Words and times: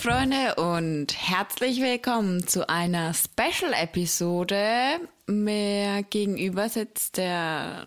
Freunde 0.00 0.54
und 0.54 1.08
herzlich 1.14 1.82
willkommen 1.82 2.46
zu 2.46 2.66
einer 2.70 3.12
Special-Episode. 3.12 4.98
Mir 5.26 6.02
gegenüber 6.08 6.70
sitzt 6.70 7.18
der 7.18 7.86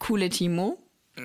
coole 0.00 0.30
Timo. 0.30 0.82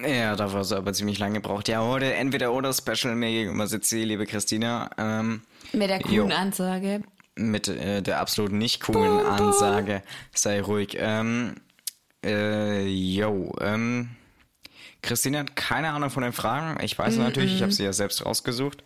Ja, 0.07 0.35
dafür 0.35 0.59
hast 0.59 0.69
du 0.69 0.75
aber 0.75 0.93
ziemlich 0.93 1.17
lange 1.17 1.41
gebraucht. 1.41 1.67
Ja, 1.67 1.81
heute 1.81 2.13
entweder 2.13 2.53
oder 2.53 2.73
Special. 2.73 3.15
Mir 3.15 3.31
gegenüber 3.31 3.65
sitzt 3.65 3.91
die 3.91 4.05
liebe 4.05 4.27
Christina. 4.27 4.91
Ähm, 4.99 5.41
Mit 5.73 5.89
der 5.89 5.99
coolen 5.99 6.29
jo. 6.29 6.35
Ansage. 6.35 7.01
mit 7.35 7.67
äh, 7.67 8.03
der 8.03 8.19
absolut 8.19 8.51
nicht 8.51 8.81
coolen 8.83 9.17
bum. 9.17 9.25
Ansage. 9.25 10.03
Sei 10.31 10.61
ruhig. 10.61 10.95
Ähm, 10.99 11.55
äh, 12.23 12.85
yo, 12.85 13.55
ähm, 13.59 14.11
Christina 15.01 15.39
hat 15.39 15.55
keine 15.55 15.91
Ahnung 15.91 16.09
von 16.09 16.23
den 16.23 16.33
Fragen. 16.33 16.83
Ich 16.83 16.97
weiß 16.97 17.17
natürlich, 17.17 17.55
ich 17.55 17.61
habe 17.61 17.71
sie 17.71 17.83
ja 17.83 17.93
selbst 17.93 18.25
rausgesucht. 18.25 18.83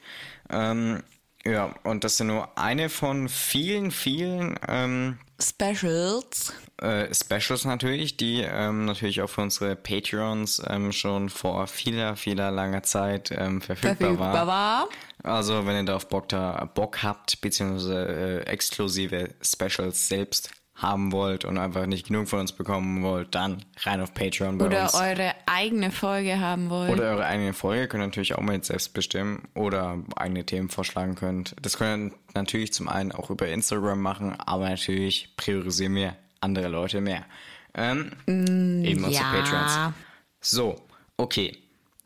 Ähm, 0.49 1.03
ja, 1.45 1.73
und 1.83 2.03
das 2.03 2.17
sind 2.17 2.27
nur 2.27 2.57
eine 2.57 2.89
von 2.89 3.29
vielen, 3.29 3.91
vielen 3.91 4.59
ähm, 4.67 5.17
Specials. 5.41 6.53
äh, 6.81 7.13
Specials 7.13 7.63
natürlich, 7.63 8.17
die 8.17 8.41
ähm, 8.41 8.85
natürlich 8.85 9.21
auch 9.21 9.29
für 9.29 9.41
unsere 9.41 9.75
Patreons 9.75 10.61
ähm, 10.67 10.91
schon 10.91 11.29
vor 11.29 11.67
vieler, 11.67 12.17
vieler 12.17 12.51
langer 12.51 12.83
Zeit 12.83 13.31
ähm, 13.31 13.61
verfügbar, 13.61 13.95
Verfügbar 13.95 14.47
war. 14.47 14.47
war. 14.47 14.89
Also 15.23 15.65
wenn 15.65 15.75
ihr 15.75 15.83
da 15.83 15.95
auf 15.95 16.09
Bock, 16.09 16.27
da, 16.29 16.69
Bock 16.73 17.03
habt, 17.03 17.39
beziehungsweise 17.41 18.43
äh, 18.45 18.49
exklusive 18.49 19.29
Specials 19.41 20.07
selbst 20.07 20.51
haben 20.81 21.11
wollt 21.11 21.45
und 21.45 21.57
einfach 21.57 21.85
nicht 21.85 22.07
genug 22.07 22.27
von 22.27 22.39
uns 22.39 22.51
bekommen 22.51 23.03
wollt, 23.03 23.35
dann 23.35 23.63
rein 23.81 24.01
auf 24.01 24.13
Patreon 24.13 24.57
bei 24.57 24.65
Oder 24.65 24.83
uns. 24.83 24.95
eure 24.95 25.33
eigene 25.45 25.91
Folge 25.91 26.39
haben 26.39 26.69
wollt. 26.69 26.91
Oder 26.91 27.11
eure 27.11 27.25
eigene 27.25 27.53
Folge 27.53 27.87
könnt 27.87 28.01
ihr 28.01 28.07
natürlich 28.07 28.35
auch 28.35 28.41
mit 28.41 28.65
selbst 28.65 28.93
bestimmen 28.93 29.47
oder 29.53 29.99
eigene 30.15 30.45
Themen 30.45 30.69
vorschlagen 30.69 31.15
könnt. 31.15 31.55
Das 31.61 31.77
könnt 31.77 32.13
ihr 32.13 32.17
natürlich 32.33 32.73
zum 32.73 32.87
einen 32.87 33.11
auch 33.11 33.29
über 33.29 33.47
Instagram 33.47 34.01
machen, 34.01 34.39
aber 34.39 34.69
natürlich 34.69 35.35
priorisieren 35.35 35.95
wir 35.95 36.15
andere 36.41 36.69
Leute 36.69 37.01
mehr. 37.01 37.25
Ähm, 37.73 38.11
eben 38.25 39.03
unsere 39.03 39.23
ja. 39.23 39.31
Patreons. 39.31 39.95
So, 40.41 40.81
okay. 41.17 41.57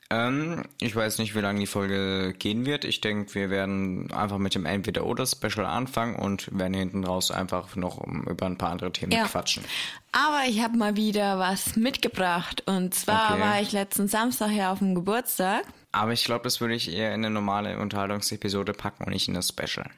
Ähm, 0.09 0.63
ich 0.79 0.95
weiß 0.95 1.17
nicht, 1.19 1.33
wie 1.35 1.39
lange 1.39 1.59
die 1.59 1.67
Folge 1.67 2.33
gehen 2.37 2.65
wird. 2.65 2.85
Ich 2.85 3.01
denke, 3.01 3.33
wir 3.35 3.49
werden 3.49 4.11
einfach 4.11 4.37
mit 4.37 4.53
dem 4.53 4.65
Entweder-Oder-Special 4.65 5.65
anfangen 5.65 6.15
und 6.15 6.55
werden 6.57 6.73
hinten 6.73 7.03
raus 7.03 7.31
einfach 7.31 7.75
noch 7.75 7.97
um, 7.97 8.23
über 8.25 8.45
ein 8.45 8.57
paar 8.57 8.71
andere 8.71 8.91
Themen 8.91 9.11
Ja. 9.13 9.23
quatschen. 9.25 9.63
Aber 10.11 10.41
ich 10.47 10.61
habe 10.61 10.77
mal 10.77 10.95
wieder 10.95 11.39
was 11.39 11.75
mitgebracht. 11.75 12.63
Und 12.67 12.93
zwar 12.93 13.31
Okay. 13.31 13.41
war 13.41 13.61
ich 13.61 13.71
letzten 13.71 14.07
Samstag 14.07 14.51
ja 14.51 14.71
auf 14.71 14.79
dem 14.79 14.93
Geburtstag. 14.93 15.63
Aber 15.91 16.11
ich 16.13 16.23
glaube, 16.25 16.43
das 16.43 16.59
würde 16.61 16.75
ich 16.75 16.91
eher 16.91 17.09
in 17.13 17.25
eine 17.25 17.29
normale 17.31 17.79
Unterhaltungsepisode 17.79 18.73
packen 18.73 19.05
und 19.05 19.11
nicht 19.13 19.27
in 19.27 19.33
das 19.33 19.47
Special. 19.49 19.89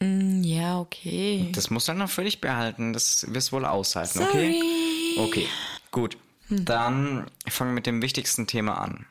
Hm, 0.00 0.42
Ja, 0.42 0.78
okay. 0.80 1.50
Das 1.54 1.70
muss 1.70 1.86
dann 1.86 1.98
noch 1.98 2.10
für 2.10 2.24
dich 2.24 2.40
behalten. 2.42 2.92
Das 2.92 3.24
wirst 3.32 3.52
wohl 3.52 3.64
aushalten, 3.64 4.18
okay? 4.22 4.60
Sorry. 4.60 5.14
Hm. 5.16 5.24
Okay, 5.24 5.46
gut. 5.90 6.18
Dann 6.50 7.26
fangen 7.48 7.70
wir 7.70 7.74
mit 7.76 7.86
dem 7.86 8.02
wichtigsten 8.02 8.46
Thema 8.46 8.78
an. 8.80 9.06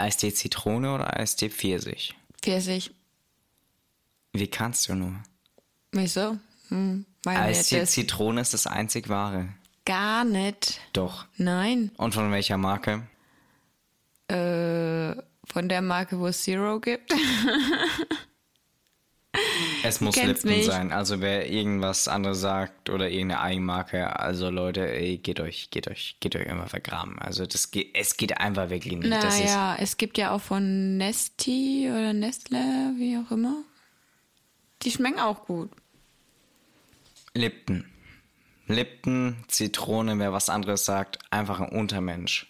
Eistee 0.00 0.32
Zitrone 0.32 0.94
oder 0.94 1.16
Eistee 1.18 1.50
Pfirsich? 1.50 2.14
Pfirsich. 2.42 2.90
Wie 4.32 4.48
kannst 4.48 4.88
du 4.88 4.94
nur? 4.94 5.14
Wieso? 5.92 6.38
Hm, 6.68 7.04
Eistee 7.26 7.84
Zitrone 7.84 8.40
ist 8.40 8.54
das 8.54 8.66
einzig 8.66 9.08
wahre. 9.08 9.48
gar 9.84 10.24
nicht. 10.24 10.80
Doch. 10.92 11.26
Nein. 11.36 11.90
Und 11.96 12.14
von 12.14 12.30
welcher 12.30 12.56
Marke? 12.56 13.06
Äh, 14.28 15.14
von 15.44 15.68
der 15.68 15.82
Marke, 15.82 16.18
wo 16.20 16.28
es 16.28 16.42
Zero 16.42 16.78
gibt. 16.80 17.12
Es 19.82 20.00
muss 20.00 20.16
Lipton 20.16 20.50
mich. 20.50 20.66
sein. 20.66 20.92
Also 20.92 21.20
wer 21.20 21.50
irgendwas 21.50 22.08
anderes 22.08 22.40
sagt 22.40 22.90
oder 22.90 23.08
irgendeine 23.08 23.40
Eigenmarke, 23.40 24.18
also 24.18 24.50
Leute, 24.50 24.88
ey, 24.88 25.18
geht 25.18 25.40
euch, 25.40 25.70
geht 25.70 25.88
euch, 25.88 26.16
geht 26.20 26.36
euch 26.36 26.46
immer 26.46 26.66
vergraben. 26.66 27.18
Also 27.18 27.46
das 27.46 27.70
geht, 27.70 27.90
es 27.94 28.16
geht 28.16 28.38
einfach 28.38 28.70
wirklich 28.70 28.94
nicht. 28.94 29.08
naja, 29.08 29.76
es 29.78 29.96
gibt 29.96 30.18
ja 30.18 30.32
auch 30.32 30.40
von 30.40 30.96
Nesti 30.96 31.88
oder 31.90 32.12
Nestle, 32.12 32.58
wie 32.96 33.16
auch 33.16 33.30
immer. 33.30 33.62
Die 34.82 34.90
schmecken 34.90 35.20
auch 35.20 35.46
gut. 35.46 35.70
Lipton. 37.34 37.84
Lipton, 38.66 39.36
Zitrone, 39.48 40.18
wer 40.18 40.32
was 40.32 40.48
anderes 40.48 40.84
sagt, 40.84 41.18
einfach 41.30 41.60
ein 41.60 41.68
Untermensch. 41.68 42.46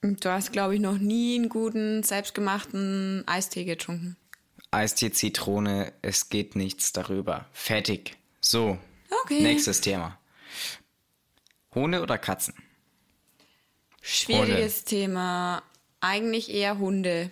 Du 0.00 0.30
hast, 0.30 0.52
glaube 0.52 0.74
ich, 0.76 0.80
noch 0.80 0.98
nie 0.98 1.36
einen 1.36 1.48
guten, 1.48 2.02
selbstgemachten 2.02 3.24
Eistee 3.26 3.64
getrunken. 3.64 4.16
Eistee, 4.70 5.12
Zitrone, 5.12 5.92
es 6.02 6.28
geht 6.28 6.54
nichts 6.54 6.92
darüber. 6.92 7.46
Fertig. 7.52 8.16
So. 8.40 8.78
Okay. 9.24 9.40
Nächstes 9.40 9.80
Thema. 9.80 10.18
Hunde 11.74 12.02
oder 12.02 12.18
Katzen? 12.18 12.54
Schwieriges 14.02 14.84
Thema. 14.84 15.62
Eigentlich 16.00 16.50
eher 16.50 16.78
Hunde. 16.78 17.30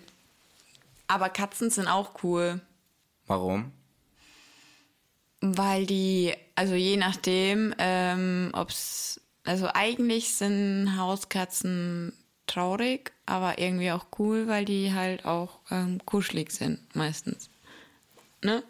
Aber 1.07 1.29
Katzen 1.29 1.69
sind 1.69 1.87
auch 1.87 2.23
cool. 2.23 2.61
Warum? 3.27 3.71
Weil 5.41 5.85
die, 5.85 6.33
also 6.55 6.73
je 6.73 6.97
nachdem, 6.97 7.73
ähm, 7.77 8.49
ob's, 8.53 9.21
also 9.43 9.69
eigentlich 9.73 10.33
sind 10.33 10.97
Hauskatzen 10.97 12.13
traurig, 12.47 13.11
aber 13.25 13.59
irgendwie 13.59 13.91
auch 13.91 14.07
cool, 14.19 14.47
weil 14.47 14.65
die 14.65 14.93
halt 14.93 15.25
auch 15.25 15.59
ähm, 15.69 15.99
kuschelig 16.05 16.51
sind, 16.51 16.79
meistens. 16.95 17.49
Ne? 18.43 18.63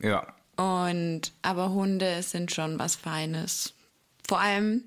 Ja. 0.00 0.26
Und, 0.56 1.32
aber 1.42 1.70
Hunde 1.70 2.22
sind 2.22 2.50
schon 2.52 2.78
was 2.78 2.96
Feines. 2.96 3.74
Vor 4.26 4.40
allem 4.40 4.84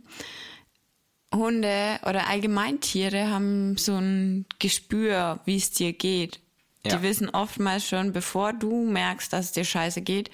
Hunde 1.33 1.99
oder 2.03 2.27
allgemein 2.27 2.81
Tiere 2.81 3.29
haben 3.29 3.77
so 3.77 3.95
ein 3.95 4.45
Gespür, 4.59 5.39
wie 5.45 5.55
es 5.55 5.71
dir 5.71 5.93
geht. 5.93 6.39
Ja. 6.83 6.97
Die 6.97 7.03
wissen 7.03 7.29
oftmals 7.29 7.87
schon, 7.87 8.11
bevor 8.11 8.53
du 8.53 8.85
merkst, 8.85 9.31
dass 9.31 9.45
es 9.45 9.51
dir 9.53 9.63
scheiße 9.63 10.01
geht, 10.01 10.29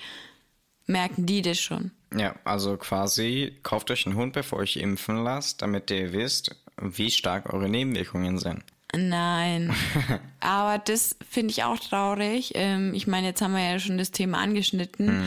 merken 0.85 1.25
die 1.25 1.41
das 1.41 1.59
schon. 1.59 1.91
Ja, 2.15 2.35
also 2.45 2.77
quasi 2.77 3.57
kauft 3.63 3.91
euch 3.91 4.05
einen 4.05 4.15
Hund, 4.15 4.33
bevor 4.33 4.59
ihr 4.59 4.63
euch 4.63 4.77
impfen 4.77 5.23
lasst, 5.23 5.61
damit 5.61 5.91
ihr 5.91 6.13
wisst, 6.13 6.55
wie 6.81 7.11
stark 7.11 7.53
eure 7.53 7.69
Nebenwirkungen 7.69 8.37
sind. 8.37 8.63
Nein. 8.95 9.73
Aber 10.39 10.79
das 10.79 11.15
finde 11.29 11.51
ich 11.51 11.63
auch 11.63 11.79
traurig. 11.79 12.53
Ähm, 12.55 12.93
ich 12.93 13.07
meine, 13.07 13.27
jetzt 13.27 13.41
haben 13.41 13.53
wir 13.53 13.63
ja 13.63 13.79
schon 13.79 13.97
das 13.97 14.11
Thema 14.11 14.39
angeschnitten. 14.39 15.23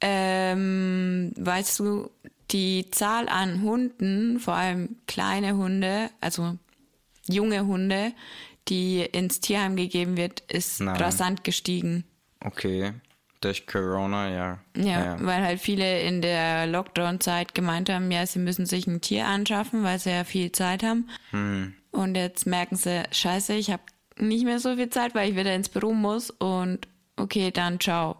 Ähm, 0.00 1.32
weißt 1.36 1.78
du, 1.80 2.10
die 2.50 2.90
Zahl 2.90 3.28
an 3.28 3.62
Hunden, 3.62 4.40
vor 4.40 4.54
allem 4.54 4.96
kleine 5.06 5.56
Hunde, 5.56 6.10
also 6.20 6.56
junge 7.28 7.66
Hunde, 7.66 8.12
die 8.68 9.00
ins 9.00 9.40
Tierheim 9.40 9.76
gegeben 9.76 10.16
wird, 10.16 10.40
ist 10.48 10.80
Nein. 10.80 10.96
rasant 10.96 11.44
gestiegen. 11.44 12.04
Okay. 12.42 12.94
Durch 13.40 13.66
Corona, 13.66 14.28
ja. 14.28 14.58
Ja, 14.76 15.16
weil 15.24 15.42
halt 15.42 15.60
viele 15.60 16.00
in 16.02 16.20
der 16.20 16.66
Lockdown-Zeit 16.66 17.54
gemeint 17.54 17.88
haben, 17.88 18.10
ja, 18.10 18.26
sie 18.26 18.38
müssen 18.38 18.66
sich 18.66 18.86
ein 18.86 19.00
Tier 19.00 19.26
anschaffen, 19.26 19.82
weil 19.82 19.98
sie 19.98 20.10
ja 20.10 20.24
viel 20.24 20.52
Zeit 20.52 20.82
haben. 20.82 21.08
Und 21.90 22.16
jetzt 22.16 22.46
merken 22.46 22.76
sie, 22.76 23.02
scheiße, 23.10 23.54
ich 23.54 23.70
habe 23.70 23.82
nicht 24.18 24.44
mehr 24.44 24.60
so 24.60 24.76
viel 24.76 24.90
Zeit, 24.90 25.14
weil 25.14 25.30
ich 25.30 25.36
wieder 25.36 25.54
ins 25.54 25.70
Büro 25.70 25.94
muss. 25.94 26.30
Und 26.30 26.86
okay, 27.16 27.50
dann 27.50 27.80
ciao. 27.80 28.16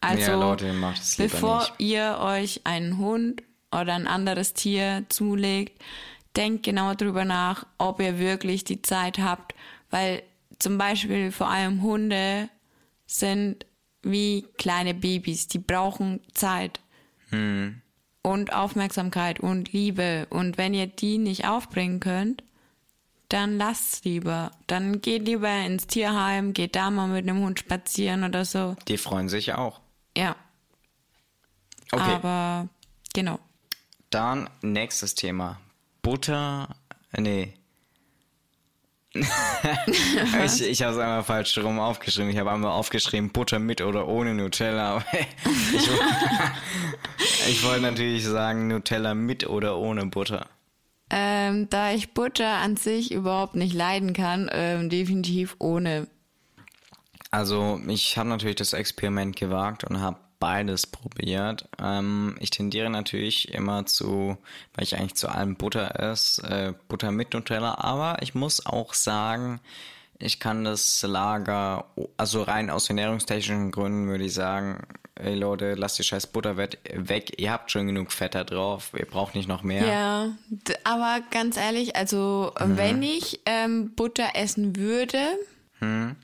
Also, 0.00 0.32
Ja, 0.32 0.40
Leute, 0.40 0.74
bevor 1.18 1.66
ihr 1.78 2.18
euch 2.20 2.62
einen 2.64 2.98
Hund 2.98 3.42
oder 3.70 3.94
ein 3.94 4.06
anderes 4.06 4.54
Tier 4.54 5.04
zulegt, 5.08 5.82
denkt 6.36 6.62
genau 6.64 6.94
drüber 6.94 7.24
nach, 7.24 7.66
ob 7.78 8.00
ihr 8.00 8.18
wirklich 8.18 8.64
die 8.64 8.82
Zeit 8.82 9.18
habt, 9.18 9.54
weil 9.90 10.22
zum 10.58 10.78
Beispiel 10.78 11.32
vor 11.32 11.48
allem 11.48 11.82
Hunde 11.82 12.48
sind 13.06 13.66
wie 14.10 14.46
kleine 14.58 14.94
Babys, 14.94 15.48
die 15.48 15.58
brauchen 15.58 16.20
Zeit 16.34 16.80
und 18.22 18.52
Aufmerksamkeit 18.52 19.40
und 19.40 19.72
Liebe 19.72 20.26
und 20.30 20.56
wenn 20.58 20.74
ihr 20.74 20.86
die 20.86 21.18
nicht 21.18 21.46
aufbringen 21.46 22.00
könnt, 22.00 22.42
dann 23.28 23.58
lasst's 23.58 24.04
lieber. 24.04 24.52
Dann 24.68 25.00
geht 25.00 25.26
lieber 25.26 25.50
ins 25.50 25.86
Tierheim, 25.88 26.52
geht 26.52 26.76
da 26.76 26.90
mal 26.90 27.08
mit 27.08 27.28
einem 27.28 27.40
Hund 27.42 27.58
spazieren 27.58 28.22
oder 28.24 28.44
so. 28.44 28.76
Die 28.86 28.96
freuen 28.98 29.28
sich 29.28 29.54
auch. 29.54 29.80
Ja, 30.16 30.36
Okay. 31.92 32.02
aber 32.14 32.68
genau. 33.14 33.38
Dann 34.10 34.48
nächstes 34.62 35.14
Thema. 35.14 35.60
Butter. 36.02 36.74
äh, 37.12 37.20
Nee. 37.20 37.54
Ich 40.44 40.62
ich 40.62 40.82
habe 40.82 40.92
es 40.92 40.98
einmal 40.98 41.24
falsch 41.24 41.56
rum 41.58 41.78
aufgeschrieben. 41.78 42.30
Ich 42.30 42.38
habe 42.38 42.50
einmal 42.50 42.72
aufgeschrieben 42.72 43.30
Butter 43.30 43.58
mit 43.58 43.80
oder 43.80 44.08
ohne 44.08 44.34
Nutella. 44.34 45.04
ich, 45.12 45.90
ich 47.48 47.64
wollte 47.64 47.82
natürlich 47.82 48.24
sagen 48.24 48.68
Nutella 48.68 49.14
mit 49.14 49.48
oder 49.48 49.78
ohne 49.78 50.06
Butter. 50.06 50.46
Ähm, 51.08 51.68
da 51.70 51.92
ich 51.92 52.14
Butter 52.14 52.48
an 52.48 52.76
sich 52.76 53.12
überhaupt 53.12 53.54
nicht 53.54 53.74
leiden 53.74 54.12
kann, 54.12 54.50
ähm, 54.52 54.90
definitiv 54.90 55.54
ohne. 55.58 56.08
Also 57.30 57.80
ich 57.86 58.18
habe 58.18 58.28
natürlich 58.28 58.56
das 58.56 58.72
Experiment 58.72 59.36
gewagt 59.36 59.84
und 59.84 60.00
habe 60.00 60.18
beides 60.38 60.86
probiert. 60.86 61.68
Ähm, 61.80 62.36
ich 62.40 62.50
tendiere 62.50 62.90
natürlich 62.90 63.52
immer 63.52 63.86
zu, 63.86 64.36
weil 64.74 64.84
ich 64.84 64.96
eigentlich 64.96 65.14
zu 65.14 65.28
allem 65.28 65.56
Butter 65.56 65.98
esse, 66.00 66.42
äh, 66.42 66.74
Butter 66.88 67.10
mit 67.10 67.32
Nutella, 67.32 67.78
aber 67.78 68.22
ich 68.22 68.34
muss 68.34 68.64
auch 68.66 68.94
sagen, 68.94 69.60
ich 70.18 70.40
kann 70.40 70.64
das 70.64 71.02
Lager, 71.02 71.84
also 72.16 72.42
rein 72.42 72.70
aus 72.70 72.88
ernährungstechnischen 72.88 73.70
Gründen 73.70 74.08
würde 74.08 74.24
ich 74.24 74.34
sagen, 74.34 74.86
ey 75.14 75.34
Leute, 75.34 75.74
lasst 75.74 75.98
die 75.98 76.04
scheiß 76.04 76.28
Butter 76.28 76.56
weg, 76.56 77.32
ihr 77.38 77.52
habt 77.52 77.70
schon 77.70 77.86
genug 77.86 78.12
Fett 78.12 78.34
da 78.34 78.44
drauf, 78.44 78.92
ihr 78.96 79.06
braucht 79.06 79.34
nicht 79.34 79.48
noch 79.48 79.62
mehr. 79.62 79.86
Ja, 79.86 80.28
aber 80.84 81.20
ganz 81.30 81.56
ehrlich, 81.56 81.96
also 81.96 82.52
mhm. 82.58 82.76
wenn 82.76 83.02
ich 83.02 83.40
ähm, 83.46 83.94
Butter 83.94 84.30
essen 84.34 84.76
würde, 84.76 85.18
mhm. 85.80 86.16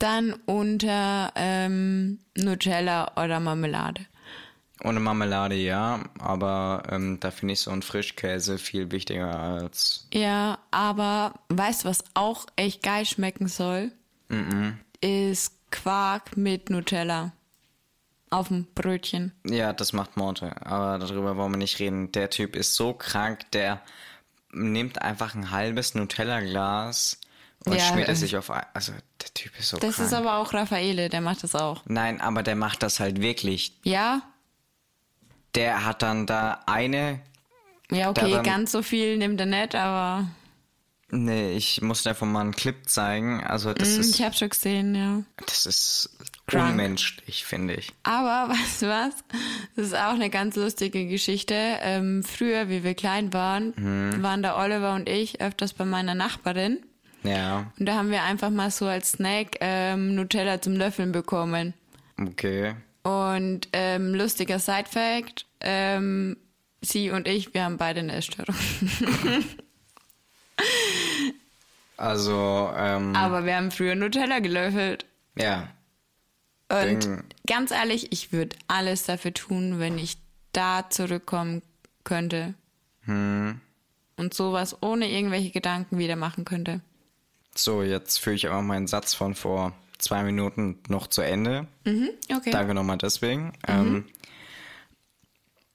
Dann 0.00 0.34
unter 0.46 1.32
ähm, 1.36 2.18
Nutella 2.36 3.12
oder 3.16 3.38
Marmelade. 3.40 4.06
Ohne 4.82 4.98
Marmelade 5.00 5.56
ja, 5.56 6.00
aber 6.18 6.84
ähm, 6.90 7.20
da 7.20 7.30
finde 7.30 7.52
ich 7.52 7.60
so 7.60 7.70
ein 7.70 7.82
Frischkäse 7.82 8.58
viel 8.58 8.90
wichtiger 8.90 9.38
als. 9.38 10.08
Ja, 10.12 10.58
aber 10.70 11.34
weißt 11.50 11.84
du, 11.84 11.88
was 11.88 12.02
auch 12.14 12.46
echt 12.56 12.82
geil 12.82 13.04
schmecken 13.04 13.46
soll? 13.46 13.92
Mhm. 14.28 14.78
Ist 15.02 15.52
Quark 15.70 16.36
mit 16.36 16.70
Nutella. 16.70 17.32
Auf 18.30 18.48
dem 18.48 18.66
Brötchen. 18.74 19.32
Ja, 19.44 19.72
das 19.72 19.92
macht 19.92 20.16
Morte, 20.16 20.64
aber 20.64 20.98
darüber 20.98 21.36
wollen 21.36 21.52
wir 21.52 21.58
nicht 21.58 21.80
reden. 21.80 22.12
Der 22.12 22.30
Typ 22.30 22.54
ist 22.54 22.76
so 22.76 22.94
krank, 22.94 23.50
der 23.50 23.82
nimmt 24.52 25.02
einfach 25.02 25.34
ein 25.34 25.50
halbes 25.50 25.94
Nutella-Glas 25.94 27.20
und 27.66 27.74
ja, 27.74 27.80
schmiert 27.80 28.08
es 28.08 28.20
sich 28.20 28.36
auf. 28.36 28.50
Also, 28.50 28.92
der 29.20 29.34
Typ 29.34 29.58
ist 29.58 29.68
so 29.68 29.76
das 29.78 29.96
krank. 29.96 30.08
Ist 30.08 30.14
aber 30.14 30.36
auch 30.36 30.54
Raffaele, 30.54 31.08
der 31.08 31.20
macht 31.20 31.42
das 31.44 31.54
auch. 31.54 31.82
Nein, 31.86 32.20
aber 32.20 32.42
der 32.42 32.56
macht 32.56 32.82
das 32.82 33.00
halt 33.00 33.20
wirklich. 33.20 33.74
Ja? 33.82 34.22
der 35.54 35.84
hat 35.84 36.02
dann 36.02 36.26
da 36.26 36.60
eine. 36.66 37.20
Ja, 37.90 38.10
okay, 38.10 38.30
dann, 38.30 38.44
ganz 38.44 38.72
so 38.72 38.82
viel 38.82 39.16
nimmt 39.16 39.40
er 39.40 39.46
nicht, 39.46 39.74
aber. 39.74 40.28
Nee, 41.12 41.54
ich 41.56 41.82
muss 41.82 42.04
dir 42.04 42.10
einfach 42.10 42.26
mal 42.26 42.42
einen 42.42 42.54
Clip 42.54 42.88
zeigen. 42.88 43.42
Also 43.42 43.74
das 43.74 43.96
mm, 43.96 44.00
ist. 44.00 44.14
Ich 44.14 44.22
hab 44.22 44.36
schon 44.36 44.50
gesehen, 44.50 44.94
ja. 44.94 45.22
Das 45.44 45.66
ist 45.66 46.16
Krank. 46.46 46.70
unmenschlich, 46.70 47.44
finde 47.44 47.74
ich. 47.74 47.92
Aber 48.04 48.52
weißt 48.54 48.82
du 48.82 48.88
was? 48.88 49.14
Das 49.74 49.86
ist 49.86 49.96
auch 49.96 50.14
eine 50.14 50.30
ganz 50.30 50.54
lustige 50.54 51.06
Geschichte. 51.06 51.54
Ähm, 51.56 52.22
früher, 52.22 52.68
wie 52.68 52.84
wir 52.84 52.94
klein 52.94 53.32
waren, 53.32 53.72
mhm. 53.76 54.22
waren 54.22 54.42
da 54.44 54.56
Oliver 54.56 54.94
und 54.94 55.08
ich 55.08 55.40
öfters 55.40 55.72
bei 55.72 55.84
meiner 55.84 56.14
Nachbarin. 56.14 56.78
Ja. 57.22 57.70
Und 57.78 57.86
da 57.86 57.94
haben 57.94 58.10
wir 58.10 58.22
einfach 58.22 58.50
mal 58.50 58.70
so 58.70 58.86
als 58.86 59.12
Snack 59.12 59.56
ähm, 59.60 60.14
Nutella 60.14 60.60
zum 60.60 60.74
Löffeln 60.74 61.12
bekommen. 61.12 61.74
Okay. 62.18 62.74
Und 63.02 63.68
ähm, 63.72 64.14
lustiger 64.14 64.58
Side-Fact, 64.58 65.46
ähm, 65.60 66.36
sie 66.82 67.10
und 67.10 67.26
ich, 67.26 67.54
wir 67.54 67.64
haben 67.64 67.78
beide 67.78 68.00
eine 68.00 68.14
Essstörung. 68.14 68.54
also, 71.96 72.70
ähm, 72.76 73.16
Aber 73.16 73.44
wir 73.44 73.56
haben 73.56 73.70
früher 73.70 73.94
Nutella 73.94 74.40
gelöffelt. 74.40 75.06
Ja. 75.36 75.68
Und 76.68 77.04
Ding. 77.04 77.24
ganz 77.46 77.70
ehrlich, 77.70 78.12
ich 78.12 78.32
würde 78.32 78.56
alles 78.68 79.04
dafür 79.04 79.34
tun, 79.34 79.78
wenn 79.78 79.98
ich 79.98 80.18
da 80.52 80.88
zurückkommen 80.88 81.62
könnte. 82.04 82.54
Hm. 83.02 83.60
Und 84.16 84.34
sowas 84.34 84.82
ohne 84.82 85.10
irgendwelche 85.10 85.50
Gedanken 85.50 85.98
wieder 85.98 86.16
machen 86.16 86.44
könnte. 86.44 86.80
So, 87.54 87.82
jetzt 87.82 88.18
führe 88.18 88.36
ich 88.36 88.48
aber 88.48 88.62
meinen 88.62 88.86
Satz 88.86 89.14
von 89.14 89.34
vor 89.34 89.72
zwei 89.98 90.22
Minuten 90.22 90.78
noch 90.88 91.06
zu 91.06 91.22
Ende. 91.22 91.66
Mhm, 91.84 92.10
okay. 92.34 92.50
Danke 92.50 92.74
nochmal 92.74 92.98
deswegen. 92.98 93.46
Mhm. 93.46 93.52
Ähm, 93.68 94.04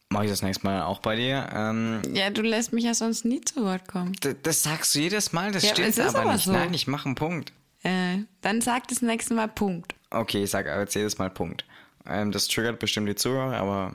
Mache 0.10 0.26
ich 0.26 0.32
das 0.32 0.44
nächste 0.44 0.66
Mal 0.66 0.84
auch 0.84 1.00
bei 1.00 1.16
dir. 1.16 1.50
Ähm, 1.54 2.02
ja, 2.14 2.30
du 2.30 2.42
lässt 2.42 2.72
mich 2.72 2.84
ja 2.84 2.94
sonst 2.94 3.26
nie 3.26 3.42
zu 3.42 3.64
Wort 3.64 3.88
kommen. 3.88 4.14
Das 4.44 4.64
sagst 4.64 4.94
du 4.94 5.00
jedes 5.00 5.34
Mal, 5.34 5.52
das 5.52 5.64
ja, 5.64 5.72
stimmt 5.72 6.00
aber, 6.00 6.20
aber, 6.20 6.34
nicht. 6.34 6.46
So. 6.46 6.52
Nein, 6.52 6.74
ich 6.74 6.88
mache 6.88 7.08
einen 7.08 7.16
Punkt. 7.16 7.52
Äh, 7.84 8.20
dann 8.42 8.62
sag 8.62 8.88
das 8.88 9.02
nächste 9.02 9.34
Mal 9.34 9.48
Punkt. 9.48 9.96
Okay, 10.12 10.44
ich 10.44 10.52
sage 10.52 10.70
jetzt 10.70 10.94
jedes 10.96 11.18
Mal 11.18 11.30
Punkt. 11.30 11.66
Ähm, 12.08 12.32
das 12.32 12.48
triggert 12.48 12.80
bestimmt 12.80 13.10
die 13.10 13.16
Zuhörer, 13.16 13.58
aber 13.58 13.94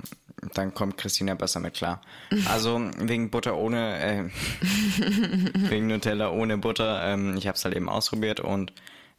dann 0.54 0.74
kommt 0.74 0.96
Christina 0.96 1.34
besser 1.34 1.60
mit 1.60 1.74
klar. 1.74 2.00
Also 2.48 2.80
wegen 2.98 3.30
Butter 3.30 3.56
ohne, 3.56 3.98
äh, 3.98 4.24
wegen 5.70 5.86
Nutella 5.86 6.30
ohne 6.30 6.58
Butter. 6.58 7.02
Ähm, 7.04 7.36
ich 7.36 7.46
habe 7.46 7.56
es 7.56 7.64
halt 7.64 7.76
eben 7.76 7.88
ausprobiert 7.88 8.40
und 8.40 8.72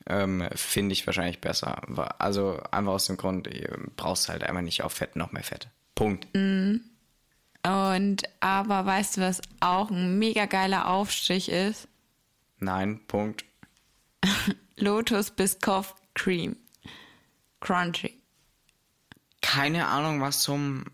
ähm, 0.08 0.48
finde 0.56 0.94
ich 0.94 1.06
wahrscheinlich 1.06 1.42
besser. 1.42 1.82
Also 2.20 2.60
einfach 2.72 2.94
aus 2.94 3.06
dem 3.06 3.18
Grund, 3.18 3.48
du 3.48 3.52
brauchst 3.96 4.30
halt 4.30 4.44
einfach 4.44 4.62
nicht 4.62 4.84
auf 4.84 4.94
Fett 4.94 5.16
noch 5.16 5.32
mehr 5.32 5.44
Fett. 5.44 5.68
Punkt. 5.96 6.28
Mm. 6.34 6.78
Und 7.64 8.24
aber 8.40 8.86
weißt 8.86 9.18
du, 9.18 9.22
was 9.22 9.42
auch 9.60 9.92
ein 9.92 10.18
mega 10.18 10.46
geiler 10.48 10.88
Aufstrich 10.88 11.50
ist? 11.50 11.88
Nein, 12.58 13.00
Punkt. 13.08 13.46
Lotus 14.78 15.30
Biscoff 15.30 15.96
Cream. 16.16 16.56
Crunchy. 17.60 18.20
Keine 19.42 19.88
Ahnung, 19.88 20.22
was 20.22 20.42
zum 20.42 20.86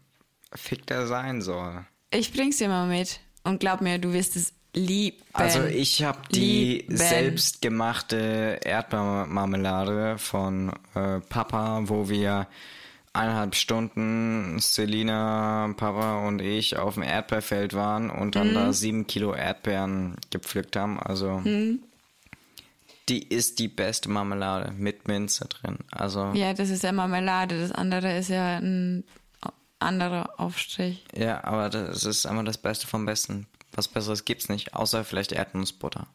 Fick 0.53 0.85
da 0.87 1.05
sein 1.05 1.41
soll. 1.41 1.85
Ich 2.11 2.31
bring's 2.31 2.57
dir 2.57 2.69
mal 2.69 2.87
mit. 2.87 3.19
Und 3.43 3.59
glaub 3.59 3.81
mir, 3.81 3.97
du 3.97 4.13
wirst 4.13 4.35
es 4.35 4.53
lieben. 4.73 5.17
Also 5.33 5.63
ich 5.65 6.03
habe 6.03 6.19
die 6.33 6.79
lieben. 6.79 6.97
selbstgemachte 6.97 8.59
Erdbeermarmelade 8.63 10.17
von 10.17 10.71
äh, 10.95 11.19
Papa, 11.29 11.81
wo 11.85 12.09
wir 12.09 12.47
eineinhalb 13.13 13.55
Stunden 13.55 14.59
Selina, 14.59 15.73
Papa 15.75 16.27
und 16.27 16.41
ich 16.41 16.77
auf 16.77 16.93
dem 16.93 17.03
Erdbeerfeld 17.03 17.73
waren 17.73 18.09
und 18.09 18.35
dann 18.35 18.51
mhm. 18.51 18.53
da 18.53 18.73
sieben 18.73 19.07
Kilo 19.07 19.33
Erdbeeren 19.33 20.15
gepflückt 20.29 20.75
haben. 20.75 20.99
Also 20.99 21.39
mhm. 21.39 21.79
die 23.09 23.23
ist 23.23 23.59
die 23.59 23.69
beste 23.69 24.09
Marmelade 24.09 24.71
mit 24.77 25.07
Minze 25.07 25.45
drin. 25.45 25.79
Also 25.91 26.31
ja, 26.33 26.53
das 26.53 26.69
ist 26.69 26.83
ja 26.83 26.91
Marmelade. 26.91 27.59
Das 27.59 27.71
andere 27.71 28.17
ist 28.17 28.29
ja 28.29 28.57
ein 28.57 29.03
anderer 29.79 30.39
Aufstrich. 30.39 31.03
Ja, 31.15 31.43
aber 31.43 31.69
das 31.69 32.03
ist 32.03 32.25
einfach 32.25 32.45
das 32.45 32.57
Beste 32.57 32.87
vom 32.87 33.05
Besten. 33.05 33.47
Was 33.73 33.87
Besseres 33.87 34.25
gibt's 34.25 34.49
nicht, 34.49 34.73
außer 34.73 35.03
vielleicht 35.03 35.31
Erdnussbutter. 35.31 36.07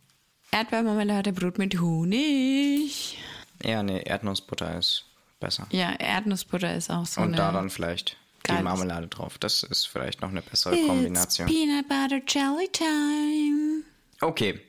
Erdbeermarmelade, 0.50 1.32
Brot 1.32 1.58
mit 1.58 1.80
Honig. 1.80 3.18
Ja, 3.64 3.82
nee, 3.82 4.02
Erdnussbutter 4.02 4.78
ist 4.78 5.04
besser. 5.40 5.66
Ja, 5.70 5.92
Erdnussbutter 5.92 6.74
ist 6.74 6.90
auch 6.90 7.06
so. 7.06 7.20
Und 7.20 7.36
da 7.36 7.52
dann 7.52 7.70
vielleicht 7.70 8.16
die 8.48 8.62
Marmelade 8.62 9.06
drauf. 9.06 9.38
Das 9.38 9.62
ist 9.62 9.86
vielleicht 9.86 10.20
noch 10.20 10.30
eine 10.30 10.42
bessere 10.42 10.76
It's 10.76 10.86
Kombination. 10.86 11.46
Peanut 11.46 11.88
Butter 11.88 12.20
Jelly 12.26 12.68
Time. 12.72 13.82
Okay. 14.20 14.60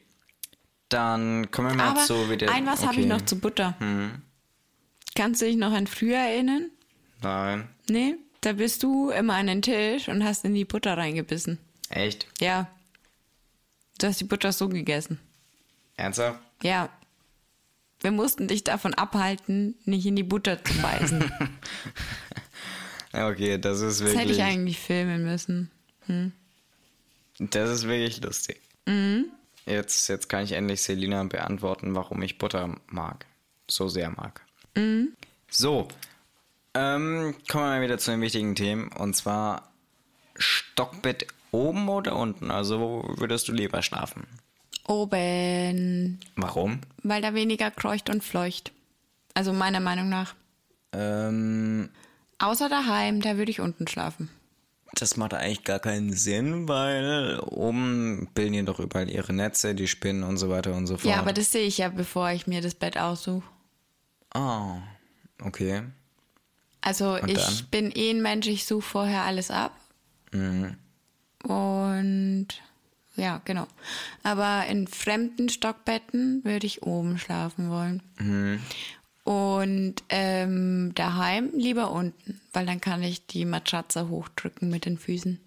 Dann 0.90 1.50
kommen 1.50 1.70
wir 1.70 1.76
mal 1.76 1.90
Aber 1.90 2.02
zu 2.02 2.30
wieder. 2.30 2.52
Ein 2.52 2.66
was 2.68 2.80
okay. 2.80 2.88
habe 2.90 3.02
ich 3.02 3.08
noch 3.08 3.22
zu 3.22 3.40
Butter. 3.40 3.76
Hm. 3.80 4.22
Kannst 5.16 5.42
du 5.42 5.46
dich 5.46 5.56
noch 5.56 5.72
an 5.72 5.88
früher 5.88 6.18
erinnern? 6.18 6.70
Nein. 7.22 7.68
Nee? 7.90 8.16
Da 8.44 8.52
bist 8.52 8.84
du 8.84 9.10
immer 9.10 9.36
an 9.36 9.48
den 9.48 9.62
Tisch 9.62 10.10
und 10.10 10.22
hast 10.22 10.44
in 10.44 10.54
die 10.54 10.66
Butter 10.66 10.98
reingebissen. 10.98 11.60
Echt? 11.90 12.28
Ja. 12.42 12.70
Du 14.00 14.08
hast 14.08 14.20
die 14.20 14.26
Butter 14.26 14.52
so 14.52 14.68
gegessen. 14.68 15.18
Ernsthaft? 15.96 16.42
Ja. 16.62 16.90
Wir 18.02 18.12
mussten 18.12 18.50
dich 18.50 18.66
davon 18.66 18.94
abhalten, 18.96 19.76
nicht 19.86 20.06
in 20.06 20.18
die 20.18 20.24
Butter 20.24 20.62
zu 20.62 20.74
beißen. 20.82 21.24
okay, 23.14 23.58
das 23.58 23.80
ist 23.80 24.02
wirklich. 24.02 24.14
Das 24.14 24.22
hätte 24.22 24.34
ich 24.34 24.44
eigentlich 24.44 24.78
filmen 24.78 25.24
müssen. 25.24 25.72
Hm. 26.08 26.34
Das 27.40 27.70
ist 27.70 27.88
wirklich 27.88 28.22
lustig. 28.22 28.60
Mhm. 28.86 29.28
Jetzt, 29.66 30.10
jetzt 30.10 30.28
kann 30.28 30.44
ich 30.44 30.52
endlich 30.52 30.82
Selina 30.82 31.24
beantworten, 31.24 31.96
warum 31.96 32.22
ich 32.22 32.38
Butter 32.40 32.76
mag. 32.88 33.26
So 33.72 33.88
sehr 33.88 34.10
mag. 34.10 34.42
Mhm. 34.76 35.14
So. 35.50 35.88
Ähm, 36.76 37.36
kommen 37.48 37.64
wir 37.66 37.70
mal 37.70 37.82
wieder 37.82 37.98
zu 37.98 38.12
den 38.12 38.22
wichtigen 38.22 38.56
Themen. 38.56 38.90
Und 38.92 39.16
zwar 39.16 39.72
Stockbett 40.36 41.28
oben 41.52 41.88
oder 41.88 42.16
unten? 42.16 42.52
Also 42.52 42.80
wo 42.80 43.20
würdest 43.20 43.48
du 43.48 43.52
lieber 43.52 43.82
schlafen? 43.82 44.28
Oben. 44.88 46.20
Warum? 46.36 46.82
Weil 47.04 47.22
da 47.22 47.34
weniger 47.34 47.72
kreucht 47.72 48.10
und 48.10 48.24
fleucht. 48.24 48.72
Also 49.34 49.54
meiner 49.54 49.80
Meinung 49.80 50.10
nach. 50.10 50.36
Ähm. 50.92 51.90
Außer 52.40 52.70
daheim, 52.70 53.22
da 53.22 53.38
würde 53.38 53.52
ich 53.52 53.62
unten 53.62 53.88
schlafen. 53.88 54.30
Das 54.96 55.18
macht 55.18 55.34
eigentlich 55.34 55.64
gar 55.64 55.80
keinen 55.80 56.14
Sinn, 56.14 56.68
weil 56.68 57.40
oben 57.40 58.30
bilden 58.36 58.54
ja 58.54 58.62
doch 58.64 58.80
überall 58.80 59.10
ihre 59.10 59.34
Netze, 59.34 59.74
die 59.74 59.88
Spinnen 59.88 60.24
und 60.24 60.38
so 60.38 60.50
weiter 60.50 60.74
und 60.74 60.86
so 60.86 60.98
fort. 60.98 61.12
Ja, 61.12 61.20
aber 61.20 61.34
das 61.34 61.52
sehe 61.52 61.66
ich 61.66 61.80
ja, 61.80 61.90
bevor 61.90 62.30
ich 62.32 62.46
mir 62.46 62.62
das 62.62 62.76
Bett 62.76 62.98
aussuche. 62.98 63.48
Ah, 64.34 64.78
okay. 65.42 65.84
Also 66.84 67.16
und 67.16 67.32
ich 67.32 67.38
dann? 67.38 67.68
bin 67.72 67.92
eh 67.96 68.10
ein 68.12 68.22
Mensch, 68.22 68.48
ich 68.48 68.66
suche 68.66 68.82
vorher 68.82 69.24
alles 69.24 69.50
ab. 69.50 69.72
Mhm. 70.32 70.76
Und 71.44 72.48
ja, 73.16 73.42
genau. 73.46 73.68
Aber 74.22 74.66
in 74.68 74.88
fremden 74.88 75.48
Stockbetten 75.48 76.44
würde 76.44 76.68
ich 76.68 76.84
oben 76.84 77.18
schlafen 77.18 77.70
wollen. 77.70 78.04
Mhm. 78.20 78.60
Und 79.24 79.96
ähm, 80.10 80.92
daheim 80.96 81.52
lieber 81.56 81.92
unten, 81.92 82.42
weil 82.52 82.66
dann 82.66 82.82
kann 82.82 83.02
ich 83.02 83.26
die 83.26 83.46
Matratze 83.46 84.10
hochdrücken 84.10 84.70
mit 84.70 84.86
den 84.86 84.98
Füßen. 84.98 85.40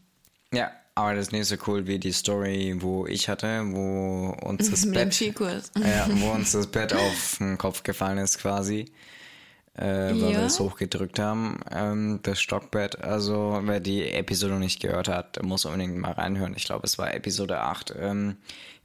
Ja, 0.54 0.70
aber 0.94 1.14
das 1.14 1.26
ist 1.26 1.32
nicht 1.32 1.46
so 1.46 1.56
cool 1.66 1.86
wie 1.86 1.98
die 1.98 2.12
Story, 2.12 2.76
wo 2.78 3.06
ich 3.06 3.28
hatte, 3.28 3.62
wo 3.66 4.34
uns 4.42 4.70
das 4.70 4.90
Bett, 4.90 5.20
ja, 5.20 6.08
wo 6.08 6.30
uns 6.30 6.52
das 6.52 6.68
Bett 6.68 6.94
auf 6.94 7.36
den 7.38 7.58
Kopf 7.58 7.82
gefallen 7.82 8.16
ist 8.16 8.38
quasi, 8.38 8.90
äh, 9.76 10.10
weil 10.10 10.20
wir 10.20 10.30
Ja. 10.30 10.46
es 10.46 10.58
hochgedrückt 10.60 11.18
haben, 11.18 11.60
ähm, 11.70 12.20
das 12.22 12.40
Stockbett. 12.40 13.02
Also 13.02 13.60
wer 13.64 13.80
die 13.80 14.08
Episode 14.10 14.54
noch 14.54 14.60
nicht 14.60 14.80
gehört 14.80 15.08
hat, 15.08 15.42
muss 15.42 15.64
unbedingt 15.64 15.96
mal 15.98 16.12
reinhören. 16.12 16.54
Ich 16.56 16.64
glaube, 16.64 16.86
es 16.86 16.98
war 16.98 17.12
Episode 17.14 17.60
8, 17.60 17.94
ähm, 17.98 18.36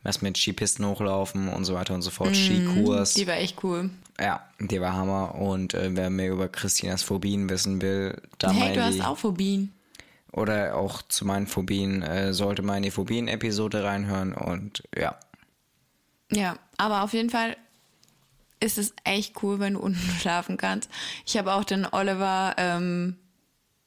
was 0.04 0.22
mit 0.22 0.38
Skipisten 0.38 0.86
hochlaufen 0.86 1.48
und 1.50 1.66
so 1.66 1.74
weiter 1.76 1.94
und 1.94 2.02
so 2.02 2.10
fort, 2.12 2.36
Skikurs. 2.36 3.16
Mhm, 3.16 3.20
Die 3.22 3.28
war 3.28 3.36
echt 3.38 3.64
cool. 3.64 3.90
Ja, 4.20 4.44
die 4.60 4.82
war 4.82 4.94
Hammer. 4.94 5.36
Und 5.36 5.74
äh, 5.74 5.90
wer 5.96 6.10
mehr 6.10 6.32
über 6.32 6.48
Christinas 6.50 7.04
Phobien 7.04 7.50
wissen 7.50 7.82
will, 7.82 8.22
da 8.38 8.52
mal 8.54 8.68
Hey, 8.68 8.76
du 8.76 8.82
in 8.82 8.86
hast 9.00 9.08
auch 9.08 9.18
Phobien. 9.18 9.72
oder 10.32 10.76
auch 10.76 11.02
zu 11.04 11.26
meinen 11.26 11.48
Phobien, 11.48 12.02
äh, 12.04 12.34
sollte 12.34 12.62
mal 12.62 12.78
in 12.78 12.84
die 12.84 12.92
Phobien-Episode 12.92 13.84
reinhören. 13.84 14.34
Und 14.34 14.84
ja, 14.98 15.16
Ja, 16.32 16.58
aber 16.78 17.04
auf 17.04 17.14
jeden 17.14 17.30
Fall 17.30 17.58
ist 18.62 18.78
es 18.78 18.94
echt 19.04 19.42
cool, 19.44 19.60
wenn 19.60 19.74
du 19.74 19.80
unten 19.82 20.00
schlafen 20.20 20.56
kannst. 20.58 20.90
Ich 21.26 21.38
habe 21.38 21.54
auch 21.54 21.64
den 21.66 21.86
Oliver 21.86 22.54
ähm, 22.58 23.18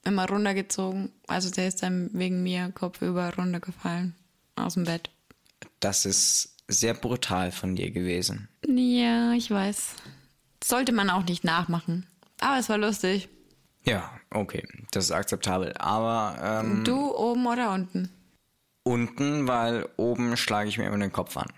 immer 0.05 0.29
runtergezogen. 0.29 1.11
Also 1.27 1.51
der 1.51 1.69
ist 1.69 1.83
dann 1.83 2.11
wegen 2.13 2.43
mir 2.43 2.71
kopfüber 2.73 3.33
runtergefallen 3.37 4.15
aus 4.57 4.75
dem 4.75 4.85
Bett. 4.85 5.11
das 5.81 6.05
ist 6.05 6.51
sehr 6.69 6.95
brutal 6.95 7.53
von 7.53 7.77
dir 7.77 7.91
gewesen. 7.91 8.49
Ja, 8.67 9.33
ich 9.33 9.51
weiß. 9.51 9.95
Sollte 10.63 10.93
man 10.93 11.11
auch 11.11 11.25
nicht 11.25 11.45
nachmachen. 11.45 12.07
Aber 12.41 12.59
es 12.59 12.69
war 12.69 12.79
lustig. 12.79 13.29
Ja, 13.85 14.11
okay, 14.31 14.67
das 14.93 15.05
ist 15.07 15.11
akzeptabel. 15.11 15.75
Aber 15.79 16.39
ähm, 16.65 16.85
Du 16.85 17.15
oben 17.15 17.47
oder 17.47 17.73
unten? 17.73 18.09
unten, 18.83 19.47
weil 19.49 19.87
oben 19.97 20.37
schlage 20.37 20.69
ich 20.69 20.79
mir 20.79 20.87
immer 20.87 20.99
den 20.99 21.13
Kopf 21.13 21.37
an. 21.37 21.49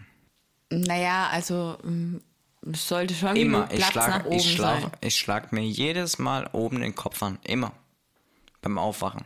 Naja, 0.70 1.28
also 1.30 1.78
mm, 1.84 2.16
es 2.72 2.88
sollte 2.88 3.14
schon 3.14 3.36
Immer. 3.36 3.66
genug 3.66 3.78
Ich 3.78 3.88
Platz 3.90 3.94
nach 3.94 4.04
schlage 4.04 4.28
oben 4.28 4.36
ich 4.36 4.52
schlag, 4.54 4.80
sein. 4.82 4.90
ich 5.00 5.16
schlag 5.16 5.52
mir 5.52 5.62
jedes 5.62 6.18
Mal 6.18 6.48
oben 6.52 6.80
den 6.80 6.94
Kopf 6.94 7.22
an. 7.22 7.38
Immer. 7.44 7.72
Beim 8.62 8.78
Aufwachen. 8.78 9.24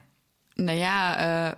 Naja, 0.57 1.51
äh, 1.51 1.57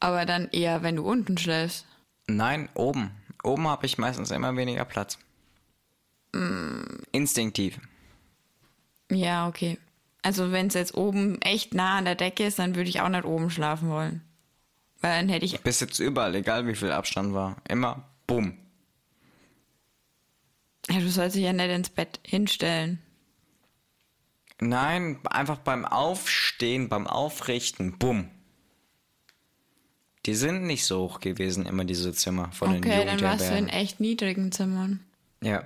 aber 0.00 0.26
dann 0.26 0.48
eher, 0.50 0.82
wenn 0.82 0.96
du 0.96 1.04
unten 1.04 1.38
schläfst. 1.38 1.86
Nein, 2.26 2.68
oben. 2.74 3.10
Oben 3.44 3.68
habe 3.68 3.86
ich 3.86 3.98
meistens 3.98 4.30
immer 4.30 4.56
weniger 4.56 4.84
Platz. 4.84 5.18
Instinktiv. 7.12 7.78
Ja, 9.10 9.46
okay. 9.48 9.78
Also 10.22 10.52
wenn 10.52 10.68
es 10.68 10.74
jetzt 10.74 10.94
oben 10.94 11.40
echt 11.42 11.74
nah 11.74 11.98
an 11.98 12.04
der 12.04 12.14
Decke 12.14 12.46
ist, 12.46 12.58
dann 12.58 12.74
würde 12.74 12.88
ich 12.88 13.00
auch 13.00 13.08
nicht 13.08 13.24
oben 13.24 13.50
schlafen 13.50 13.90
wollen. 13.90 14.22
Weil 15.00 15.20
dann 15.20 15.28
hätte 15.28 15.44
ich. 15.44 15.60
Bis 15.60 15.80
jetzt 15.80 15.98
überall, 15.98 16.34
egal 16.34 16.66
wie 16.66 16.74
viel 16.76 16.92
Abstand 16.92 17.34
war. 17.34 17.56
Immer 17.68 18.04
bumm. 18.26 18.56
Ja, 20.88 20.98
du 20.98 21.08
sollst 21.08 21.36
dich 21.36 21.44
ja 21.44 21.52
nicht 21.52 21.70
ins 21.70 21.90
Bett 21.90 22.20
hinstellen. 22.24 23.00
Nein, 24.60 25.18
einfach 25.24 25.58
beim 25.58 25.84
Aufstehen, 25.84 26.88
beim 26.88 27.06
Aufrichten, 27.06 27.98
bumm. 27.98 28.30
Die 30.24 30.34
sind 30.34 30.62
nicht 30.62 30.84
so 30.84 31.00
hoch 31.02 31.18
gewesen, 31.20 31.66
immer 31.66 31.84
diese 31.84 32.12
Zimmer 32.12 32.52
von 32.52 32.70
den 32.70 32.84
Okay, 32.84 33.04
dann 33.04 33.20
warst 33.20 33.50
du 33.50 33.56
in 33.56 33.68
echt 33.68 33.98
niedrigen 33.98 34.52
Zimmern. 34.52 35.00
Ja. 35.42 35.64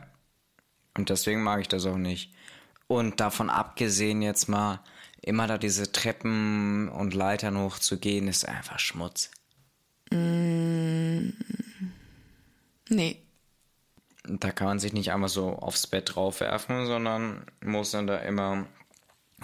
Und 0.97 1.11
deswegen 1.11 1.43
mag 1.43 1.61
ich 1.61 1.69
das 1.69 1.85
auch 1.85 1.99
nicht. 1.99 2.33
Und 2.87 3.21
davon 3.21 3.51
abgesehen 3.51 4.23
jetzt 4.23 4.49
mal, 4.49 4.81
immer 5.21 5.47
da 5.47 5.59
diese 5.59 5.93
Treppen 5.93 6.89
und 6.89 7.13
Leitern 7.13 7.59
hochzugehen, 7.59 8.29
ist 8.29 8.49
einfach 8.49 8.79
Schmutz. 8.79 9.31
Nee. 10.11 11.35
Da 14.29 14.51
kann 14.51 14.67
man 14.67 14.79
sich 14.79 14.93
nicht 14.93 15.13
einfach 15.13 15.29
so 15.29 15.51
aufs 15.51 15.87
Bett 15.87 16.15
draufwerfen, 16.15 16.87
sondern 16.87 17.45
muss 17.65 17.91
dann 17.93 18.07
da 18.07 18.19
immer 18.19 18.67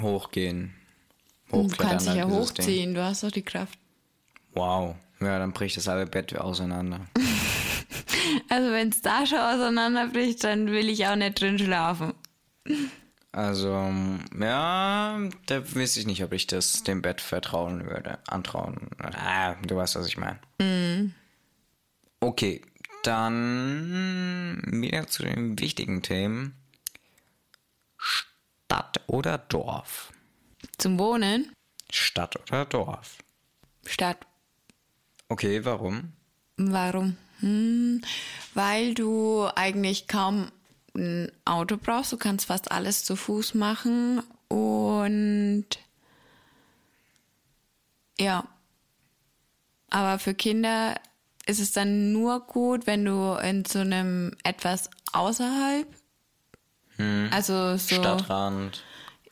hochgehen. 0.00 0.74
Du 1.50 1.68
kannst 1.68 2.06
dich 2.06 2.18
halt 2.18 2.30
ja 2.30 2.36
hochziehen, 2.36 2.94
du 2.94 3.04
hast 3.04 3.22
doch 3.22 3.30
die 3.30 3.42
Kraft. 3.42 3.78
Wow. 4.54 4.96
Ja, 5.20 5.38
dann 5.38 5.52
bricht 5.52 5.76
das 5.76 5.86
halbe 5.86 6.10
Bett 6.10 6.36
auseinander. 6.36 7.00
Also 8.48 8.70
wenn 8.70 8.88
es 8.88 9.02
da 9.02 9.26
schon 9.26 9.38
auseinanderbricht, 9.38 10.44
dann 10.44 10.66
will 10.66 10.88
ich 10.88 11.06
auch 11.06 11.16
nicht 11.16 11.40
drin 11.40 11.58
schlafen. 11.58 12.14
Also, 13.32 13.90
ja, 14.38 15.18
da 15.46 15.74
wüsste 15.74 16.00
ich 16.00 16.06
nicht, 16.06 16.22
ob 16.22 16.32
ich 16.32 16.46
das 16.46 16.82
dem 16.82 17.00
Bett 17.02 17.20
vertrauen 17.20 17.86
würde. 17.86 18.18
Antrauen. 18.26 18.90
Ah, 18.98 19.54
du 19.66 19.76
weißt, 19.76 19.96
was 19.96 20.06
ich 20.06 20.18
meine. 20.18 20.38
Okay, 22.20 22.62
dann 23.02 24.62
wieder 24.66 25.06
zu 25.06 25.22
den 25.22 25.58
wichtigen 25.58 26.02
Themen. 26.02 26.54
Stadt 27.96 29.00
oder 29.06 29.38
Dorf? 29.38 30.12
Zum 30.78 30.98
Wohnen? 30.98 31.52
Stadt 31.90 32.36
oder 32.36 32.64
Dorf? 32.64 33.18
Stadt. 33.84 34.18
Okay, 35.28 35.64
warum? 35.64 36.12
Warum? 36.56 37.16
Hm, 37.40 38.02
weil 38.54 38.94
du 38.94 39.48
eigentlich 39.54 40.06
kaum 40.06 40.50
ein 40.94 41.32
Auto 41.44 41.76
brauchst. 41.76 42.12
Du 42.12 42.16
kannst 42.16 42.46
fast 42.46 42.70
alles 42.70 43.04
zu 43.04 43.16
Fuß 43.16 43.54
machen 43.54 44.22
und 44.48 45.66
ja. 48.18 48.46
Aber 49.90 50.18
für 50.18 50.34
Kinder 50.34 50.98
ist 51.46 51.60
es 51.60 51.72
dann 51.72 52.12
nur 52.12 52.40
gut, 52.46 52.86
wenn 52.86 53.04
du 53.04 53.34
in 53.42 53.64
so 53.64 53.80
einem 53.80 54.32
etwas 54.44 54.90
außerhalb, 55.12 55.86
also 57.30 57.76
so 57.76 57.96
Stadtrand, 57.96 58.82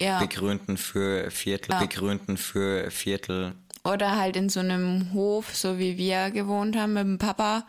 ja, 0.00 0.18
begrünten 0.18 0.76
für 0.76 1.30
Viertel, 1.30 1.72
Ja. 1.72 1.80
begrünten 1.80 2.36
für 2.36 2.90
Viertel. 2.90 3.54
Oder 3.84 4.16
halt 4.18 4.36
in 4.36 4.48
so 4.48 4.60
einem 4.60 5.12
Hof, 5.14 5.54
so 5.56 5.78
wie 5.78 5.96
wir 5.96 6.30
gewohnt 6.30 6.76
haben 6.76 6.92
mit 6.94 7.04
dem 7.04 7.18
Papa, 7.18 7.64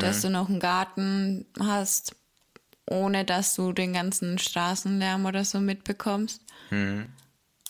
dass 0.00 0.22
du 0.22 0.30
noch 0.30 0.48
einen 0.48 0.58
Garten 0.60 1.46
hast, 1.60 2.16
ohne 2.90 3.24
dass 3.24 3.54
du 3.54 3.72
den 3.72 3.92
ganzen 3.92 4.38
Straßenlärm 4.38 5.26
oder 5.26 5.44
so 5.44 5.60
mitbekommst. 5.60 6.40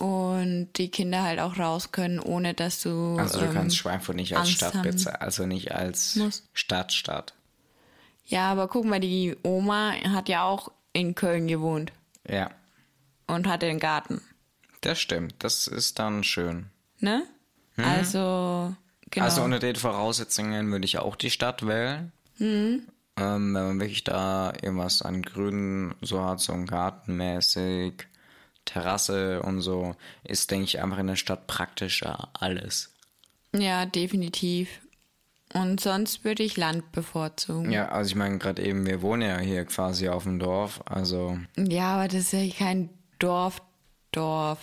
Und 0.01 0.71
die 0.77 0.91
Kinder 0.91 1.23
halt 1.23 1.39
auch 1.39 1.57
raus 1.59 1.93
können, 1.93 2.19
ohne 2.19 2.53
dass 2.55 2.83
du. 2.83 3.17
Also 3.17 3.39
du 3.39 3.47
ähm, 3.47 3.55
kannst 3.55 3.77
Schweinfurt 3.77 4.17
nicht 4.17 4.37
als 4.37 4.49
Angst 4.49 4.57
Stadt 4.57 5.21
also 5.23 5.47
nicht 5.47 5.73
als 5.73 6.17
Muss. 6.17 6.43
Stadt, 6.53 6.93
Stadt. 6.93 7.33
Ja, 8.27 8.51
aber 8.51 8.67
guck 8.69 8.85
mal, 8.87 8.99
die 9.01 9.37
Oma 9.43 9.93
hat 10.09 10.29
ja 10.29 10.43
auch 10.43 10.73
in 10.93 11.15
Köln 11.15 11.47
gewohnt 11.47 11.93
Ja, 12.29 12.51
und 13.27 13.47
hatte 13.47 13.67
einen 13.67 13.79
Garten. 13.81 14.21
das 14.81 14.99
stimmt. 14.99 15.35
Das 15.39 15.67
ist 15.67 15.99
dann 15.99 16.25
schön. 16.25 16.67
Ne? 17.01 17.23
Also, 17.77 18.75
genau. 19.11 19.25
Also 19.27 19.43
unter 19.43 19.59
den 19.59 19.77
Voraussetzungen 19.77 20.71
würde 20.73 20.85
ich 20.87 20.99
auch 20.99 21.17
die 21.17 21.31
Stadt 21.31 21.67
wählen. 21.67 22.13
Ähm, 22.41 22.87
wenn 23.17 23.53
man 23.53 23.81
wirklich 23.81 24.05
da 24.05 24.53
irgendwas 24.61 25.03
an 25.03 25.23
Grünen 25.23 25.95
so 26.01 26.25
hat, 26.25 26.41
so 26.41 26.53
ein 26.53 26.67
Gartenmäßig, 26.67 28.07
Terrasse 28.65 29.43
und 29.43 29.61
so, 29.61 29.95
ist, 30.23 30.51
denke 30.51 30.65
ich, 30.65 30.81
einfach 30.81 30.99
in 30.99 31.07
der 31.07 31.17
Stadt 31.17 31.47
praktischer 31.47 32.29
alles. 32.35 32.91
ja, 33.53 33.87
definitiv. 33.87 34.81
Und 35.53 35.79
sonst 35.81 36.25
würde 36.25 36.43
ich 36.43 36.57
Land 36.57 36.91
bevorzugen. 36.91 37.71
Ja, 37.71 37.91
also 37.91 38.09
ich 38.09 38.17
meine, 38.17 38.39
gerade 38.39 38.61
eben, 38.63 38.87
wir 38.87 39.03
wohnen 39.03 39.23
ja 39.23 39.39
hier 39.39 39.65
quasi 39.67 40.09
auf 40.09 40.25
dem 40.25 40.41
Dorf, 40.41 40.81
also 40.85 41.39
Ja, 41.57 41.95
aber 41.95 42.09
das 42.09 42.23
ist 42.23 42.33
ja 42.33 42.49
kein 42.51 42.91
Dorf, 43.21 43.63
Dorf. 44.11 44.59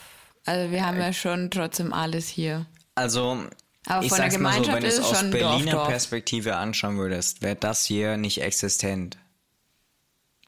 Also 0.45 0.71
wir 0.71 0.85
haben 0.85 0.97
ja 0.97 1.13
schon 1.13 1.49
trotzdem 1.49 1.93
alles 1.93 2.27
hier. 2.27 2.65
Also, 2.95 3.45
Aber 3.85 4.03
ich 4.03 4.11
sag's 4.11 4.37
mal 4.37 4.61
so, 4.61 4.71
wenn 4.71 4.81
du 4.81 4.87
es 4.87 4.99
aus 4.99 5.21
Berliner 5.29 5.71
Dorf. 5.71 5.87
Perspektive 5.87 6.57
anschauen 6.57 6.97
würdest, 6.97 7.41
wäre 7.41 7.55
das 7.55 7.85
hier 7.85 8.17
nicht 8.17 8.41
existent. 8.41 9.17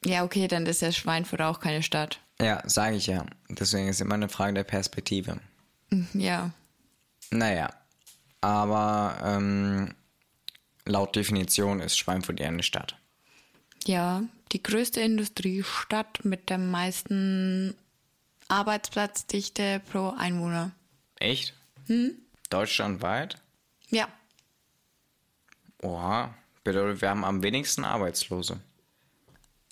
Ja, 0.03 0.25
okay, 0.25 0.49
dann 0.49 0.65
ist 0.65 0.81
ja 0.81 0.91
Schweinfurt 0.91 1.41
auch 1.41 1.61
keine 1.61 1.83
Stadt. 1.83 2.19
Ja, 2.41 2.67
sage 2.67 2.95
ich 2.95 3.07
ja. 3.07 3.25
Deswegen 3.49 3.87
ist 3.87 4.01
immer 4.01 4.15
eine 4.15 4.29
Frage 4.29 4.53
der 4.53 4.63
Perspektive. 4.63 5.39
Ja. 6.13 6.51
Naja, 7.29 7.73
aber 8.41 9.17
ähm, 9.23 9.95
laut 10.85 11.15
Definition 11.15 11.79
ist 11.79 11.97
Schweinfurt 11.97 12.39
ja 12.39 12.47
eine 12.47 12.63
Stadt. 12.63 12.97
Ja, 13.85 14.23
die 14.51 14.61
größte 14.61 15.01
Industriestadt 15.01 16.25
mit 16.25 16.49
der 16.49 16.57
meisten 16.57 17.75
Arbeitsplatzdichte 18.47 19.81
pro 19.91 20.13
Einwohner. 20.17 20.71
Echt? 21.15 21.53
Deutschlandweit? 22.49 23.37
Ja. 23.89 24.07
Oha, 25.81 26.33
bedeutet, 26.63 27.01
wir 27.01 27.09
haben 27.09 27.25
am 27.25 27.43
wenigsten 27.43 27.83
Arbeitslose. 27.83 28.59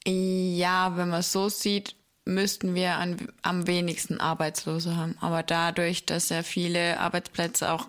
Ja, 0.06 0.98
wenn 0.98 1.10
man 1.10 1.20
es 1.20 1.32
so 1.32 1.48
sieht, 1.48 1.96
müssten 2.26 2.76
wir 2.76 2.96
an, 2.98 3.18
am 3.42 3.68
wenigsten 3.68 4.20
Arbeitslose 4.20 4.96
haben. 4.96 5.16
Aber 5.22 5.44
dadurch, 5.44 6.06
dass 6.06 6.30
ja 6.30 6.44
viele 6.44 7.00
Arbeitsplätze 7.00 7.72
auch 7.72 7.88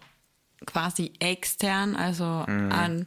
quasi 0.66 1.12
extern, 1.18 1.96
also 1.96 2.44
Mhm. 2.48 2.72
an, 2.72 3.06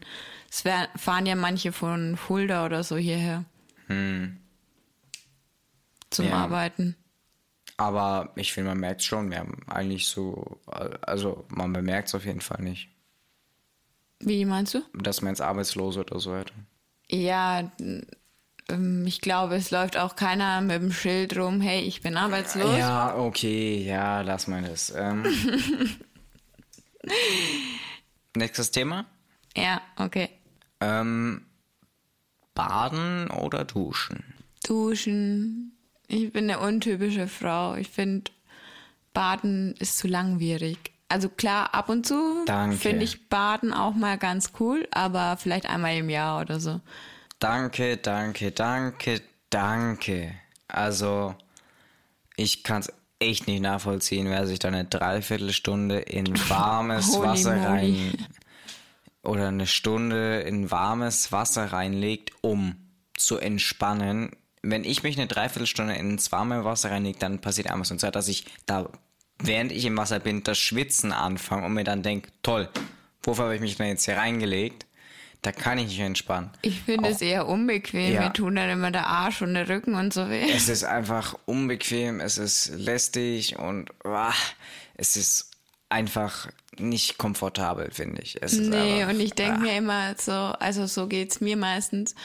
es 0.51 0.63
fahren 0.98 1.25
ja 1.25 1.36
manche 1.36 1.72
von 1.72 2.17
Fulda 2.17 2.65
oder 2.65 2.84
so 2.84 2.98
hierher 2.98 3.44
zum 3.88 3.96
Mhm. 3.96 4.38
Ja. 6.20 6.34
Arbeiten. 6.38 6.96
Aber 7.77 8.32
ich 8.36 8.53
finde, 8.53 8.70
man 8.70 8.79
merkt 8.79 9.03
schon, 9.03 9.29
wir 9.32 9.39
haben 9.39 9.58
eigentlich 9.67 10.08
so, 10.08 10.60
also 11.01 11.46
man 11.50 11.74
bemerkt 11.74 12.08
es 12.08 12.15
auf 12.15 12.25
jeden 12.25 12.39
Fall 12.41 12.62
nicht, 12.63 12.88
Wie 14.22 14.46
meinst 14.46 14.75
du? 14.75 14.82
dass 14.94 15.22
man 15.22 15.32
jetzt 15.34 15.41
Arbeitslose 15.41 16.00
oder 16.01 16.20
so 16.22 16.36
hätte. 16.36 16.53
Ja, 17.10 17.70
ich 19.05 19.22
glaube, 19.22 19.55
es 19.55 19.69
läuft 19.69 19.95
auch 19.98 20.15
keiner 20.15 20.60
mit 20.62 20.81
dem 20.81 20.91
Schild 20.91 21.38
rum, 21.38 21.62
hey, 21.62 21.81
ich 21.81 22.01
bin 22.01 22.17
arbeitslos. 22.17 22.77
Ja, 22.77 23.15
okay, 23.15 23.84
ja, 23.84 24.22
lass 24.22 24.48
mal 24.48 24.63
das. 24.63 24.91
Ähm, 24.95 25.24
nächstes 28.36 28.72
Thema. 28.72 29.05
Ja, 29.55 29.81
okay. 29.98 30.29
Ähm, 30.81 31.45
Baden 32.55 33.29
oder 33.29 33.65
Duschen? 33.65 34.24
Duschen. 34.65 35.77
Ich 36.07 36.31
bin 36.31 36.50
eine 36.50 36.60
untypische 36.60 37.27
Frau. 37.27 37.75
Ich 37.75 37.89
finde, 37.89 38.31
Baden 39.13 39.75
ist 39.79 39.98
zu 39.98 40.07
langwierig. 40.07 40.91
Also 41.07 41.29
klar, 41.29 41.74
ab 41.74 41.89
und 41.89 42.05
zu 42.07 42.45
finde 42.79 43.03
ich 43.03 43.29
Baden 43.29 43.74
auch 43.74 43.93
mal 43.93 44.17
ganz 44.17 44.53
cool, 44.60 44.88
aber 44.91 45.38
vielleicht 45.38 45.67
einmal 45.67 45.95
im 45.95 46.10
Jahr 46.10 46.41
oder 46.41 46.60
so. 46.60 46.81
Danke, 47.39 47.98
danke, 47.98 48.51
danke, 48.51 49.22
danke. 49.50 50.34
Also, 50.68 51.36
ich 52.36 52.63
kann 52.63 52.82
es 52.82 52.94
echt 53.20 53.48
nicht 53.48 53.62
nachvollziehen, 53.62 54.30
wer 54.30 54.48
sich 54.48 54.60
da 54.60 54.70
eine 54.70 54.86
Dreiviertelstunde 54.86 56.00
in 56.00 56.27
warmes 56.50 57.20
Wasser 57.20 57.62
rein 57.62 58.13
oder 59.24 59.48
eine 59.48 59.68
Stunde 59.68 60.42
in 60.42 60.72
warmes 60.72 61.32
Wasser 61.32 61.72
reinlegt, 61.72 62.32
um 62.42 62.75
zu 63.15 63.38
entspannen. 63.38 64.32
Wenn 64.62 64.84
ich 64.84 65.04
mich 65.04 65.18
eine 65.18 65.27
Dreiviertelstunde 65.27 65.96
ins 65.96 66.32
warme 66.32 66.63
Wasser 66.63 66.92
reinlege, 66.92 67.20
dann 67.20 67.39
passiert 67.39 67.70
einmal 67.70 67.86
so 67.86 67.96
Zeit, 67.96 68.15
dass 68.15 68.27
ich 68.27 68.46
da, 68.65 68.89
während 69.39 69.72
ich 69.72 69.86
im 69.86 69.98
Wasser 69.98 70.20
bin, 70.20 70.44
das 70.44 70.58
Schwitzen 70.58 71.12
anfange 71.12 71.65
und 71.65 71.74
mir 71.74 71.84
dann 71.84 72.04
denke, 72.04 72.30
toll, 72.44 72.70
wofür 73.24 73.46
habe 73.46 73.56
ich 73.56 73.62
mich 73.62 73.77
denn 73.77 73.88
jetzt 73.88 74.06
hier 74.06 74.18
reingelegt? 74.18 74.86
Da 75.45 75.51
kann 75.51 75.77
ich 75.77 75.89
nicht 75.89 75.99
entspannen. 75.99 76.49
Ich 76.63 76.81
finde 76.81 77.07
es 77.09 77.21
eher 77.21 77.47
unbequem. 77.47 78.11
Ja. 78.11 78.21
Mir 78.21 78.33
tun 78.33 78.55
dann 78.55 78.67
immer 78.67 78.89
der 78.89 79.05
Arsch 79.05 79.43
und 79.43 79.53
der 79.53 79.69
Rücken 79.69 79.93
und 79.93 80.11
so 80.11 80.27
weh. 80.27 80.49
Es 80.51 80.69
ist 80.69 80.83
einfach 80.83 81.37
unbequem, 81.45 82.19
es 82.19 82.39
ist 82.39 82.71
lästig 82.75 83.59
und 83.59 83.91
ah, 84.03 84.33
es 84.95 85.15
ist 85.15 85.51
einfach 85.87 86.47
nicht 86.79 87.19
komfortabel, 87.19 87.91
finde 87.91 88.23
ich. 88.23 88.41
Es 88.41 88.53
Nee, 88.53 89.03
einfach, 89.03 89.13
und 89.13 89.19
ich 89.19 89.33
denke 89.33 89.57
ah, 89.57 89.59
mir 89.59 89.77
immer 89.77 90.15
so, 90.17 90.31
also 90.31 90.87
so 90.87 91.05
geht's 91.05 91.41
mir 91.41 91.57
meistens. 91.57 92.15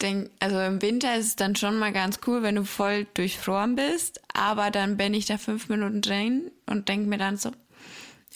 Denk, 0.00 0.30
also 0.40 0.58
im 0.60 0.80
Winter 0.80 1.18
ist 1.18 1.26
es 1.26 1.36
dann 1.36 1.54
schon 1.54 1.78
mal 1.78 1.92
ganz 1.92 2.20
cool, 2.26 2.42
wenn 2.42 2.54
du 2.54 2.64
voll 2.64 3.06
durchfroren 3.12 3.76
bist, 3.76 4.22
aber 4.32 4.70
dann 4.70 4.96
bin 4.96 5.12
ich 5.12 5.26
da 5.26 5.36
fünf 5.36 5.68
Minuten 5.68 6.00
drin 6.00 6.50
und 6.64 6.88
denke 6.88 7.10
mir 7.10 7.18
dann 7.18 7.36
so, 7.36 7.52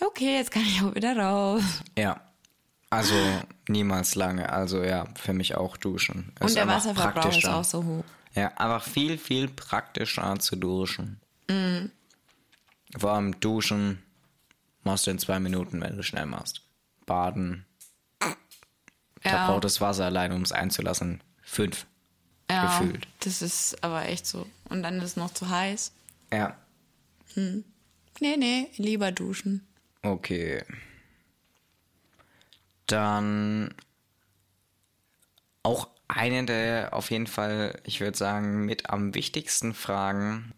okay, 0.03 0.37
jetzt 0.37 0.51
kann 0.51 0.65
ich 0.67 0.83
auch 0.83 0.95
wieder 0.95 1.17
raus. 1.17 1.63
Ja. 1.97 2.21
Also 2.91 3.15
niemals 3.69 4.15
lange. 4.17 4.53
Also 4.53 4.83
ja, 4.83 5.07
für 5.15 5.33
mich 5.33 5.55
auch 5.55 5.77
duschen. 5.77 6.33
Ist 6.41 6.49
und 6.51 6.55
der 6.57 6.67
Wasserverbrauch 6.67 7.37
ist 7.37 7.47
auch 7.47 7.65
so 7.65 7.85
hoch. 7.85 8.05
Ja, 8.35 8.49
einfach 8.57 8.83
viel, 8.89 9.17
viel 9.19 9.49
praktischer 9.49 10.39
zu 10.39 10.57
duschen. 10.57 11.21
Mhm. 11.49 11.91
Vor 12.99 13.13
allem 13.13 13.39
duschen 13.41 14.03
machst 14.83 15.07
du 15.07 15.13
in 15.13 15.19
zwei 15.19 15.39
Minuten, 15.41 15.81
wenn 15.81 15.97
du 15.97 16.03
schnell 16.03 16.27
machst. 16.27 16.63
Baden, 17.07 17.65
da 18.19 19.31
Ja, 19.31 19.47
braucht 19.47 19.65
das 19.65 19.81
Wasser 19.81 20.07
allein, 20.07 20.33
um 20.33 20.43
es 20.43 20.53
einzulassen. 20.53 21.23
Fünf. 21.43 21.87
ja, 22.51 22.79
gefühlt. 22.79 23.07
das 23.21 23.43
ist 23.43 23.83
aber 23.83 24.07
echt 24.07 24.27
so. 24.27 24.47
Und 24.69 24.83
dann 24.83 24.99
ist 24.99 25.05
es 25.05 25.17
noch 25.17 25.33
zu 25.33 25.49
heiß. 25.49 25.93
Ja, 26.33 26.57
Nee, 27.37 28.37
nee, 28.37 28.69
lieber 28.77 29.13
duschen. 29.13 29.67
Okay. 30.03 30.63
Dann 32.91 33.73
auch 35.63 35.89
eine 36.09 36.45
der 36.45 36.93
auf 36.93 37.11
jeden 37.11 37.29
Fall, 37.29 37.81
ich 37.85 38.01
würde 38.01 38.19
sagen, 38.19 38.65
mit 38.65 38.91
am 38.91 39.15
wichtigsten 39.15 39.75
Fragen. 39.75 40.53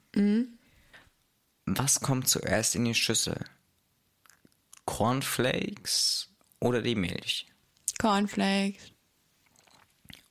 Was 1.66 2.00
kommt 2.00 2.28
zuerst 2.28 2.74
in 2.74 2.86
die 2.86 2.94
Schüssel? 2.94 3.44
Cornflakes 4.86 6.30
oder 6.58 6.80
die 6.80 6.94
Milch? 6.94 7.46
Cornflakes. 8.00 8.92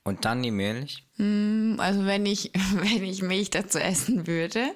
Und 0.04 0.24
dann 0.24 0.42
die 0.42 0.50
Milch? 0.50 1.04
Also 1.16 2.06
wenn 2.06 2.26
ich, 2.26 2.50
wenn 2.72 3.04
ich 3.04 3.22
Milch 3.22 3.50
dazu 3.50 3.78
essen 3.78 4.26
würde, 4.26 4.74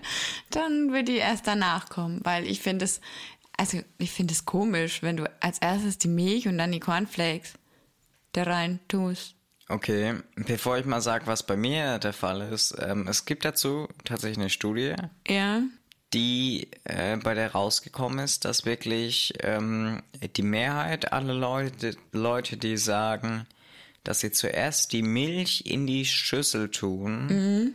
dann 0.51 0.93
würde 0.93 1.13
die 1.13 1.17
erst 1.17 1.49
danach 1.49 1.89
kommen, 1.89 2.21
weil 2.23 2.47
ich 2.47 2.61
finde 2.61 2.85
es, 2.85 3.01
also 3.57 3.79
ich 3.99 4.11
finde 4.13 4.33
es 4.33 4.45
komisch, 4.45 5.03
wenn 5.03 5.17
du 5.17 5.31
als 5.41 5.59
erstes 5.59 5.99
die 5.99 6.09
Milch 6.09 6.49
und 6.49 6.59
dann 6.59 6.73
die 6.73 6.81
Cornflakes 6.81 7.55
da 8.33 8.45
rein 8.45 8.81
tust. 8.89 9.35
Okay, 9.69 10.15
bevor 10.37 10.79
ich 10.79 10.85
mal 10.85 11.01
sage, 11.01 11.27
was 11.27 11.45
bei 11.45 11.57
mir 11.57 11.99
der 11.99 12.13
Fall 12.13 12.41
ist, 12.53 12.77
ähm, 12.81 13.09
es 13.09 13.25
gibt 13.25 13.45
dazu 13.45 13.89
tatsächlich 14.05 14.39
eine 14.39 14.51
Studie, 14.51 14.95
Ja, 15.27 15.63
die 16.15 16.69
äh, 16.85 17.17
bei 17.17 17.35
der 17.35 17.51
rausgekommen 17.53 18.21
ist, 18.21 18.45
dass 18.45 18.65
wirklich 18.65 19.33
ähm, 19.41 20.03
die 20.37 20.43
Mehrheit 20.43 21.13
aller 21.13 21.35
Leute, 21.35 21.97
Leute, 22.13 22.57
die 22.57 22.77
sagen, 22.77 23.47
dass 24.05 24.21
sie 24.21 24.31
zuerst 24.31 24.93
die 24.93 25.03
Milch 25.03 25.65
in 25.67 25.87
die 25.89 26.05
Schüssel 26.05 26.71
tun, 26.71 27.75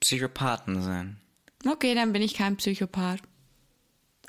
Psychopathen 0.00 0.82
sind. 0.82 1.16
okay, 1.70 1.94
dann 1.94 2.12
bin 2.12 2.22
ich 2.22 2.34
kein 2.34 2.56
Psychopath. 2.56 3.20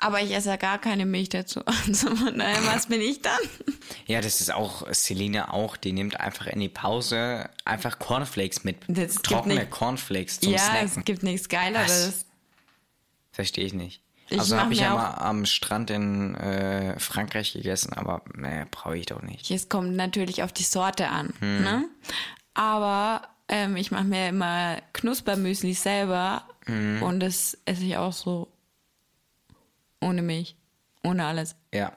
Aber 0.00 0.22
ich 0.22 0.34
esse 0.34 0.48
ja 0.48 0.56
gar 0.56 0.78
keine 0.78 1.06
Milch 1.06 1.28
dazu. 1.28 1.60
Also 1.86 2.14
von 2.14 2.38
daher, 2.38 2.64
was 2.66 2.86
bin 2.86 3.00
ich 3.00 3.20
dann? 3.20 3.38
Ja, 4.06 4.20
das 4.20 4.40
ist 4.40 4.52
auch 4.52 4.86
Selina 4.92 5.52
auch, 5.52 5.76
die 5.76 5.92
nimmt 5.92 6.18
einfach 6.18 6.46
in 6.46 6.60
die 6.60 6.68
Pause 6.68 7.48
einfach 7.64 7.98
Cornflakes 7.98 8.64
mit. 8.64 8.78
Das 8.88 9.16
trockene 9.16 9.66
Cornflakes 9.66 10.40
zum 10.40 10.52
ja, 10.52 10.58
Snacken. 10.58 10.86
es 10.98 11.04
gibt 11.04 11.22
nichts 11.22 11.48
Geileres. 11.48 12.24
Verstehe 13.32 13.64
ich 13.64 13.74
nicht. 13.74 14.00
Ich 14.30 14.38
also 14.38 14.56
habe 14.56 14.72
ich 14.72 14.80
ja 14.80 14.94
mal 14.94 15.14
am 15.14 15.44
Strand 15.44 15.90
in 15.90 16.34
äh, 16.36 16.98
Frankreich 16.98 17.52
gegessen, 17.52 17.92
aber 17.94 18.22
ne, 18.34 18.66
brauche 18.70 18.96
ich 18.96 19.06
doch 19.06 19.22
nicht. 19.22 19.50
Es 19.50 19.68
kommt 19.68 19.96
natürlich 19.96 20.42
auf 20.42 20.52
die 20.52 20.62
Sorte 20.62 21.08
an. 21.08 21.34
Ne? 21.40 21.84
Aber 22.54 23.22
ähm, 23.48 23.76
ich 23.76 23.90
mache 23.90 24.04
mir 24.04 24.28
immer 24.28 24.80
Knuspermüsli 24.92 25.74
selber 25.74 26.44
und 27.00 27.18
das 27.18 27.58
esse 27.64 27.82
ich 27.82 27.96
auch 27.96 28.12
so 28.12 28.49
ohne 30.00 30.22
Milch, 30.22 30.56
ohne 31.02 31.24
alles. 31.26 31.56
Ja. 31.72 31.92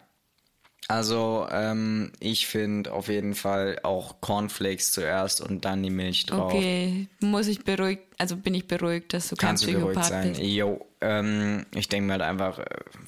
Also, 0.89 1.47
ähm, 1.49 2.11
ich 2.19 2.45
finde 2.47 2.91
auf 2.91 3.07
jeden 3.07 3.35
Fall 3.35 3.79
auch 3.83 4.19
Cornflakes 4.19 4.91
zuerst 4.91 5.39
und 5.39 5.63
dann 5.63 5.81
die 5.81 5.89
Milch 5.89 6.25
drauf. 6.25 6.53
Okay, 6.53 7.07
muss 7.21 7.47
ich 7.47 7.63
beruhigt, 7.63 8.03
also 8.17 8.35
bin 8.35 8.53
ich 8.53 8.67
beruhigt, 8.67 9.13
dass 9.13 9.29
du 9.29 9.37
kein 9.37 9.49
Kannst 9.49 9.63
du 9.63 9.71
beruhigt 9.71 10.01
Psychopath 10.01 10.09
sein. 10.09 10.29
bist. 10.33 10.41
Jo, 10.41 10.85
ähm, 10.99 11.65
ich 11.73 11.87
denke 11.87 12.07
mir 12.07 12.13
halt 12.13 12.23
einfach, 12.23 12.59
äh, 12.59 12.65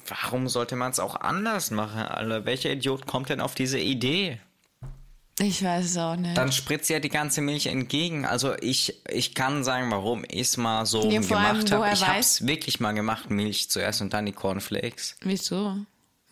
warum 0.08 0.48
sollte 0.48 0.74
man 0.74 0.92
es 0.92 0.98
auch 0.98 1.16
anders 1.16 1.70
machen, 1.70 2.00
Alter? 2.00 2.46
Welcher 2.46 2.72
Idiot 2.72 3.06
kommt 3.06 3.28
denn 3.28 3.40
auf 3.42 3.54
diese 3.54 3.78
Idee? 3.78 4.38
Ich 5.38 5.62
weiß 5.62 5.84
es 5.84 5.96
auch 5.98 6.16
nicht. 6.16 6.36
Dann 6.36 6.50
spritzt 6.50 6.88
ja 6.88 6.98
die 6.98 7.10
ganze 7.10 7.42
Milch 7.42 7.66
entgegen. 7.66 8.24
Also 8.24 8.54
ich, 8.60 9.02
ich 9.10 9.34
kann 9.34 9.64
sagen, 9.64 9.90
warum 9.90 10.24
ich 10.28 10.40
es 10.40 10.56
mal 10.56 10.86
so 10.86 11.02
allem, 11.02 11.26
gemacht 11.28 11.72
habe. 11.72 11.90
Ich 11.92 12.06
habe 12.06 12.18
es 12.18 12.46
wirklich 12.46 12.80
mal 12.80 12.92
gemacht, 12.92 13.28
Milch 13.30 13.70
zuerst 13.70 14.00
und 14.00 14.14
dann 14.14 14.24
die 14.24 14.32
Cornflakes. 14.32 15.16
Wieso? 15.20 15.76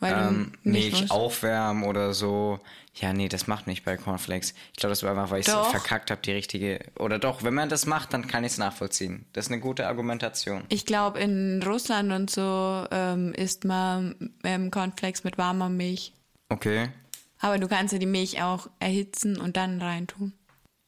Weil 0.01 0.13
Ähm, 0.13 0.53
Milch 0.63 1.03
musst. 1.03 1.11
aufwärmen 1.11 1.85
oder 1.85 2.15
so. 2.15 2.61
Ja, 2.95 3.13
nee, 3.13 3.29
das 3.29 3.47
macht 3.47 3.67
nicht 3.67 3.85
bei 3.85 3.97
Cornflakes. 3.97 4.55
Ich 4.73 4.77
glaube, 4.79 4.91
das 4.93 5.03
war 5.03 5.11
einfach, 5.11 5.31
weil 5.31 5.41
ich 5.41 5.47
Doch. 5.47 5.71
verkackt 5.71 6.11
habe, 6.11 6.21
die 6.23 6.33
richtige. 6.33 6.81
Oder 6.99 7.19
doch, 7.19 7.43
wenn 7.43 7.55
man 7.55 7.69
das 7.69 7.87
macht, 7.87 8.13
dann 8.15 8.27
kann 8.27 8.45
ich 8.45 8.53
es 8.53 8.59
nachvollziehen. 8.59 9.27
Das 9.33 9.47
ist 9.47 9.53
eine 9.53 9.61
gute 9.61 9.87
Argumentation. 9.87 10.65
Ich 10.69 10.87
glaube, 10.87 11.19
in 11.21 11.63
Russland 11.63 12.11
und 12.13 12.31
so 12.31 12.87
ähm, 12.91 13.33
isst 13.35 13.65
man 13.65 14.33
ähm, 14.45 14.71
Cornflakes 14.71 15.25
mit 15.25 15.37
warmer 15.39 15.69
Milch. 15.69 16.13
Okay. 16.49 16.89
Aber 17.45 17.59
du 17.59 17.69
kannst 17.69 17.93
ja 17.93 17.99
die 17.99 18.07
Milch 18.07 18.41
auch 18.41 18.71
erhitzen 18.81 19.39
und 19.39 19.59
dann 19.59 19.83
reintun. 19.83 20.33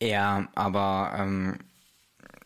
Ja, 0.01 0.49
aber 0.55 1.15
ähm, 1.19 1.59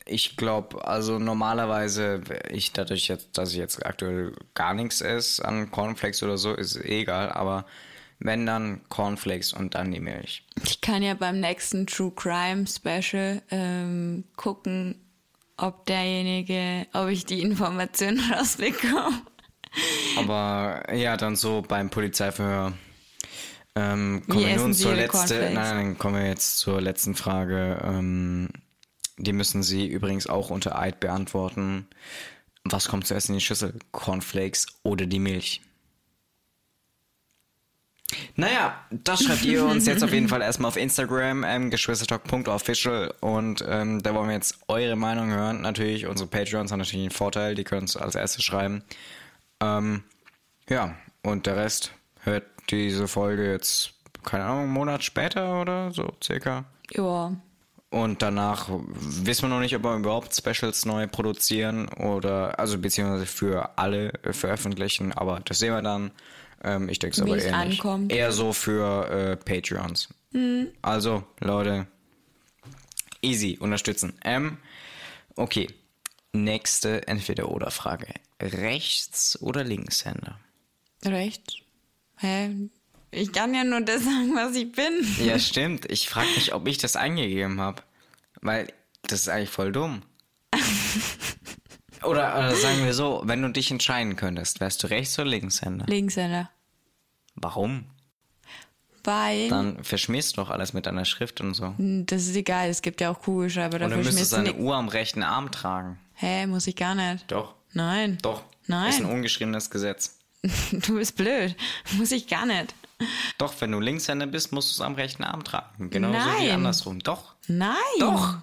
ich 0.05 0.37
glaube, 0.37 0.85
also 0.85 1.21
normalerweise, 1.21 2.21
ich 2.51 2.73
dadurch 2.73 3.07
jetzt, 3.07 3.39
dass 3.39 3.53
ich 3.53 3.59
jetzt 3.59 3.87
aktuell 3.87 4.35
gar 4.55 4.75
nichts 4.75 5.01
esse 5.01 5.45
an 5.45 5.71
Cornflakes 5.71 6.25
oder 6.25 6.39
so, 6.39 6.55
ist 6.55 6.75
eh 6.75 7.03
egal, 7.03 7.31
aber 7.31 7.67
wenn 8.19 8.47
dann 8.47 8.81
Cornflakes 8.89 9.53
und 9.53 9.77
dann 9.77 9.93
die 9.93 10.01
Milch. 10.01 10.45
Ich 10.65 10.81
kann 10.81 11.05
ja 11.05 11.15
beim 11.15 11.39
nächsten 11.39 11.87
True 11.87 12.11
Crime 12.11 12.67
Special 12.67 13.41
ähm, 13.53 14.25
gucken, 14.35 15.01
ob 15.57 15.87
derjenige, 15.87 16.89
ob 16.95 17.11
ich 17.11 17.27
die 17.27 17.43
Information 17.43 18.19
rausbekomme. 18.33 19.23
Aber 20.17 20.93
ja, 20.93 21.17
dann 21.17 21.37
so 21.37 21.63
beim 21.63 21.91
Polizeiverhör. 21.91 22.73
Ähm, 23.81 24.23
kommen 24.29 24.47
wir 24.47 24.57
nun 24.57 24.75
zur 24.75 24.95
letzten. 24.95 25.39
Nein, 25.39 25.55
nein, 25.55 25.99
kommen 25.99 26.17
wir 26.17 26.27
jetzt 26.27 26.59
zur 26.59 26.81
letzten 26.81 27.15
Frage. 27.15 27.81
Ähm, 27.83 28.49
die 29.17 29.33
müssen 29.33 29.63
Sie 29.63 29.87
übrigens 29.87 30.27
auch 30.27 30.51
unter 30.51 30.79
Eid 30.79 31.01
beantworten. 31.01 31.87
Was 32.65 32.89
kommt 32.89 33.07
zuerst 33.07 33.29
in 33.29 33.37
die 33.37 33.41
Schüssel? 33.41 33.75
Cornflakes 33.93 34.67
oder 34.83 35.07
die 35.07 35.19
Milch? 35.19 35.63
Naja, 38.35 38.75
das 38.91 39.23
schreibt 39.23 39.45
ihr 39.45 39.65
uns 39.65 39.87
jetzt 39.87 40.03
auf 40.03 40.13
jeden 40.13 40.29
Fall 40.31 40.43
erstmal 40.43 40.69
auf 40.69 40.77
Instagram, 40.77 41.45
ähm, 41.45 41.71
geschwistertalk.official 41.71 43.15
und 43.21 43.65
ähm, 43.67 44.03
da 44.03 44.15
wollen 44.15 44.29
wir 44.29 44.35
jetzt 44.35 44.59
eure 44.69 44.97
Meinung 44.97 45.31
hören. 45.31 45.61
Natürlich, 45.61 46.07
unsere 46.07 46.29
Patreons 46.29 46.73
haben 46.73 46.81
natürlich 46.81 47.05
einen 47.05 47.13
Vorteil, 47.13 47.55
die 47.55 47.65
können 47.65 47.85
es 47.85 47.97
als 47.97 48.17
erstes 48.17 48.45
schreiben. 48.45 48.83
Ähm, 49.61 50.03
ja, 50.69 50.97
und 51.23 51.47
der 51.47 51.57
Rest 51.57 51.93
hört 52.23 52.50
diese 52.71 53.09
Folge 53.09 53.51
jetzt, 53.51 53.93
keine 54.25 54.45
Ahnung, 54.45 54.65
einen 54.65 54.73
Monat 54.73 55.05
später 55.05 55.61
oder 55.61 55.91
so 55.93 56.13
circa. 56.23 56.65
Ja. 56.93 57.33
Und 57.91 58.23
danach 58.23 58.69
wissen 58.69 59.43
wir 59.43 59.49
noch 59.49 59.61
nicht, 59.61 59.75
ob 59.75 59.83
wir 59.83 59.97
überhaupt 59.97 60.35
Specials 60.35 60.87
neu 60.87 61.09
produzieren 61.09 61.89
oder, 61.89 62.59
also 62.59 62.79
beziehungsweise 62.79 63.27
für 63.27 63.77
alle 63.79 64.13
veröffentlichen, 64.31 65.13
aber 65.13 65.41
das 65.45 65.59
sehen 65.59 65.75
wir 65.75 65.83
dann. 65.83 66.13
Ähm, 66.63 66.89
ich 66.89 67.01
denke 67.01 67.15
es 67.15 67.23
aber 67.23 67.37
eher 67.37 67.65
nicht. 67.65 67.85
Eher 68.09 68.31
so 68.33 68.53
für 68.53 69.09
äh, 69.09 69.37
Patreons. 69.37 70.09
Also, 70.83 71.25
Leute, 71.41 71.89
easy, 73.23 73.59
unterstützen. 73.59 74.13
Ähm, 74.25 74.59
okay, 75.35 75.67
nächste 76.33 77.09
Entweder-Oder-Frage. 77.09 78.07
Rechts- 78.41 79.41
oder 79.43 79.65
Linkshänder? 79.65 80.39
Recht. 81.05 81.63
Hä? 82.21 82.51
Ich 83.11 83.33
kann 83.33 83.55
ja 83.55 83.65
nur 83.65 83.81
das 83.81 84.05
sagen, 84.05 84.35
was 84.35 84.55
ich 84.55 84.71
bin. 84.71 85.05
Ja, 85.27 85.39
stimmt. 85.41 85.91
Ich 85.91 86.09
frage 86.09 86.29
mich, 86.37 86.55
ob 86.55 86.67
ich 86.69 86.79
das 86.79 86.97
eingegeben 86.97 87.61
habe. 87.61 87.83
Weil 88.41 88.69
das 89.03 89.23
ist 89.23 89.29
eigentlich 89.29 89.51
voll 89.51 89.73
dumm. 89.73 90.03
Oder 92.03 92.51
äh, 92.51 92.55
sagen 92.55 92.85
wir 92.85 92.95
so, 92.95 93.23
wenn 93.25 93.43
du 93.43 93.49
dich 93.51 93.71
entscheiden 93.71 94.17
könntest, 94.17 94.61
wärst 94.61 94.83
du 94.83 94.87
Rechts- 94.87 95.19
oder 95.19 95.29
Linkshänder? 95.29 95.85
Linkshänder. 95.87 96.51
Warum? 97.35 97.85
Weil, 99.05 99.49
Dann 99.49 99.83
verschmierst 99.85 100.33
du 100.37 100.43
doch 100.43 100.51
alles 100.51 100.73
mit 100.73 100.87
deiner 100.87 101.05
Schrift 101.05 101.41
und 101.41 101.55
so. 101.55 101.75
das 101.79 102.23
ist 102.23 102.37
egal, 102.37 102.69
es 102.69 102.83
gibt 102.83 103.01
ja 103.01 103.11
auch 103.11 103.21
Kugelschreiber, 103.21 103.79
dafür 103.79 103.97
müsstest 103.99 104.33
du 104.33 104.37
deine 104.37 104.51
nicht. 104.51 104.61
Uhr 104.61 104.75
am 104.77 104.89
rechten 104.89 105.23
Arm 105.23 105.51
tragen. 105.51 105.99
Hä, 106.15 106.47
muss 106.47 106.67
ich 106.67 106.77
gar 106.77 106.95
nicht. 106.95 107.31
Doch. 107.31 107.55
Nein. 107.73 108.19
Doch. 108.23 108.45
Nein. 108.67 108.91
Ist 108.91 109.01
ein 109.01 109.07
ungeschriebenes 109.07 109.71
Gesetz. 109.71 110.19
Du 110.73 110.95
bist 110.95 111.17
blöd. 111.17 111.55
Muss 111.93 112.13
ich 112.13 112.27
gar 112.27 112.47
nicht. 112.47 112.75
Doch, 113.39 113.55
wenn 113.61 113.73
du 113.73 113.81
Linkshänder 113.81 114.27
bist, 114.27 114.53
musst 114.53 114.71
du 114.71 114.75
es 114.75 114.81
am 114.87 114.95
rechten 114.95 115.25
Arm 115.25 115.45
tragen. 115.45 115.91
Genauso 115.91 116.15
wie 116.19 116.47
Nein. 116.47 116.51
andersrum. 116.51 116.99
Doch. 117.01 117.35
Nein. 117.47 117.75
Doch. 117.99 118.37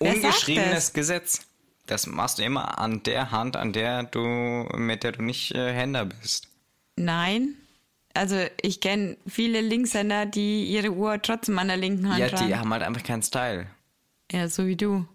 Wer 0.00 0.14
Ungeschriebenes? 0.14 0.92
Gesetz. 0.92 1.46
Das 1.86 2.06
machst 2.06 2.38
du 2.38 2.42
immer 2.44 2.78
an 2.78 3.02
der 3.04 3.30
Hand, 3.30 3.56
an 3.56 3.72
der 3.72 4.02
du, 4.04 4.20
mit 4.76 5.02
der 5.04 5.12
du 5.12 5.22
nicht 5.22 5.54
äh, 5.54 5.72
Händer 5.72 6.04
bist. 6.04 6.48
Nein. 6.96 7.54
Also 8.14 8.36
ich 8.60 8.80
kenne 8.80 9.16
viele 9.26 9.60
Linkshänder, 9.60 10.26
die 10.26 10.66
ihre 10.66 10.90
Uhr 10.90 11.22
trotzdem 11.22 11.58
an 11.58 11.68
der 11.68 11.76
linken 11.76 12.08
Hand 12.08 12.18
Ja, 12.18 12.28
tragen. 12.28 12.48
die 12.48 12.56
haben 12.56 12.72
halt 12.72 12.82
einfach 12.82 13.04
keinen 13.04 13.22
Style. 13.22 13.66
Ja, 14.32 14.48
so 14.48 14.66
wie 14.66 14.76
du. 14.76 15.06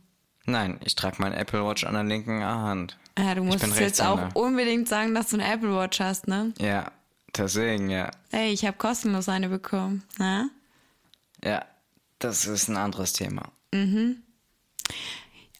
Nein, 0.46 0.80
ich 0.84 0.96
trage 0.96 1.18
mein 1.20 1.34
Apple 1.34 1.66
Watch 1.66 1.84
an 1.84 1.94
der 1.94 2.04
linken 2.04 2.44
Hand. 2.44 2.98
Ja, 3.18 3.36
du 3.36 3.44
Ich 3.44 3.62
musst 3.62 3.80
jetzt 3.80 4.02
auch 4.02 4.34
unbedingt 4.34 4.88
sagen, 4.88 5.14
dass 5.14 5.30
du 5.30 5.38
eine 5.38 5.52
Apple 5.52 5.76
Watch 5.76 6.00
hast, 6.00 6.28
ne? 6.28 6.54
Ja, 6.60 6.92
deswegen, 7.36 7.90
ja. 7.90 8.10
Ey, 8.32 8.52
ich 8.52 8.66
habe 8.66 8.78
kostenlos 8.78 9.30
eine 9.30 9.50
bekommen. 9.50 10.04
Ne? 10.18 10.50
Ja, 11.44 11.66
das 12.20 12.46
ist 12.46 12.70
ein 12.70 12.78
anderes 12.78 13.14
Thema. 13.14 13.52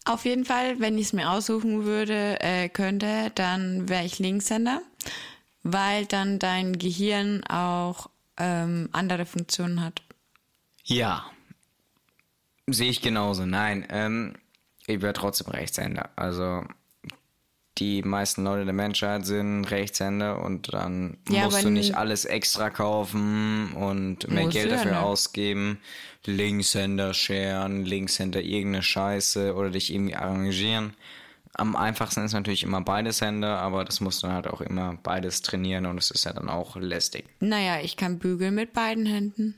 Auf 0.04 0.24
jeden 0.24 0.44
Fall, 0.44 0.80
wenn 0.80 0.98
ich 0.98 1.06
es 1.06 1.12
mir 1.12 1.30
aussuchen 1.30 1.84
würde, 1.84 2.40
äh, 2.40 2.68
könnte, 2.68 3.30
dann 3.34 3.88
wäre 3.88 4.04
ich 4.04 4.18
Linkshänder, 4.18 4.82
weil 5.62 6.06
dann 6.06 6.38
dein 6.38 6.78
Gehirn 6.78 7.44
auch 7.44 8.10
ähm, 8.36 8.88
andere 8.92 9.26
Funktionen 9.26 9.82
hat. 9.82 10.02
Ja. 10.82 11.24
Sehe 12.66 12.90
ich 12.90 13.00
genauso. 13.00 13.46
Nein, 13.46 13.86
ähm, 13.88 14.34
ich 14.86 15.00
wäre 15.00 15.12
trotzdem 15.12 15.48
Rechtshänder. 15.48 16.10
Also, 16.16 16.64
die 17.78 18.02
meisten 18.02 18.44
Leute 18.44 18.64
der 18.64 18.74
Menschheit 18.74 19.26
sind 19.26 19.64
Rechtshänder 19.64 20.40
und 20.42 20.72
dann 20.72 21.16
Ja, 21.28 21.44
musst 21.44 21.64
du 21.64 21.70
nicht 21.70 21.96
alles 21.96 22.24
extra 22.24 22.70
kaufen 22.70 23.72
und 23.72 24.28
mehr 24.30 24.46
Geld 24.48 24.66
du 24.66 24.70
ja 24.70 24.76
dafür 24.76 24.92
nicht. 24.92 25.00
ausgeben. 25.00 25.78
Linkshänder 26.24 27.12
scheren, 27.14 27.84
Linkshänder 27.84 28.40
irgendeine 28.40 28.82
Scheiße 28.82 29.54
oder 29.54 29.70
dich 29.70 29.92
irgendwie 29.92 30.14
arrangieren. 30.16 30.94
Am 31.56 31.76
einfachsten 31.76 32.24
ist 32.24 32.32
natürlich 32.32 32.64
immer 32.64 32.80
beides 32.80 33.20
Hände, 33.20 33.48
aber 33.48 33.84
das 33.84 34.00
musst 34.00 34.22
du 34.22 34.28
halt 34.28 34.46
auch 34.48 34.60
immer 34.60 34.98
beides 35.02 35.42
trainieren 35.42 35.86
und 35.86 35.98
es 35.98 36.10
ist 36.10 36.24
ja 36.24 36.32
dann 36.32 36.48
auch 36.48 36.76
lästig. 36.76 37.26
Naja, 37.40 37.80
ich 37.80 37.96
kann 37.96 38.18
bügeln 38.18 38.54
mit 38.54 38.72
beiden 38.72 39.06
Händen. 39.06 39.54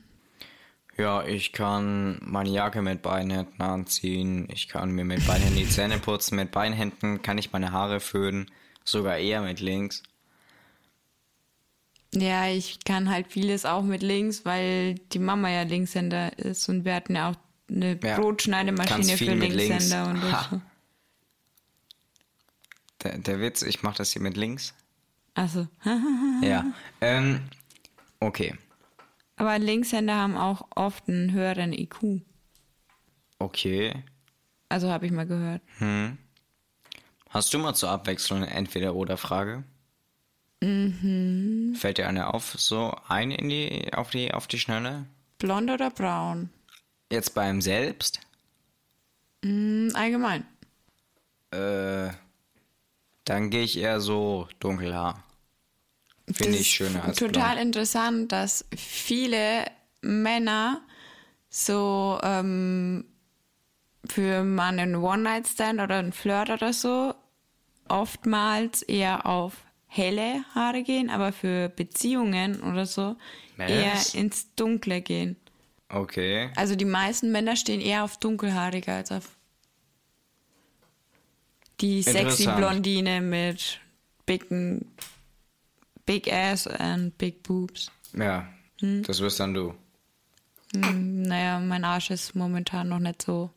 Ja, 0.97 1.23
ich 1.23 1.51
kann 1.53 2.17
meine 2.23 2.49
Jacke 2.49 2.81
mit 2.81 3.03
beiden 3.03 3.29
Händen 3.29 3.61
anziehen. 3.61 4.47
Ich 4.51 4.67
kann 4.67 4.91
mir 4.91 5.05
mit 5.05 5.25
beiden 5.27 5.43
Händen 5.43 5.59
die 5.59 5.69
Zähne 5.69 5.99
putzen. 5.99 6.35
Mit 6.37 6.51
beiden 6.51 6.73
Händen 6.75 7.21
kann 7.21 7.37
ich 7.37 7.51
meine 7.51 7.71
Haare 7.71 7.99
föhnen. 7.99 8.49
Sogar 8.83 9.17
eher 9.17 9.41
mit 9.41 9.59
links. 9.59 10.01
Ja, 12.15 12.47
ich 12.47 12.79
kann 12.83 13.09
halt 13.11 13.27
vieles 13.31 13.65
auch 13.65 13.83
mit 13.83 14.01
links, 14.01 14.43
weil 14.45 14.95
die 14.95 15.19
Mama 15.19 15.49
ja 15.51 15.63
Linkshänder 15.63 16.39
ist 16.39 16.67
und 16.69 16.83
wir 16.85 16.95
hatten 16.95 17.15
ja 17.15 17.29
auch 17.31 17.35
eine 17.69 17.99
Ja, 18.01 18.17
Brotschneidemaschine 18.17 19.17
für 19.17 19.35
mit 19.35 19.53
links. 19.53 19.89
Linkshänder 19.89 20.09
und 20.09 20.31
Ha. 20.31 20.47
so. 20.49 20.61
Der, 23.03 23.17
der 23.19 23.39
Witz, 23.39 23.61
ich 23.61 23.83
mache 23.83 23.97
das 23.97 24.13
hier 24.13 24.21
mit 24.21 24.35
links. 24.37 24.73
Also, 25.35 25.67
Ja. 26.41 26.65
Ähm, 27.01 27.41
okay. 28.19 28.55
Aber 29.37 29.57
Linkshänder 29.59 30.15
haben 30.15 30.35
auch 30.35 30.67
oft 30.75 31.07
einen 31.07 31.31
höheren 31.31 31.71
IQ. 31.71 32.21
Okay. 33.39 34.03
Also 34.69 34.91
habe 34.91 35.05
ich 35.05 35.11
mal 35.11 35.25
gehört. 35.27 35.61
Hast 37.29 37.53
du 37.53 37.59
mal 37.59 37.73
zur 37.73 37.89
Abwechslung 37.89 38.39
eine 38.43 38.51
Entweder-Oder-Frage? 38.51 39.63
Mhm. 40.61 41.75
Fällt 41.75 41.99
dir 41.99 42.07
eine 42.07 42.33
auf, 42.33 42.55
so 42.57 42.95
ein 43.07 43.31
in 43.31 43.49
die, 43.49 43.93
auf 43.93 44.09
die, 44.09 44.33
auf 44.33 44.47
die 44.47 44.59
Schnelle? 44.59 45.05
Blond 45.37 45.69
oder 45.69 45.91
braun? 45.91 46.49
Jetzt 47.11 47.35
beim 47.35 47.61
Selbst? 47.61 48.19
Hm, 49.45 49.91
allgemein. 49.93 50.45
Äh, 51.51 52.09
dann 53.23 53.49
gehe 53.49 53.63
ich 53.63 53.77
eher 53.77 54.01
so 54.01 54.47
dunkelhaar. 54.59 55.23
Finde 56.31 56.57
ich 56.57 56.67
schöner 56.67 57.03
als 57.05 57.17
Total 57.17 57.55
blond. 57.55 57.61
interessant, 57.67 58.31
dass 58.31 58.65
viele 58.75 59.65
Männer 60.01 60.81
so 61.49 62.19
ähm, 62.21 63.05
für 64.09 64.43
mal 64.43 64.77
einen 64.77 64.95
One-Night-Stand 64.95 65.79
oder 65.79 65.95
einen 65.95 66.11
Flirt 66.13 66.49
oder 66.49 66.73
so 66.73 67.13
oftmals 67.87 68.81
eher 68.81 69.25
auf 69.25 69.53
helle 69.87 70.43
Haare 70.53 70.83
gehen, 70.83 71.09
aber 71.09 71.31
für 71.31 71.69
Beziehungen 71.69 72.61
oder 72.61 72.85
so 72.85 73.15
Was? 73.55 73.69
eher 73.69 73.95
ins 74.13 74.53
Dunkle 74.55 75.01
gehen. 75.01 75.37
Okay. 75.89 76.49
Also 76.57 76.75
die 76.75 76.85
meisten 76.85 77.31
Männer 77.31 77.55
stehen 77.55 77.79
eher 77.79 78.03
auf 78.03 78.17
dunkelhaarige 78.17 78.91
als 78.91 79.11
auf 79.13 79.29
die 81.79 82.01
sexy. 82.03 82.47
Blondine 82.47 83.21
mit 83.21 83.79
bigen, 84.25 84.91
big 86.07 86.31
ass 86.33 86.65
and 86.65 87.15
big 87.19 87.43
boobs. 87.43 87.91
Ja, 88.13 88.47
Hm? 88.79 89.03
das 89.03 89.19
wirst 89.21 89.39
dann 89.39 89.53
du. 89.53 89.75
Naja, 90.73 91.59
mein 91.59 91.83
Arsch 91.85 92.09
ist 92.11 92.35
momentan 92.35 92.89
noch 92.89 92.99
nicht 92.99 93.21
so. 93.21 93.51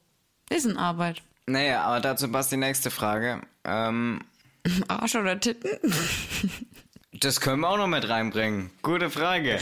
Ist 0.50 0.66
in 0.66 0.76
Arbeit. 0.76 1.22
Naja, 1.46 1.82
aber 1.82 2.00
dazu 2.00 2.30
passt 2.30 2.52
die 2.52 2.56
nächste 2.58 2.90
Frage. 2.90 3.40
Ähm, 3.64 4.20
Arsch 4.88 5.14
oder 5.16 5.38
Titten? 5.40 5.70
das 7.12 7.40
können 7.40 7.60
wir 7.62 7.68
auch 7.68 7.76
noch 7.78 7.86
mit 7.88 8.08
reinbringen. 8.08 8.70
Gute 8.82 9.10
Frage. 9.10 9.58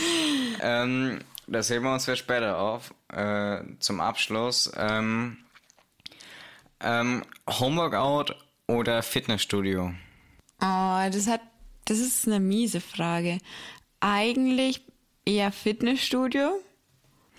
ähm, 0.60 1.20
das 1.46 1.70
heben 1.70 1.84
wir 1.84 1.94
uns 1.94 2.04
für 2.04 2.16
später 2.16 2.58
auf. 2.58 2.92
Äh, 3.08 3.60
zum 3.78 4.00
Abschluss. 4.00 4.70
Ähm, 4.76 5.38
ähm, 6.80 7.22
Homeworkout 7.48 8.34
oder 8.66 9.02
Fitnessstudio? 9.02 9.94
Oh, 10.60 11.08
das 11.10 11.26
hat, 11.26 11.40
das 11.88 11.98
ist 11.98 12.26
eine 12.26 12.40
miese 12.40 12.80
Frage. 12.80 13.38
Eigentlich 14.00 14.82
eher 15.24 15.52
Fitnessstudio. 15.52 16.60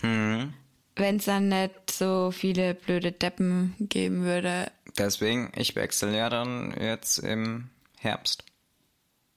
Hm. 0.00 0.52
Wenn 0.96 1.16
es 1.16 1.24
dann 1.24 1.48
nicht 1.48 1.90
so 1.90 2.30
viele 2.30 2.74
blöde 2.74 3.12
Deppen 3.12 3.74
geben 3.78 4.22
würde. 4.22 4.70
Deswegen, 4.98 5.52
ich 5.56 5.76
wechsle 5.76 6.16
ja 6.16 6.28
dann 6.28 6.74
jetzt 6.78 7.18
im 7.18 7.70
Herbst. 7.98 8.44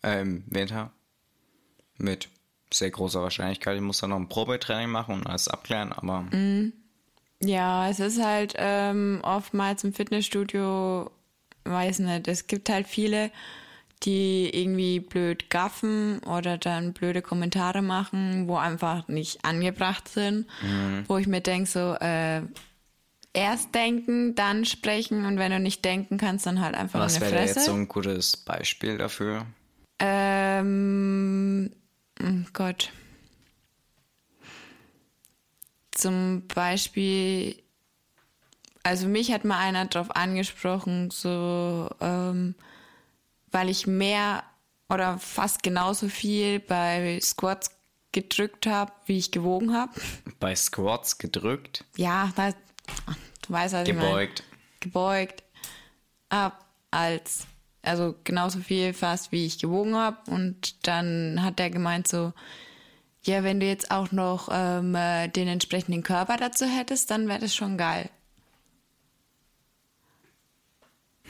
Äh, 0.04 0.22
im 0.22 0.44
Winter. 0.48 0.92
Mit 1.98 2.30
sehr 2.72 2.92
großer 2.92 3.22
Wahrscheinlichkeit. 3.22 3.76
Ich 3.76 3.82
muss 3.82 4.00
dann 4.00 4.10
noch 4.10 4.18
ein 4.18 4.30
Probetraining 4.30 4.90
machen 4.90 5.16
und 5.16 5.28
alles 5.28 5.48
abklären, 5.48 5.94
aber. 5.94 6.26
Ja, 7.40 7.90
es 7.90 8.00
ist 8.00 8.22
halt 8.22 8.56
ähm, 8.58 9.20
oftmals 9.24 9.84
im 9.84 9.94
Fitnessstudio, 9.94 11.12
weiß 11.66 12.00
nicht, 12.00 12.28
es 12.28 12.48
gibt 12.48 12.70
halt 12.70 12.88
viele, 12.88 13.32
die 14.04 14.50
irgendwie 14.54 15.00
blöd 15.00 15.50
gaffen 15.50 16.20
oder 16.24 16.58
dann 16.58 16.94
blöde 16.94 17.22
Kommentare 17.22 17.82
machen, 17.82 18.48
wo 18.48 18.58
einfach 18.58 19.08
nicht 19.08 19.46
angebracht 19.46 20.08
sind, 20.10 20.48
wo 21.08 21.18
ich 21.18 21.28
mir 21.28 21.42
denke, 21.42 21.70
so, 21.70 21.94
äh, 21.96 22.42
erst 23.34 23.74
denken, 23.74 24.36
dann 24.36 24.66
sprechen 24.66 25.26
und 25.26 25.38
wenn 25.38 25.52
du 25.52 25.60
nicht 25.60 25.84
denken 25.84 26.18
kannst, 26.18 26.46
dann 26.46 26.62
halt 26.62 26.76
einfach 26.76 27.00
Was 27.00 27.16
in 27.16 27.24
die 27.24 27.26
wäre 27.32 27.38
Fresse. 27.38 27.60
jetzt 27.60 27.66
so 27.66 27.74
ein 27.74 27.88
gutes 27.88 28.38
Beispiel 28.38 28.98
dafür? 28.98 29.46
Ähm, 30.00 31.72
oh 32.22 32.50
Gott. 32.54 32.92
Zum 35.92 36.48
Beispiel, 36.54 37.56
also 38.84 39.08
mich 39.08 39.32
hat 39.32 39.46
mal 39.46 39.60
einer 39.60 39.86
drauf 39.86 40.16
angesprochen, 40.16 41.10
so, 41.12 41.90
ähm, 42.02 42.56
weil 43.54 43.70
ich 43.70 43.88
mehr 43.88 44.44
oder 44.90 45.18
fast 45.18 45.64
genauso 45.64 46.10
viel 46.10 46.60
bei 46.60 47.20
Squats 47.22 47.72
gedrückt 48.12 48.68
habe, 48.68 48.92
wie 49.06 49.18
ich 49.18 49.32
gewogen 49.32 49.74
habe. 49.74 49.92
Bei 50.40 50.56
Squats 50.56 51.18
gedrückt, 51.18 51.86
Ja, 51.96 52.32
da, 52.36 52.52
du 52.52 53.54
weißt, 53.54 53.74
was 53.74 53.88
ich 53.88 53.94
meine. 53.96 54.08
Gebeugt. 54.08 54.44
gebeugt. 54.82 55.44
Ab 56.30 56.66
als 56.92 57.48
also 57.82 58.16
genauso 58.24 58.60
viel 58.60 58.94
fast 58.94 59.32
wie 59.32 59.46
ich 59.46 59.60
gewogen 59.60 59.96
habe 59.96 60.18
und 60.32 60.88
dann 60.88 61.44
hat 61.44 61.60
er 61.60 61.70
gemeint 61.70 62.08
so 62.08 62.32
ja 63.24 63.44
wenn 63.44 63.60
du 63.60 63.66
jetzt 63.66 63.92
auch 63.92 64.12
noch 64.14 64.48
ähm, 64.52 64.96
äh, 64.96 65.28
den 65.28 65.48
entsprechenden 65.50 66.02
Körper 66.02 66.38
dazu 66.38 66.66
hättest 66.66 67.12
dann 67.12 67.28
wäre 67.28 67.40
das 67.40 67.54
schon 67.56 67.78
geil. 67.78 68.10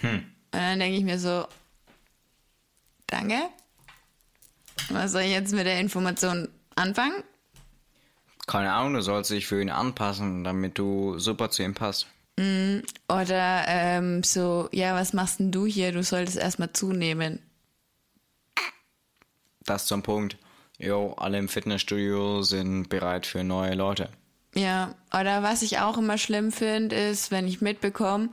Und 0.01 0.25
dann 0.51 0.79
denke 0.79 0.97
ich 0.97 1.03
mir 1.03 1.17
so 1.17 1.45
danke 3.13 3.35
was 4.89 5.11
soll 5.11 5.21
ich 5.21 5.31
jetzt 5.31 5.53
mit 5.53 5.65
der 5.65 5.79
Information 5.79 6.49
anfangen 6.75 7.23
Keine 8.47 8.73
Ahnung, 8.73 8.95
du 8.95 9.01
sollst 9.01 9.31
dich 9.31 9.45
für 9.47 9.61
ihn 9.61 9.69
anpassen, 9.69 10.43
damit 10.43 10.77
du 10.77 11.17
super 11.19 11.49
zu 11.49 11.63
ihm 11.63 11.73
passt. 11.73 12.07
oder 13.07 13.63
ähm, 13.67 14.23
so 14.23 14.67
ja 14.71 14.95
was 14.95 15.13
machst 15.13 15.39
denn 15.39 15.51
du 15.51 15.65
hier 15.65 15.91
du 15.91 16.03
solltest 16.03 16.37
erstmal 16.37 16.73
zunehmen 16.73 17.39
Das 19.65 19.85
zum 19.85 20.01
Punkt. 20.03 20.37
Jo, 20.79 21.13
alle 21.17 21.37
im 21.37 21.47
Fitnessstudio 21.47 22.41
sind 22.41 22.89
bereit 22.89 23.25
für 23.25 23.43
neue 23.43 23.75
Leute. 23.75 24.09
Ja, 24.55 24.93
oder 25.17 25.41
was 25.43 25.61
ich 25.61 25.79
auch 25.79 25.97
immer 25.97 26.17
schlimm 26.17 26.51
finde, 26.51 26.95
ist, 26.95 27.31
wenn 27.31 27.47
ich 27.47 27.61
mitbekomme, 27.61 28.29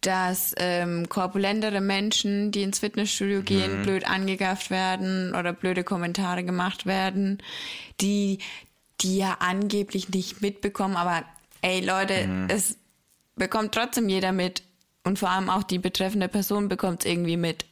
dass 0.00 0.54
ähm, 0.58 1.08
korpulentere 1.08 1.80
Menschen, 1.80 2.52
die 2.52 2.62
ins 2.62 2.78
Fitnessstudio 2.78 3.42
gehen, 3.42 3.82
blöd 3.82 4.08
angegafft 4.08 4.70
werden 4.70 5.34
oder 5.34 5.52
blöde 5.52 5.82
Kommentare 5.82 6.44
gemacht 6.44 6.86
werden, 6.86 7.42
die, 8.00 8.38
die 9.00 9.18
ja 9.18 9.38
angeblich 9.40 10.10
nicht 10.10 10.40
mitbekommen, 10.40 10.96
aber 10.96 11.24
ey 11.62 11.84
Leute, 11.84 12.28
es 12.48 12.76
bekommt 13.34 13.74
trotzdem 13.74 14.08
jeder 14.08 14.32
mit 14.32 14.62
und 15.04 15.18
vor 15.18 15.30
allem 15.30 15.50
auch 15.50 15.62
die 15.62 15.78
betreffende 15.78 16.28
Person 16.28 16.68
bekommt 16.68 17.04
es 17.04 17.10
irgendwie 17.10 17.36
mit. 17.36 17.64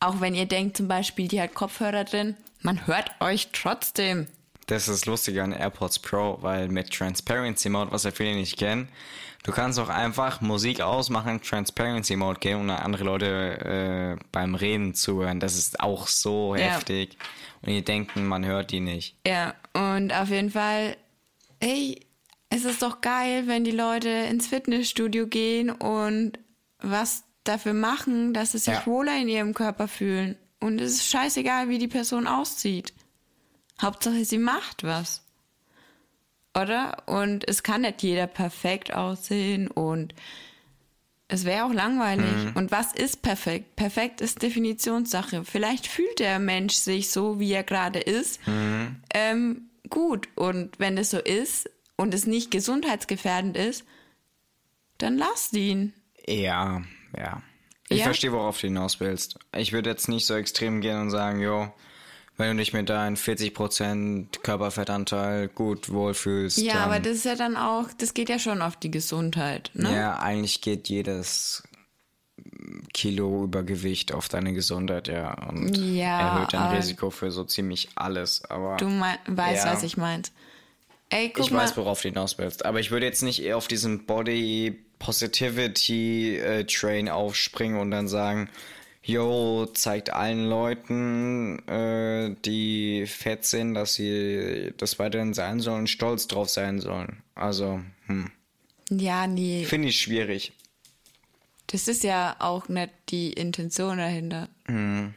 Auch 0.00 0.20
wenn 0.20 0.34
ihr 0.34 0.46
denkt 0.46 0.76
zum 0.76 0.88
Beispiel, 0.88 1.28
die 1.28 1.40
hat 1.40 1.54
Kopfhörer 1.54 2.04
drin, 2.04 2.36
man 2.60 2.86
hört 2.86 3.10
euch 3.20 3.48
trotzdem. 3.52 4.26
Das 4.66 4.88
ist 4.88 5.06
lustig 5.06 5.40
an 5.40 5.52
AirPods 5.52 5.98
Pro, 5.98 6.38
weil 6.40 6.68
mit 6.68 6.90
Transparency 6.90 7.68
Mode, 7.68 7.92
was 7.92 8.04
ja 8.04 8.10
viele 8.10 8.34
nicht 8.34 8.58
kennen, 8.58 8.88
du 9.44 9.52
kannst 9.52 9.78
auch 9.78 9.88
einfach 9.88 10.40
Musik 10.40 10.80
ausmachen, 10.80 11.40
Transparency 11.40 12.16
Mode 12.16 12.40
gehen 12.40 12.58
und 12.60 12.70
andere 12.70 13.04
Leute 13.04 14.16
äh, 14.18 14.24
beim 14.32 14.56
Reden 14.56 14.94
zuhören. 14.94 15.38
Das 15.38 15.54
ist 15.54 15.78
auch 15.78 16.08
so 16.08 16.56
Ja. 16.56 16.62
heftig. 16.62 17.16
Und 17.62 17.68
die 17.70 17.84
denken, 17.84 18.26
man 18.26 18.44
hört 18.44 18.72
die 18.72 18.80
nicht. 18.80 19.16
Ja, 19.26 19.54
und 19.72 20.12
auf 20.12 20.28
jeden 20.28 20.50
Fall, 20.50 20.96
hey, 21.62 22.00
es 22.50 22.64
ist 22.64 22.82
doch 22.82 23.00
geil, 23.00 23.44
wenn 23.46 23.64
die 23.64 23.70
Leute 23.70 24.08
ins 24.08 24.48
Fitnessstudio 24.48 25.26
gehen 25.28 25.70
und 25.70 26.38
was 26.78 27.24
dafür 27.44 27.72
machen, 27.74 28.32
dass 28.34 28.52
sie 28.52 28.58
sich 28.58 28.74
Ja. 28.74 28.86
wohler 28.86 29.16
in 29.20 29.28
ihrem 29.28 29.54
Körper 29.54 29.88
fühlen. 29.88 30.36
Und 30.60 30.80
es 30.80 30.92
ist 30.94 31.06
scheißegal, 31.08 31.68
wie 31.68 31.78
die 31.78 31.88
Person 31.88 32.26
aussieht. 32.26 32.94
Hauptsache, 33.82 34.24
sie 34.24 34.38
macht 34.38 34.84
was. 34.84 35.23
Oder? 36.60 37.02
Und 37.06 37.48
es 37.48 37.62
kann 37.62 37.82
nicht 37.82 38.02
jeder 38.02 38.26
perfekt 38.26 38.92
aussehen 38.94 39.68
und 39.68 40.14
es 41.26 41.44
wäre 41.44 41.64
auch 41.64 41.72
langweilig. 41.72 42.54
Und 42.54 42.70
was 42.70 42.92
ist 42.92 43.22
perfekt? 43.22 43.76
Perfekt 43.76 44.20
ist 44.20 44.42
Definitionssache. 44.42 45.44
Vielleicht 45.44 45.86
fühlt 45.86 46.18
der 46.20 46.38
Mensch 46.38 46.74
sich 46.74 47.10
so, 47.10 47.40
wie 47.40 47.52
er 47.52 47.64
gerade 47.64 47.98
ist, 47.98 48.40
ähm, 49.12 49.62
gut. 49.90 50.28
Und 50.36 50.78
wenn 50.78 50.96
es 50.98 51.10
so 51.10 51.18
ist 51.18 51.68
und 51.96 52.14
es 52.14 52.26
nicht 52.26 52.50
gesundheitsgefährdend 52.50 53.56
ist, 53.56 53.84
dann 54.98 55.16
lasst 55.18 55.54
ihn. 55.54 55.92
Ja, 56.26 56.82
ja. 57.16 57.42
Ich 57.88 57.98
Ja? 57.98 58.04
verstehe, 58.04 58.32
worauf 58.32 58.60
du 58.60 58.68
hinaus 58.68 59.00
willst. 59.00 59.38
Ich 59.56 59.72
würde 59.72 59.90
jetzt 59.90 60.08
nicht 60.08 60.26
so 60.26 60.34
extrem 60.34 60.80
gehen 60.80 61.00
und 61.00 61.10
sagen, 61.10 61.40
jo, 61.40 61.72
wenn 62.36 62.56
du 62.56 62.62
dich 62.62 62.72
mit 62.72 62.88
deinem 62.88 63.14
40% 63.14 64.40
Körperfettanteil 64.42 65.48
gut 65.48 65.90
wohlfühlst. 65.90 66.58
Ja, 66.58 66.84
aber 66.84 66.98
das 67.00 67.12
ist 67.18 67.24
ja 67.24 67.36
dann 67.36 67.56
auch, 67.56 67.88
das 67.96 68.12
geht 68.14 68.28
ja 68.28 68.38
schon 68.38 68.60
auf 68.62 68.76
die 68.76 68.90
Gesundheit. 68.90 69.70
Ne? 69.74 69.94
Ja, 69.94 70.18
eigentlich 70.18 70.60
geht 70.60 70.88
jedes 70.88 71.62
Kilo 72.92 73.44
Übergewicht 73.44 74.12
auf 74.12 74.28
deine 74.28 74.52
Gesundheit, 74.52 75.08
ja. 75.08 75.34
Und 75.48 75.76
Ja, 75.76 76.32
erhöht 76.34 76.52
dein 76.54 76.74
Risiko 76.74 77.10
für 77.10 77.30
so 77.30 77.44
ziemlich 77.44 77.88
alles. 77.94 78.44
Aber 78.48 78.76
Du 78.76 78.86
weißt, 78.88 79.64
Ja. 79.64 79.72
was 79.72 79.82
ich 79.82 79.96
meinte. 79.96 80.30
Ey, 81.10 81.30
guck 81.32 81.44
ich 81.46 81.50
mal. 81.52 81.62
weiß, 81.62 81.76
worauf 81.76 82.02
du 82.02 82.08
hinaus 82.08 82.38
willst. 82.38 82.64
Aber 82.64 82.80
ich 82.80 82.90
würde 82.90 83.06
jetzt 83.06 83.22
nicht 83.22 83.42
eher 83.42 83.56
auf 83.56 83.68
diesen 83.68 84.06
Body 84.06 84.80
Positivity 84.98 86.36
äh, 86.38 86.64
Train 86.64 87.08
aufspringen 87.08 87.78
und 87.78 87.90
dann 87.90 88.08
sagen, 88.08 88.48
yo, 89.04 89.66
zeigt 89.66 90.10
allen 90.10 90.46
Leuten, 90.48 91.58
äh, 91.68 92.34
die 92.44 93.06
fett 93.06 93.44
sind, 93.44 93.74
dass 93.74 93.94
sie 93.94 94.72
das 94.78 94.98
weiterhin 94.98 95.34
sein 95.34 95.60
sollen, 95.60 95.86
stolz 95.86 96.26
drauf 96.26 96.48
sein 96.48 96.80
sollen. 96.80 97.22
Also, 97.34 97.80
hm. 98.06 98.30
ja, 98.90 99.26
nee. 99.26 99.64
Finde 99.64 99.88
ich 99.88 100.00
schwierig. 100.00 100.52
Das 101.66 101.88
ist 101.88 102.02
ja 102.04 102.36
auch 102.38 102.68
nicht 102.68 102.92
die 103.08 103.32
Intention 103.32 103.98
dahinter. 103.98 104.48
Mhm. 104.68 105.14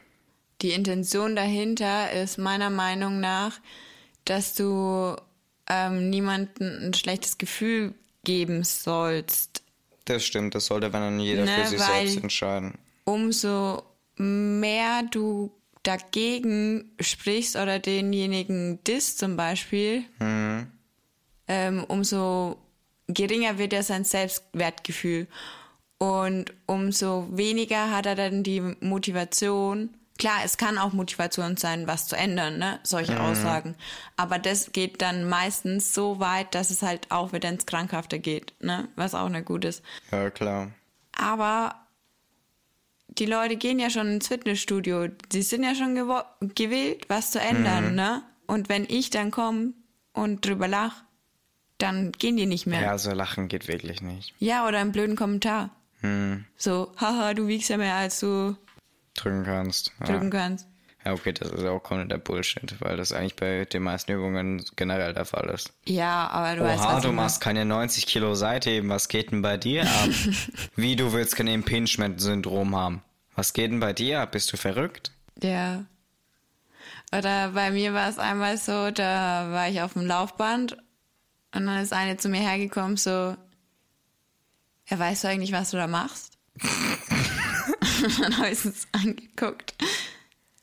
Die 0.61 0.71
Intention 0.71 1.35
dahinter 1.35 2.11
ist 2.11 2.37
meiner 2.37 2.69
Meinung 2.69 3.19
nach, 3.19 3.59
dass 4.25 4.55
du 4.55 5.15
ähm, 5.69 6.09
niemandem 6.09 6.87
ein 6.87 6.93
schlechtes 6.93 7.37
Gefühl 7.37 7.93
geben 8.23 8.63
sollst. 8.63 9.61
Das 10.05 10.25
stimmt, 10.25 10.55
das 10.55 10.65
sollte 10.65 10.91
wenn 10.93 11.01
dann 11.01 11.19
jeder 11.19 11.45
Ne, 11.45 11.51
für 11.63 11.67
sich 11.67 11.79
selbst 11.79 12.17
entscheiden. 12.17 12.77
Umso 13.07 13.83
mehr 14.17 15.03
du 15.09 15.53
dagegen 15.83 16.91
sprichst 16.99 17.55
oder 17.55 17.79
denjenigen 17.79 18.83
disst 18.83 19.19
zum 19.19 19.37
Beispiel, 19.37 20.03
ähm, 21.47 21.85
umso 21.87 22.57
geringer 23.07 23.57
wird 23.57 23.71
ja 23.71 23.81
sein 23.81 24.03
Selbstwertgefühl. 24.03 25.27
Und 25.97 26.53
umso 26.65 27.29
weniger 27.31 27.91
hat 27.91 28.07
er 28.07 28.15
dann 28.15 28.43
die 28.43 28.59
Motivation. 28.59 29.91
Klar, 30.19 30.39
es 30.43 30.57
kann 30.57 30.77
auch 30.77 30.91
Motivation 30.91 31.55
sein, 31.55 31.87
was 31.87 32.07
zu 32.07 32.17
ändern, 32.17 32.57
ne? 32.57 32.81
Solche 32.83 33.21
Aussagen. 33.21 33.75
Aber 34.17 34.37
das 34.37 34.73
geht 34.73 35.01
dann 35.01 35.29
meistens 35.29 35.93
so 35.93 36.19
weit, 36.19 36.53
dass 36.55 36.71
es 36.71 36.81
halt 36.81 37.09
auch 37.09 37.31
wieder 37.31 37.47
ins 37.47 37.65
Krankhafte 37.65 38.19
geht, 38.19 38.53
ne? 38.59 38.89
Was 38.97 39.15
auch 39.15 39.29
nicht 39.29 39.45
gut 39.45 39.63
ist. 39.63 39.81
Ja, 40.11 40.29
klar. 40.29 40.71
Aber 41.13 41.86
die 43.19 43.25
Leute 43.25 43.57
gehen 43.57 43.79
ja 43.79 43.89
schon 43.89 44.07
ins 44.07 44.27
Fitnessstudio. 44.27 45.07
Sie 45.31 45.41
sind 45.41 45.63
ja 45.63 45.75
schon 45.75 45.95
gewillt, 46.55 47.05
was 47.09 47.31
zu 47.31 47.39
ändern, 47.39 47.95
ne? 47.95 48.23
Und 48.45 48.69
wenn 48.69 48.85
ich 48.87 49.09
dann 49.09 49.31
komme 49.31 49.73
und 50.13 50.45
drüber 50.45 50.67
lach, 50.67 51.03
dann 51.77 52.11
gehen 52.13 52.37
die 52.37 52.45
nicht 52.45 52.65
mehr. 52.65 52.81
Ja, 52.81 52.97
so 52.97 53.11
lachen 53.11 53.47
geht 53.49 53.67
wirklich 53.67 54.01
nicht. 54.01 54.33
Ja, 54.39 54.67
oder 54.67 54.79
einen 54.79 54.91
blöden 54.91 55.15
Kommentar. 55.15 55.69
Hm, 56.01 56.45
So, 56.57 56.91
haha, 56.97 57.33
du 57.33 57.47
wiegst 57.47 57.69
ja 57.69 57.77
mehr, 57.77 57.95
als 57.95 58.19
du 58.19 58.55
drücken 59.15 59.43
kannst. 59.43 59.91
Ja. 59.99 60.05
drücken 60.07 60.29
kannst. 60.31 60.67
Ja, 61.05 61.13
okay, 61.13 61.31
das 61.31 61.51
ist 61.51 61.63
auch 61.63 61.79
kompletter 61.81 62.17
Bullshit, 62.17 62.75
weil 62.81 62.97
das 62.97 63.13
eigentlich 63.13 63.35
bei 63.35 63.65
den 63.65 63.83
meisten 63.83 64.11
Übungen 64.11 64.63
generell 64.75 65.13
der 65.13 65.25
Fall 65.25 65.49
ist. 65.49 65.71
Ja, 65.85 66.27
aber 66.29 66.55
du 66.57 66.63
weißt, 66.63 66.83
Oha, 66.83 66.95
was 66.95 67.03
du 67.03 67.11
machst 67.11 67.41
keine 67.41 67.63
90 67.65 68.05
Kilo 68.07 68.33
Seitheben, 68.35 68.89
was 68.89 69.07
geht 69.07 69.31
denn 69.31 69.41
bei 69.41 69.57
dir 69.57 69.83
ab? 69.83 70.09
Wie, 70.75 70.95
du 70.95 71.13
willst 71.13 71.35
kein 71.35 71.47
Impingement-Syndrom 71.47 72.75
haben? 72.75 73.01
Was 73.37 73.53
geht 73.53 73.71
denn 73.71 73.79
bei 73.79 73.93
dir 73.93 74.21
ab? 74.21 74.31
Bist 74.31 74.51
du 74.51 74.57
verrückt? 74.57 75.11
Ja. 75.43 75.85
Oder 77.15 77.51
bei 77.51 77.69
mir 77.69 77.93
war 77.93 78.09
es 78.09 78.17
einmal 78.17 78.57
so, 78.57 78.89
da 78.89 79.51
war 79.51 79.69
ich 79.69 79.79
auf 79.81 79.93
dem 79.93 80.07
Laufband 80.07 80.73
und 81.53 81.67
dann 81.67 81.79
ist 81.79 81.93
eine 81.93 82.17
zu 82.17 82.29
mir 82.29 82.41
hergekommen, 82.41 82.97
so, 82.97 83.37
ja, 84.87 84.99
weißt 84.99 85.23
du 85.23 85.27
eigentlich, 85.27 85.51
was 85.51 85.69
du 85.69 85.77
da 85.77 85.85
machst? 85.85 86.33
und 86.59 88.19
dann 88.21 88.37
habe 88.37 88.49
ich 88.49 88.65
es 88.65 88.87
angeguckt. 88.91 89.75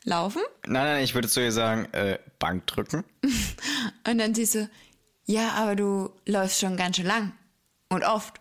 Laufen? 0.02 0.42
Nein, 0.66 0.84
nein, 0.84 1.04
ich 1.04 1.14
würde 1.14 1.28
zu 1.28 1.40
ihr 1.40 1.52
sagen, 1.52 1.87
äh, 1.92 2.18
Bank 2.40 2.66
drücken. 2.66 3.04
Und 4.06 4.18
dann 4.18 4.34
sie 4.34 4.44
so, 4.44 4.68
ja, 5.24 5.52
aber 5.52 5.76
du 5.76 6.10
läufst 6.26 6.60
schon 6.60 6.76
ganz 6.76 6.96
schön 6.96 7.06
lang 7.06 7.32
und 7.88 8.04
oft 8.04 8.38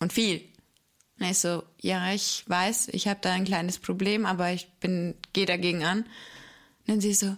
und 0.00 0.12
viel. 0.12 0.42
Und 1.18 1.26
ich 1.26 1.38
so, 1.38 1.64
ja, 1.80 2.12
ich 2.12 2.44
weiß, 2.46 2.88
ich 2.88 3.08
habe 3.08 3.18
da 3.20 3.32
ein 3.32 3.44
kleines 3.44 3.78
Problem, 3.78 4.24
aber 4.24 4.52
ich 4.52 4.68
bin, 4.80 5.14
gehe 5.32 5.46
dagegen 5.46 5.84
an. 5.84 6.00
Und 6.00 6.08
dann 6.86 7.00
sie 7.00 7.14
so, 7.14 7.36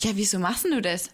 ja, 0.00 0.10
wieso 0.14 0.38
machst 0.38 0.64
du 0.64 0.82
das? 0.82 1.10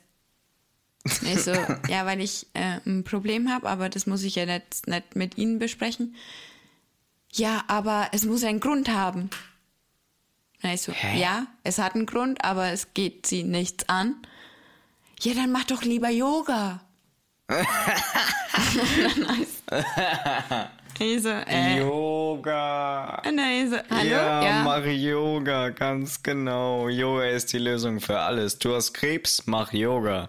Und 1.05 1.29
ich 1.29 1.43
so, 1.43 1.53
ja, 1.89 2.07
weil 2.07 2.21
ich 2.21 2.47
äh, 2.55 2.81
ein 2.85 3.05
Problem 3.05 3.51
habe, 3.51 3.69
aber 3.69 3.89
das 3.89 4.07
muss 4.07 4.25
ich 4.25 4.35
ja 4.35 4.47
nicht, 4.47 4.89
nicht 4.89 5.15
mit 5.15 5.39
Ihnen 5.39 5.59
besprechen. 5.59 6.17
Ja, 7.33 7.65
aber 7.69 8.09
es 8.13 8.25
muss 8.25 8.43
einen 8.43 8.61
Grund 8.61 8.89
haben. 8.89 9.31
Und 10.63 10.71
ich 10.71 10.83
so, 10.83 10.93
Hä? 10.93 11.21
ja, 11.21 11.47
es 11.63 11.79
hat 11.79 11.95
einen 11.95 12.07
Grund, 12.07 12.43
aber 12.45 12.73
es 12.73 12.95
geht 12.95 13.27
sie 13.27 13.45
nichts 13.45 13.89
an. 13.89 14.17
Ja, 15.21 15.35
dann 15.35 15.53
mach 15.53 15.65
doch 15.65 15.83
lieber 15.83 16.11
Yoga. 16.11 16.81
Und 19.69 20.78
so, 21.21 21.29
äh, 21.29 21.79
Yoga. 21.79 23.23
so, 23.25 23.77
hallo? 23.91 24.09
Ja, 24.11 24.43
Ja, 24.43 24.63
mach 24.65 24.85
Yoga, 24.85 25.71
ganz 25.71 26.23
genau. 26.23 26.89
Yoga 26.89 27.25
ist 27.25 27.53
die 27.53 27.59
Lösung 27.59 28.01
für 28.01 28.19
alles. 28.19 28.59
Du 28.59 28.75
hast 28.75 28.93
Krebs, 28.95 29.47
mach 29.47 29.73
Yoga. 29.73 30.29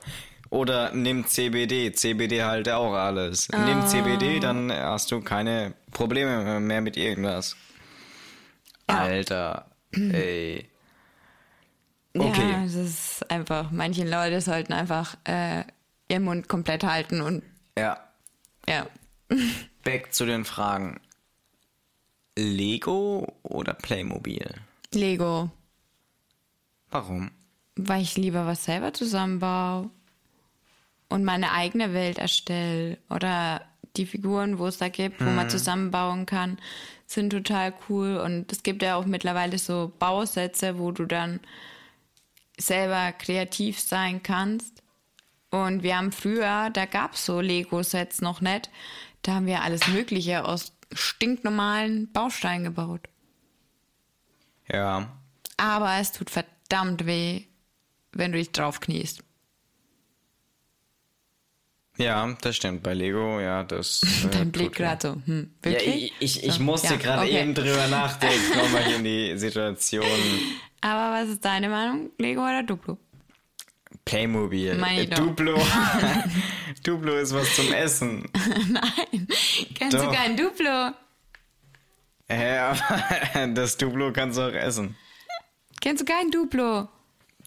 Oder 0.49 0.91
nimm 0.93 1.25
CBD. 1.27 1.91
CBD 1.93 2.43
halt 2.43 2.69
auch 2.69 2.93
alles. 2.93 3.49
Nimm 3.49 3.81
Ah. 3.81 3.85
CBD, 3.85 4.39
dann 4.39 4.71
hast 4.71 5.11
du 5.11 5.21
keine 5.21 5.73
Probleme 5.91 6.59
mehr 6.59 6.81
mit 6.81 6.97
irgendwas. 6.97 7.55
Alter, 8.87 9.67
ey. 9.91 10.67
Okay. 12.17 12.51
Ja, 12.51 12.63
das 12.63 12.73
ist 12.73 13.31
einfach, 13.31 13.69
manche 13.71 14.03
Leute 14.03 14.41
sollten 14.41 14.73
einfach 14.73 15.15
äh, 15.25 15.63
ihren 16.07 16.23
Mund 16.23 16.47
komplett 16.47 16.83
halten 16.83 17.21
und 17.21 17.43
Ja, 17.77 17.99
ja. 18.67 18.87
back 19.89 20.13
zu 20.13 20.25
den 20.27 20.45
Fragen. 20.45 20.99
Lego 22.37 23.33
oder 23.41 23.73
Playmobil? 23.73 24.53
Lego, 24.93 25.49
Warum? 26.91 27.31
weil 27.75 28.03
ich 28.03 28.15
lieber 28.15 28.45
was 28.45 28.65
selber 28.65 28.93
zusammenbaue 28.93 29.89
und 31.07 31.23
meine 31.23 31.53
eigene 31.53 31.93
Welt 31.93 32.19
erstelle 32.19 32.99
oder 33.09 33.61
die 33.97 34.05
Figuren, 34.05 34.59
wo 34.59 34.67
es 34.67 34.77
da 34.77 34.89
gibt, 34.89 35.21
wo 35.21 35.29
man 35.29 35.49
zusammenbauen 35.49 36.27
kann, 36.27 36.59
sind 37.07 37.31
total 37.31 37.73
cool 37.89 38.17
und 38.17 38.51
es 38.51 38.61
gibt 38.61 38.83
ja 38.83 38.95
auch 38.95 39.05
mittlerweile 39.05 39.57
so 39.57 39.91
Bausätze, 39.97 40.77
wo 40.77 40.91
du 40.91 41.05
dann 41.05 41.39
selber 42.59 43.11
kreativ 43.13 43.79
sein 43.79 44.21
kannst. 44.21 44.83
Und 45.51 45.81
wir 45.81 45.97
haben 45.97 46.11
früher, 46.11 46.69
da 46.69 46.85
gab 46.85 47.13
es 47.15 47.25
so 47.25 47.41
Lego-Sets 47.41 48.21
noch 48.21 48.39
nicht, 48.39 48.69
da 49.21 49.35
haben 49.35 49.45
wir 49.45 49.61
alles 49.61 49.87
Mögliche 49.87 50.45
aus 50.45 50.73
stinknormalen 50.91 52.11
Bausteinen 52.11 52.63
gebaut. 52.63 53.07
Ja, 54.71 55.09
Aber 55.57 55.97
es 55.99 56.11
tut 56.11 56.29
verdammt 56.29 57.05
weh, 57.05 57.43
wenn 58.11 58.31
du 58.31 58.37
dich 58.37 58.51
drauf 58.51 58.79
kniest. 58.79 59.23
ja, 61.97 62.33
das 62.41 62.55
stimmt. 62.55 62.81
Bei 62.83 62.93
Lego, 62.93 63.39
ja, 63.41 63.63
das. 63.63 64.01
Äh, 64.25 64.29
Dein 64.29 64.51
Blick 64.51 64.73
gerade 64.73 65.01
so, 65.09 65.21
hm, 65.25 65.51
Ja, 65.65 65.71
wirklich? 65.71 66.13
ich, 66.19 66.37
ich, 66.37 66.43
ich 66.45 66.53
So, 66.53 66.63
musste 66.63 66.93
ja, 66.93 66.95
gerade 66.95 67.23
okay. 67.23 67.41
eben 67.41 67.53
drüber 67.53 67.87
nachdenken, 67.89 68.57
nochmal 68.57 68.85
hier 68.85 68.95
in 68.97 69.03
die 69.03 69.37
Situation. 69.37 70.05
Aber 70.81 71.11
was 71.13 71.27
ist 71.29 71.43
deine 71.43 71.67
Meinung? 71.69 72.11
Lego 72.17 72.41
oder 72.41 72.63
Duplo? 72.63 72.97
Playmobil. 74.09 74.83
Äh. 74.83 75.05
Duplo. 75.07 75.61
Duplo 76.83 77.15
ist 77.17 77.33
was 77.33 77.55
zum 77.55 77.71
Essen. 77.71 78.27
Nein, 78.69 79.27
kennst 79.75 79.93
du 79.97 80.01
Doch. 80.03 80.11
kein 80.13 80.35
Duplo? 80.35 80.91
Hä, 82.27 82.57
aber 82.57 83.47
das 83.53 83.77
Duplo 83.77 84.11
kannst 84.11 84.37
du 84.37 84.41
auch 84.43 84.53
essen. 84.53 84.95
Kennst 85.81 86.01
du 86.01 86.05
kein 86.11 86.31
Duplo? 86.31 86.87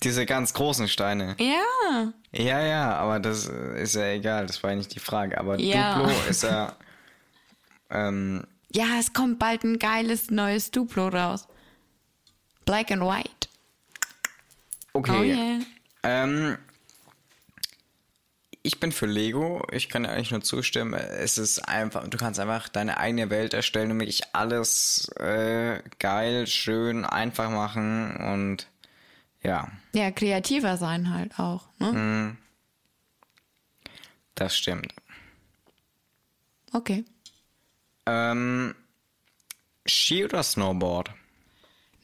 Diese 0.03 0.25
ganz 0.27 0.55
großen 0.55 0.88
Steine. 0.88 1.37
Ja. 1.38 2.12
Ja, 2.33 2.61
ja, 2.64 2.96
aber 2.96 3.20
das 3.20 3.48
äh, 3.48 3.83
ist 3.83 3.94
ja 3.94 4.07
egal, 4.09 4.46
das 4.46 4.62
war 4.62 4.70
ja 4.70 4.77
nicht 4.77 4.94
die 4.94 5.01
Frage. 5.01 5.38
Aber 5.38 5.59
Ja. 5.59 5.98
Duplo 5.98 6.14
ist 6.29 6.42
ja. 6.42 6.77
Ähm, 7.90 8.44
Ja, 8.72 8.87
es 8.98 9.12
kommt 9.12 9.38
bald 9.38 9.64
ein 9.64 9.79
geiles 9.79 10.31
neues 10.31 10.70
Duplo 10.70 11.09
raus. 11.09 11.46
Black 12.64 12.90
and 12.90 13.03
White. 13.03 13.48
okay. 14.94 15.12
Oh 15.18 15.22
yeah. 15.22 15.61
Ähm, 16.03 16.59
ich 18.62 18.79
bin 18.79 18.93
für 18.93 19.07
Lego. 19.07 19.67
Ich 19.73 19.88
kann 19.88 20.05
dir 20.05 20.11
eigentlich 20.11 20.31
nur 20.31 20.43
zustimmen. 20.43 20.95
Es 20.95 21.37
ist 21.38 21.59
einfach, 21.69 22.07
du 22.07 22.17
kannst 22.17 22.38
einfach 22.38 22.69
deine 22.69 22.99
eigene 22.99 23.29
Welt 23.31 23.55
erstellen 23.55 23.91
und 23.91 24.01
wirklich 24.01 24.23
alles 24.35 25.09
äh, 25.19 25.83
geil, 25.99 26.47
schön, 26.47 27.05
einfach 27.05 27.51
machen 27.51 28.17
und 28.17 28.69
ja, 29.43 29.69
Ja, 29.93 30.12
kreativer 30.12 30.77
sein 30.77 31.12
halt 31.12 31.38
auch. 31.41 31.65
Ne? 31.81 32.37
das 34.37 34.57
stimmt. 34.57 34.95
Okay. 36.73 37.05
Ähm, 38.07 38.75
Ski 39.85 40.25
oder 40.25 40.43
Snowboard? 40.43 41.11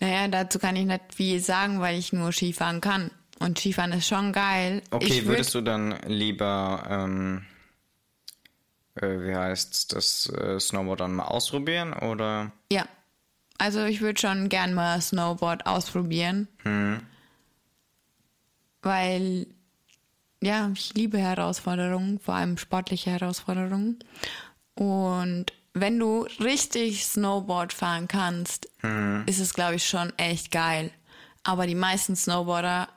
Naja, 0.00 0.28
dazu 0.28 0.58
kann 0.58 0.76
ich 0.76 0.84
nicht 0.84 1.14
viel 1.14 1.40
sagen, 1.40 1.80
weil 1.80 1.98
ich 1.98 2.12
nur 2.12 2.32
Skifahren 2.32 2.80
kann. 2.80 3.11
Und 3.40 3.59
Skifahren 3.59 3.92
ist 3.92 4.09
schon 4.09 4.33
geil. 4.33 4.83
Okay, 4.90 5.07
ich 5.07 5.20
würd- 5.22 5.27
würdest 5.27 5.55
du 5.55 5.61
dann 5.61 5.96
lieber, 6.07 6.85
ähm, 6.88 7.44
äh, 8.96 9.07
wie 9.07 9.35
heißt's, 9.35 9.87
das 9.88 10.29
äh, 10.31 10.59
Snowboard 10.59 11.01
dann 11.01 11.14
mal 11.14 11.27
ausprobieren 11.27 11.92
oder? 11.92 12.51
Ja. 12.72 12.87
Also 13.59 13.85
ich 13.85 14.01
würde 14.01 14.20
schon 14.20 14.48
gern 14.48 14.72
mal 14.74 15.01
Snowboard 15.01 15.66
ausprobieren. 15.66 16.46
Weil, 18.83 19.46
ja, 20.40 20.70
ich 20.72 20.94
liebe 20.94 21.18
Herausforderungen, 21.18 22.20
vor 22.20 22.35
allem 22.35 22.57
sportliche 22.59 23.11
Herausforderungen. 23.11 23.98
Und 24.74 25.46
wenn 25.74 25.98
du 25.98 26.22
richtig 26.40 27.05
Snowboard 27.05 27.72
fahren 27.72 28.07
kannst, 28.09 28.68
ist 29.27 29.40
es, 29.40 29.55
glaube 29.55 29.74
ich, 29.77 29.87
schon 29.87 30.16
echt 30.18 30.51
geil. 30.53 30.92
Aber 31.42 31.66
die 31.66 31.74
meisten 31.74 32.14
Snowboarder, 32.14 32.88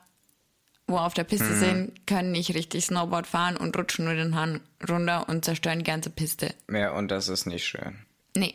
wo 0.86 0.98
auf 0.98 1.14
der 1.14 1.24
Piste 1.24 1.54
sind, 1.54 2.06
können 2.06 2.32
nicht 2.32 2.54
richtig 2.54 2.84
Snowboard 2.84 3.26
fahren 3.26 3.56
und 3.56 3.76
rutschen 3.76 4.04
nur 4.04 4.14
den 4.14 4.34
Hang 4.34 4.60
runter 4.88 5.28
und 5.28 5.44
zerstören 5.44 5.78
die 5.78 5.84
ganze 5.84 6.10
Piste. 6.10 6.54
Ja, 6.70 6.92
und 6.92 7.10
das 7.10 7.28
ist 7.28 7.46
nicht 7.46 7.64
schön. 7.64 7.98
Nee. 8.36 8.54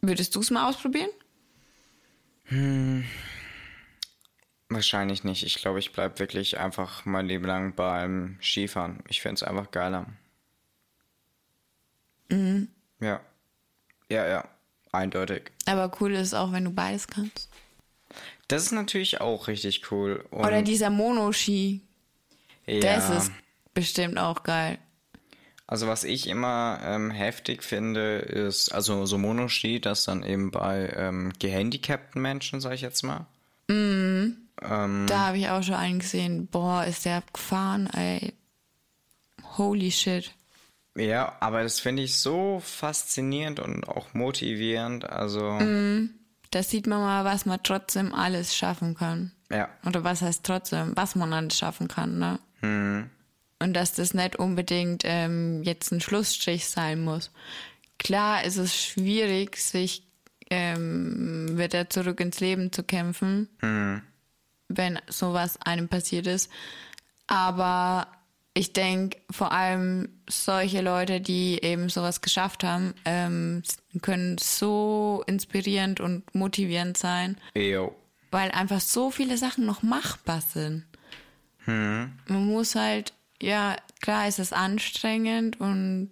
Würdest 0.00 0.34
du 0.36 0.40
es 0.40 0.50
mal 0.50 0.68
ausprobieren? 0.68 1.10
Wahrscheinlich 4.68 5.24
nicht. 5.24 5.44
Ich 5.44 5.56
glaube, 5.56 5.80
ich 5.80 5.92
bleib 5.92 6.18
wirklich 6.18 6.58
einfach 6.58 7.04
mein 7.04 7.26
Leben 7.26 7.44
lang 7.44 7.74
beim 7.74 8.38
Skifahren. 8.40 9.02
Ich 9.08 9.20
find's 9.20 9.42
einfach 9.42 9.70
geiler. 9.70 10.06
Mhm. 12.30 12.68
Ja. 13.00 13.20
Ja, 14.10 14.26
ja. 14.26 14.48
Eindeutig. 14.92 15.50
Aber 15.66 15.90
cool 16.00 16.14
ist 16.14 16.34
auch, 16.34 16.52
wenn 16.52 16.64
du 16.64 16.70
beides 16.70 17.06
kannst. 17.08 17.50
Das 18.48 18.62
ist 18.64 18.72
natürlich 18.72 19.20
auch 19.20 19.46
richtig 19.48 19.90
cool. 19.90 20.24
Und 20.30 20.40
Oder 20.40 20.62
dieser 20.62 20.90
Monoski. 20.90 21.82
ja, 22.66 22.80
Das 22.80 23.10
ist 23.10 23.32
bestimmt 23.74 24.18
auch 24.18 24.42
geil. 24.42 24.78
Also 25.66 25.86
was 25.86 26.04
ich 26.04 26.26
immer 26.28 26.80
ähm, 26.82 27.10
heftig 27.10 27.62
finde, 27.62 28.20
ist, 28.20 28.72
also 28.72 29.04
so 29.04 29.18
Monoski, 29.18 29.80
das 29.80 30.04
dann 30.04 30.22
eben 30.22 30.50
bei 30.50 30.90
ähm, 30.96 31.32
gehandicapten 31.38 32.22
Menschen, 32.22 32.62
sag 32.62 32.72
ich 32.72 32.80
jetzt 32.80 33.02
mal. 33.02 33.26
Da 35.06 35.26
habe 35.26 35.38
ich 35.38 35.48
auch 35.50 35.62
schon 35.62 35.74
einen 35.74 35.98
gesehen. 35.98 36.46
Boah, 36.46 36.84
ist 36.84 37.04
der 37.04 37.22
gefahren, 37.32 37.86
ey. 37.88 38.32
Holy 39.58 39.90
shit. 39.90 40.32
Ja, 40.96 41.36
aber 41.40 41.62
das 41.62 41.80
finde 41.80 42.02
ich 42.02 42.16
so 42.16 42.60
faszinierend 42.64 43.60
und 43.60 43.86
auch 43.88 44.14
motivierend. 44.14 45.08
Also 45.08 45.58
Da 46.50 46.62
sieht 46.62 46.86
man 46.86 47.00
mal, 47.00 47.24
was 47.24 47.46
man 47.46 47.62
trotzdem 47.62 48.14
alles 48.14 48.56
schaffen 48.56 48.94
kann. 48.94 49.32
Ja. 49.50 49.68
Oder 49.86 50.04
was 50.04 50.22
heißt 50.22 50.44
trotzdem, 50.44 50.92
was 50.94 51.14
man 51.14 51.32
alles 51.32 51.58
schaffen 51.58 51.88
kann, 51.88 52.18
ne? 52.18 52.38
Hm. 52.60 53.10
Und 53.60 53.74
dass 53.74 53.94
das 53.94 54.14
nicht 54.14 54.36
unbedingt 54.36 55.02
ähm, 55.04 55.62
jetzt 55.64 55.90
ein 55.90 56.00
Schlussstrich 56.00 56.68
sein 56.68 57.00
muss. 57.02 57.30
Klar 57.98 58.44
ist 58.44 58.56
es 58.56 58.76
schwierig, 58.76 59.56
sich 59.56 60.04
ähm, 60.50 61.58
wieder 61.58 61.90
zurück 61.90 62.20
ins 62.20 62.40
Leben 62.40 62.72
zu 62.72 62.84
kämpfen, 62.84 63.48
wenn 64.68 64.98
sowas 65.08 65.60
einem 65.60 65.88
passiert 65.88 66.26
ist. 66.28 66.50
Aber 67.26 68.06
ich 68.58 68.72
denke, 68.72 69.18
vor 69.30 69.52
allem 69.52 70.08
solche 70.28 70.80
Leute, 70.80 71.20
die 71.20 71.62
eben 71.62 71.88
sowas 71.88 72.20
geschafft 72.22 72.64
haben, 72.64 72.92
ähm, 73.04 73.62
können 74.02 74.36
so 74.38 75.22
inspirierend 75.28 76.00
und 76.00 76.34
motivierend 76.34 76.96
sein, 76.98 77.36
Jo. 77.54 77.94
weil 78.32 78.50
einfach 78.50 78.80
so 78.80 79.12
viele 79.12 79.36
Sachen 79.38 79.64
noch 79.64 79.82
machbar 79.84 80.40
sind. 80.40 80.84
Man 81.66 82.16
muss 82.26 82.74
halt, 82.74 83.12
ja, 83.40 83.76
klar 84.00 84.26
ist 84.26 84.38
es 84.40 84.52
anstrengend 84.52 85.60
und 85.60 86.10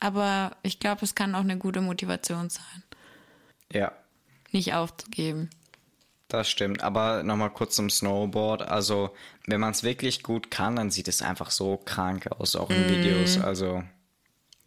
aber 0.00 0.56
ich 0.62 0.80
glaube, 0.80 1.04
es 1.04 1.14
kann 1.14 1.34
auch 1.34 1.40
eine 1.40 1.58
gute 1.58 1.82
Motivation 1.82 2.48
sein, 2.50 2.82
Ja. 3.72 3.92
nicht 4.50 4.72
aufzugeben. 4.74 5.50
Das 6.30 6.48
stimmt, 6.48 6.82
aber 6.84 7.24
nochmal 7.24 7.50
kurz 7.50 7.74
zum 7.74 7.90
Snowboard. 7.90 8.62
Also, 8.62 9.10
wenn 9.46 9.60
man 9.60 9.72
es 9.72 9.82
wirklich 9.82 10.22
gut 10.22 10.48
kann, 10.48 10.76
dann 10.76 10.90
sieht 10.90 11.08
es 11.08 11.22
einfach 11.22 11.50
so 11.50 11.76
krank 11.84 12.28
aus, 12.38 12.54
auch 12.54 12.70
in 12.70 12.88
Videos. 12.88 13.36
Also, 13.36 13.82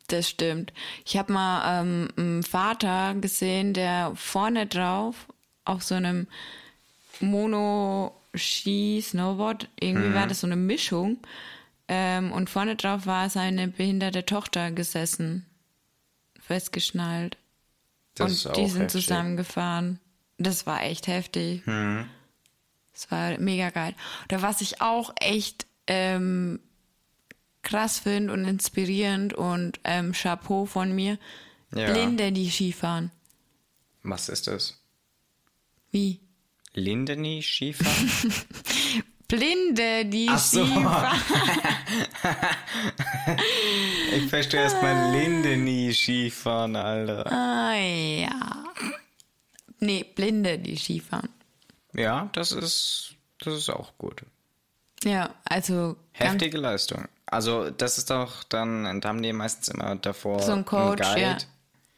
Das 0.08 0.30
stimmt. 0.30 0.74
Ich 1.06 1.16
habe 1.16 1.32
mal 1.32 1.82
ähm, 1.82 2.10
einen 2.18 2.44
Vater 2.44 3.16
gesehen, 3.16 3.74
der 3.74 4.12
vorne 4.16 4.68
drauf 4.68 5.16
auf 5.64 5.84
so 5.84 5.96
einem 5.96 6.28
Mono-Ski-Snowboard, 7.22 9.70
irgendwie 9.80 10.14
war 10.14 10.28
das 10.28 10.42
so 10.42 10.48
eine 10.48 10.58
Mischung, 10.58 11.20
ähm, 11.88 12.34
und 12.34 12.50
vorne 12.50 12.76
drauf 12.76 13.06
war 13.06 13.30
seine 13.30 13.70
behinderte 13.70 14.26
Tochter 14.26 14.72
gesessen, 14.72 15.46
festgeschnallt. 16.42 17.38
das 18.16 18.28
und 18.28 18.34
ist 18.34 18.48
auch 18.48 18.54
die 18.54 18.68
sind 18.68 18.82
heftig. 18.84 19.06
zusammengefahren. 19.06 20.00
Das 20.38 20.66
war 20.66 20.84
echt 20.84 21.08
heftig. 21.08 21.64
Das 21.66 23.12
war 23.12 23.38
mega 23.40 23.70
geil. 23.70 23.96
Oder 24.26 24.42
was 24.42 24.62
ich 24.62 24.82
auch 24.82 25.14
echt 25.20 25.66
ähm, 25.88 26.60
krass 27.62 28.00
finde 28.00 28.34
und 28.34 28.46
inspirierend 28.46 29.34
und 29.34 29.80
ähm, 29.84 30.14
Chapeau 30.14 30.66
von 30.66 30.94
mir, 30.94 31.18
Ja. 31.74 31.92
Blinde, 31.92 32.32
die 32.32 32.50
Skifahren. 32.50 33.12
Was 34.04 34.30
ist 34.30 34.48
das? 34.48 34.80
Wie? 35.92 36.20
Lindeni 36.74 37.42
Skifahren? 37.42 38.10
Blinde, 39.28 40.06
die 40.06 40.28
Ach 40.30 40.40
so. 40.40 40.66
Skifahren. 40.66 41.22
ich 44.16 44.30
verstehe 44.30 44.62
erstmal 44.62 45.12
Lindeni 45.12 45.94
Skifahren, 45.94 46.76
Alter. 46.76 47.32
Ah, 47.32 47.76
ja. 47.76 48.64
Nee, 49.84 50.06
Blinde, 50.16 50.60
die 50.60 50.78
Skifahren. 50.78 51.30
Ja, 51.94 52.30
das 52.32 52.54
ist, 52.54 53.16
das 53.40 53.54
ist 53.54 53.70
auch 53.70 53.98
gut. 53.98 54.24
Ja, 55.04 55.36
also 55.44 55.98
Heftige 56.14 56.58
Leistung. 56.58 57.10
Also, 57.26 57.70
das 57.70 57.98
ist 57.98 58.10
doch 58.10 58.44
dann, 58.46 59.02
da 59.02 59.10
haben 59.10 59.22
die 59.22 59.34
meistens 59.34 59.68
immer 59.68 59.96
davor 59.98 60.42
so 60.42 60.54
ein 60.54 60.64
Coach, 60.64 61.02
einen 61.02 61.22
ja. 61.22 61.32
Guide, 61.34 61.46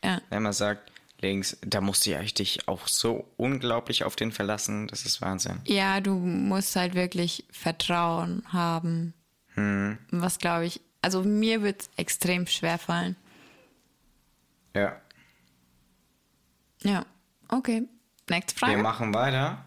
ja. 0.03 0.21
der 0.31 0.37
immer 0.37 0.53
sagt, 0.53 0.91
links, 1.21 1.57
da 1.61 1.79
musst 1.79 2.07
du 2.07 2.11
ja 2.11 2.21
dich 2.23 2.67
auch 2.67 2.87
so 2.87 3.27
unglaublich 3.37 4.03
auf 4.03 4.15
den 4.15 4.31
verlassen, 4.31 4.87
das 4.87 5.05
ist 5.05 5.21
Wahnsinn. 5.21 5.61
Ja, 5.65 6.01
du 6.01 6.15
musst 6.15 6.75
halt 6.75 6.95
wirklich 6.95 7.45
Vertrauen 7.51 8.43
haben. 8.51 9.13
Hm. 9.53 9.99
Was 10.09 10.39
glaube 10.39 10.65
ich, 10.65 10.81
also 11.03 11.21
mir 11.21 11.61
wird 11.61 11.81
es 11.83 11.89
extrem 11.97 12.47
schwer 12.47 12.79
fallen. 12.79 13.15
Ja. 14.73 14.99
Ja, 16.83 17.05
okay. 17.49 17.83
Nächste 18.29 18.59
Wir 18.61 18.67
Frage. 18.67 18.81
machen 18.81 19.13
weiter. 19.13 19.65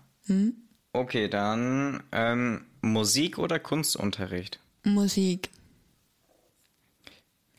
Okay, 0.93 1.29
dann 1.29 2.03
ähm, 2.13 2.67
Musik 2.81 3.39
oder 3.39 3.59
Kunstunterricht? 3.59 4.59
Musik. 4.85 5.51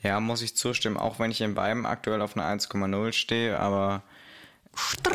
Ja, 0.01 0.19
muss 0.19 0.41
ich 0.41 0.55
zustimmen, 0.55 0.97
auch 0.97 1.19
wenn 1.19 1.31
ich 1.31 1.41
in 1.41 1.55
beiden 1.55 1.85
aktuell 1.85 2.21
auf 2.21 2.37
einer 2.37 2.45
1,0 2.45 3.11
stehe, 3.11 3.59
aber 3.59 4.03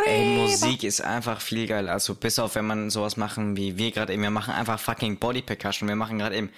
ey, 0.05 0.37
Musik 0.37 0.83
ist 0.85 1.01
einfach 1.01 1.41
viel 1.41 1.67
geil. 1.67 1.89
Also 1.89 2.15
bis 2.15 2.39
auf 2.39 2.55
wenn 2.55 2.67
man 2.67 2.91
sowas 2.91 3.17
machen 3.17 3.57
wie 3.57 3.79
wir 3.79 3.93
gerade 3.93 4.13
eben, 4.13 4.23
wir 4.23 4.31
machen 4.31 4.53
einfach 4.53 4.79
fucking 4.79 5.19
Body 5.19 5.43
Percussion. 5.43 5.89
Wir 5.89 5.97
machen 5.97 6.19
gerade 6.19 6.37
eben. 6.37 6.51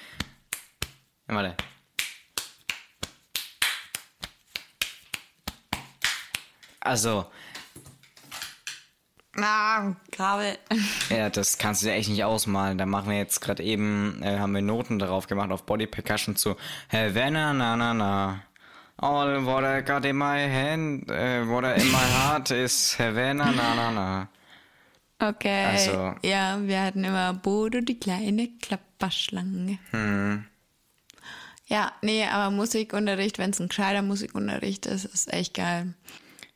Warte. 1.28 1.56
Also, 6.80 7.26
Ah, 9.38 9.92
Kabel. 10.12 10.56
Ja, 11.10 11.28
das 11.30 11.58
kannst 11.58 11.82
du 11.82 11.86
dir 11.86 11.92
echt 11.94 12.08
nicht 12.08 12.24
ausmalen. 12.24 12.78
Da 12.78 12.86
machen 12.86 13.10
wir 13.10 13.18
jetzt 13.18 13.40
gerade 13.40 13.62
eben, 13.62 14.22
äh, 14.22 14.38
haben 14.38 14.54
wir 14.54 14.62
Noten 14.62 14.98
darauf 14.98 15.26
gemacht 15.26 15.50
auf 15.50 15.64
Body 15.64 15.86
Percussion 15.86 16.36
zu 16.36 16.56
Havana 16.90 17.52
na 17.52 17.76
na 17.76 17.94
na. 17.94 18.42
All 18.98 19.44
what 19.44 19.62
I 19.64 19.82
got 19.84 20.04
in 20.06 20.16
my 20.16 20.48
hand, 20.48 21.10
äh, 21.10 21.46
what 21.46 21.64
I 21.64 21.78
in 21.80 21.90
my 21.90 21.98
heart 21.98 22.50
is 22.50 22.98
Havana 22.98 23.52
na 23.52 23.74
na 23.74 23.90
na. 23.90 24.28
Okay. 25.18 25.64
Also- 25.66 26.14
Ja, 26.22 26.58
wir 26.62 26.80
hatten 26.82 27.04
immer 27.04 27.34
Bodo, 27.34 27.80
die 27.80 27.98
kleine 28.00 28.48
Klapperschlange. 28.60 29.78
Hm. 29.90 30.44
Ja, 31.66 31.92
nee, 32.00 32.24
aber 32.26 32.50
Musikunterricht, 32.54 33.38
wenn 33.38 33.50
es 33.50 33.60
ein 33.60 33.68
gescheiter 33.68 34.02
Musikunterricht 34.02 34.86
ist, 34.86 35.04
ist 35.04 35.32
echt 35.32 35.54
geil. 35.54 35.94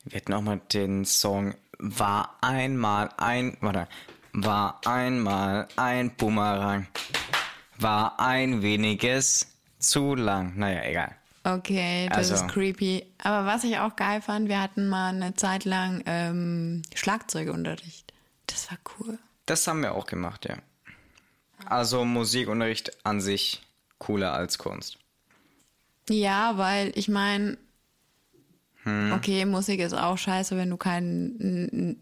Wir 0.04 0.16
hätten 0.18 0.32
auch 0.32 0.40
mal 0.40 0.60
den 0.72 1.04
Song 1.04 1.54
War 1.82 2.36
einmal 2.42 3.08
ein, 3.16 3.56
warte, 3.60 3.88
war 4.32 4.80
einmal 4.86 5.66
ein 5.76 6.14
Bumerang. 6.14 6.86
War 7.78 8.20
ein 8.20 8.60
weniges 8.62 9.46
zu 9.78 10.14
lang. 10.14 10.52
Naja, 10.58 10.82
egal. 10.84 11.16
Okay, 11.42 12.06
das 12.10 12.30
Also- 12.30 12.34
ist 12.34 12.48
creepy. 12.48 13.06
Aber 13.22 13.46
was 13.46 13.64
ich 13.64 13.78
auch 13.78 13.96
geil 13.96 14.20
fand, 14.20 14.48
wir 14.48 14.60
hatten 14.60 14.88
mal 14.88 15.08
eine 15.14 15.34
Zeit 15.36 15.64
lang 15.64 16.02
ähm, 16.04 16.82
Schlagzeugunterricht. 16.94 18.12
Das 18.46 18.70
war 18.70 18.78
cool. 18.98 19.18
Das 19.46 19.66
haben 19.66 19.80
wir 19.80 19.94
auch 19.94 20.04
gemacht, 20.06 20.44
ja. 20.46 20.56
Also 21.64 22.04
Musikunterricht 22.04 23.06
an 23.06 23.20
sich 23.22 23.62
cooler 23.98 24.34
als 24.34 24.58
Kunst. 24.58 24.98
Ja, 26.10 26.58
weil 26.58 26.92
ich 26.94 27.08
meine, 27.08 27.56
Hm. 28.84 29.12
okay, 29.12 29.44
Musik 29.44 29.80
ist 29.80 29.92
auch 29.94 30.16
scheiße, 30.18 30.56
wenn 30.56 30.70
du 30.70 30.76
kein 30.76 31.96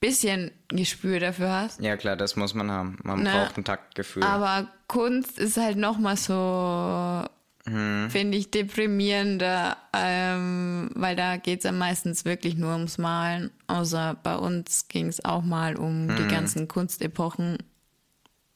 bisschen 0.00 0.50
Gespür 0.68 1.18
dafür 1.20 1.50
hast. 1.50 1.80
Ja 1.80 1.96
klar, 1.96 2.16
das 2.16 2.36
muss 2.36 2.54
man 2.54 2.70
haben. 2.70 2.98
Man 3.02 3.22
Ne, 3.22 3.30
braucht 3.30 3.56
ein 3.56 3.64
Taktgefühl. 3.64 4.22
Aber 4.24 4.68
Kunst 4.86 5.38
ist 5.38 5.56
halt 5.56 5.76
noch 5.76 5.98
mal 5.98 6.16
so, 6.16 7.24
Hm. 7.66 8.08
finde 8.10 8.38
ich, 8.38 8.50
deprimierender, 8.50 9.76
ähm, 9.92 10.90
weil 10.94 11.16
da 11.16 11.36
geht 11.36 11.58
es 11.58 11.64
ja 11.64 11.72
meistens 11.72 12.24
wirklich 12.24 12.56
nur 12.56 12.72
ums 12.72 12.96
Malen. 12.98 13.50
Außer 13.66 14.16
bei 14.22 14.36
uns 14.36 14.86
ging 14.88 15.06
es 15.08 15.24
auch 15.24 15.42
mal 15.42 15.76
um 15.76 16.08
Hm. 16.08 16.16
die 16.16 16.28
ganzen 16.28 16.68
Kunstepochen. 16.68 17.58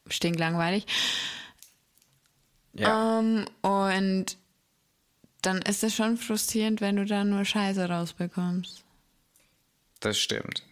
Stinklangweilig. 0.09 0.87
ja, 2.75 3.19
Ähm, 3.21 3.45
und 3.63 4.37
dann 5.43 5.61
ist 5.63 5.85
es 5.85 5.95
schon 5.95 6.17
frustrierend, 6.17 6.81
wenn 6.81 6.97
du 6.97 7.05
da 7.05 7.25
nur 7.25 7.45
Scheiße 7.45 7.89
rausbekommst. 7.89 8.85
das 10.01 10.19
stimmt. 10.19 10.63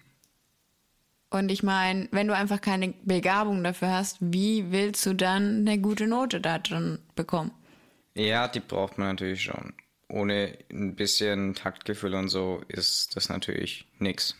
Und 1.32 1.52
ich 1.52 1.62
meine, 1.62 2.08
wenn 2.10 2.26
du 2.26 2.34
einfach 2.34 2.60
keine 2.60 2.92
Begabung 3.04 3.62
dafür 3.62 3.92
hast, 3.92 4.16
wie 4.20 4.72
willst 4.72 5.06
du 5.06 5.14
dann 5.14 5.60
eine 5.60 5.78
gute 5.78 6.08
Note 6.08 6.40
da 6.40 6.58
drin 6.58 6.98
bekommen? 7.14 7.52
Ja, 8.14 8.48
die 8.48 8.58
braucht 8.58 8.98
man 8.98 9.08
natürlich 9.08 9.42
schon. 9.44 9.72
Ohne 10.08 10.58
ein 10.72 10.96
bisschen 10.96 11.54
Taktgefühl 11.54 12.14
und 12.14 12.28
so 12.28 12.62
ist 12.66 13.14
das 13.14 13.28
natürlich 13.28 13.86
nix. 14.00 14.34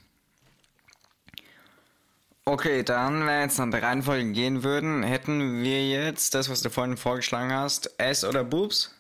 Okay, 2.44 2.82
dann, 2.82 3.20
wenn 3.20 3.26
wir 3.26 3.42
jetzt 3.42 3.58
nach 3.58 3.70
der 3.70 3.82
Reihenfolge 3.82 4.32
gehen 4.32 4.64
würden, 4.64 5.04
hätten 5.04 5.62
wir 5.62 5.88
jetzt 5.88 6.34
das, 6.34 6.50
was 6.50 6.62
du 6.62 6.70
vorhin 6.70 6.96
vorgeschlagen 6.96 7.52
hast, 7.52 7.94
S 7.98 8.24
oder 8.24 8.42
Boobs? 8.42 8.92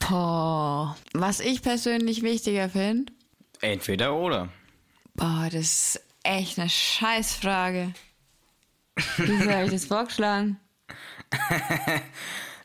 Boah, 0.00 0.96
was 1.12 1.40
ich 1.40 1.62
persönlich 1.62 2.22
wichtiger 2.22 2.68
finde, 2.68 3.12
Entweder 3.60 4.14
oder. 4.14 4.48
boah, 5.14 5.48
das 5.50 5.62
ist 5.96 6.02
echt 6.22 6.58
eine 6.58 6.68
Scheißfrage. 6.70 7.92
Wieso 9.16 9.50
habe 9.50 9.64
ich 9.66 9.70
das 9.72 9.84
vorgeschlagen? 9.86 10.58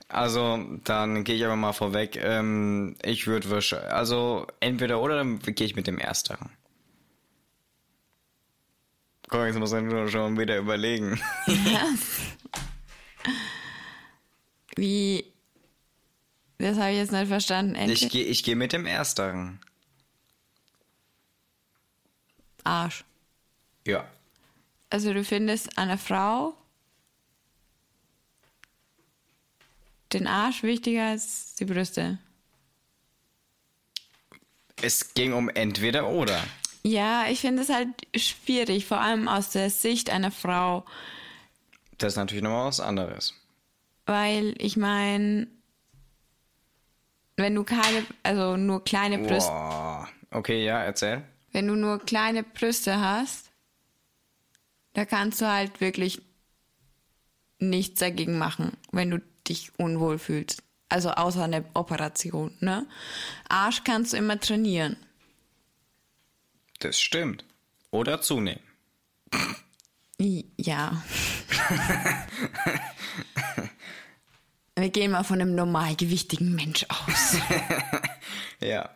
Also, 0.09 0.57
dann 0.85 1.25
gehe 1.25 1.35
ich 1.35 1.43
aber 1.43 1.57
mal 1.57 1.73
vorweg. 1.73 2.15
Ähm, 2.15 2.95
ich 3.03 3.27
würde 3.27 3.49
wahrscheinlich, 3.49 3.91
also 3.91 4.47
entweder 4.61 5.01
oder, 5.01 5.17
dann 5.17 5.39
gehe 5.39 5.67
ich 5.67 5.75
mit 5.75 5.85
dem 5.85 5.97
Ersteren. 5.99 6.49
Guck, 9.27 9.41
jetzt 9.47 9.59
muss 9.59 9.73
man 9.73 10.09
schon 10.09 10.39
wieder 10.39 10.57
überlegen. 10.57 11.19
Wie? 14.77 15.25
Das 16.59 16.77
habe 16.77 16.91
ich 16.91 16.97
jetzt 16.97 17.11
nicht 17.11 17.27
verstanden. 17.27 17.75
Ich 17.75 17.81
Entweder 17.81 18.09
gehe 18.09 18.25
ich 18.25 18.43
geh 18.43 18.55
mit 18.55 18.73
dem 18.73 18.85
Ersteren. 18.85 19.59
Arsch. 22.63 23.03
Ja. 23.85 24.05
Also 24.89 25.13
du 25.13 25.23
findest 25.23 25.77
einer 25.77 25.97
Frau 25.97 26.53
den 30.13 30.27
Arsch 30.27 30.63
wichtiger 30.63 31.07
als 31.07 31.55
die 31.55 31.65
Brüste. 31.65 32.17
Es 34.81 35.13
ging 35.13 35.33
um 35.33 35.49
entweder 35.49 36.07
oder. 36.09 36.41
Ja, 36.83 37.27
ich 37.29 37.41
finde 37.41 37.63
es 37.63 37.69
halt 37.69 37.89
schwierig, 38.15 38.85
vor 38.85 39.01
allem 39.01 39.27
aus 39.27 39.49
der 39.49 39.69
Sicht 39.69 40.09
einer 40.09 40.31
Frau, 40.31 40.85
Das 41.97 42.13
ist 42.13 42.17
natürlich 42.17 42.43
nochmal 42.43 42.67
was 42.67 42.79
anderes. 42.79 43.33
weil 44.05 44.53
ich 44.59 44.77
meine, 44.77 45.47
wenn 47.38 47.55
du 47.55 47.63
keine, 47.63 48.05
also 48.23 48.57
nur 48.57 48.83
kleine 48.83 49.19
Brüste, 49.19 49.49
Boah. 49.51 50.09
Okay, 50.31 50.65
ja, 50.65 50.83
erzähl. 50.83 51.23
wenn 51.53 51.67
du 51.67 51.75
nur 51.75 51.99
kleine 51.99 52.43
Brüste 52.43 52.99
hast, 52.99 53.51
da 54.93 55.05
kannst 55.05 55.39
du 55.41 55.47
halt 55.47 55.79
wirklich 55.79 56.21
nichts 57.59 57.99
dagegen 57.99 58.38
machen, 58.38 58.75
wenn 58.91 59.11
du 59.11 59.21
dich 59.47 59.71
unwohl 59.77 60.19
fühlst. 60.19 60.63
Also 60.89 61.11
außer 61.11 61.43
eine 61.43 61.65
Operation, 61.73 62.55
ne? 62.59 62.88
Arsch 63.49 63.83
kannst 63.83 64.13
du 64.13 64.17
immer 64.17 64.39
trainieren. 64.39 64.97
Das 66.79 66.99
stimmt. 66.99 67.45
Oder 67.91 68.21
zunehmen. 68.21 68.61
Ja. 70.57 71.03
Wir 74.78 74.89
gehen 74.89 75.09
mal 75.09 75.23
von 75.23 75.41
einem 75.41 75.55
normalgewichtigen 75.55 76.55
Mensch 76.55 76.86
aus. 76.89 77.38
Ja. 78.59 78.89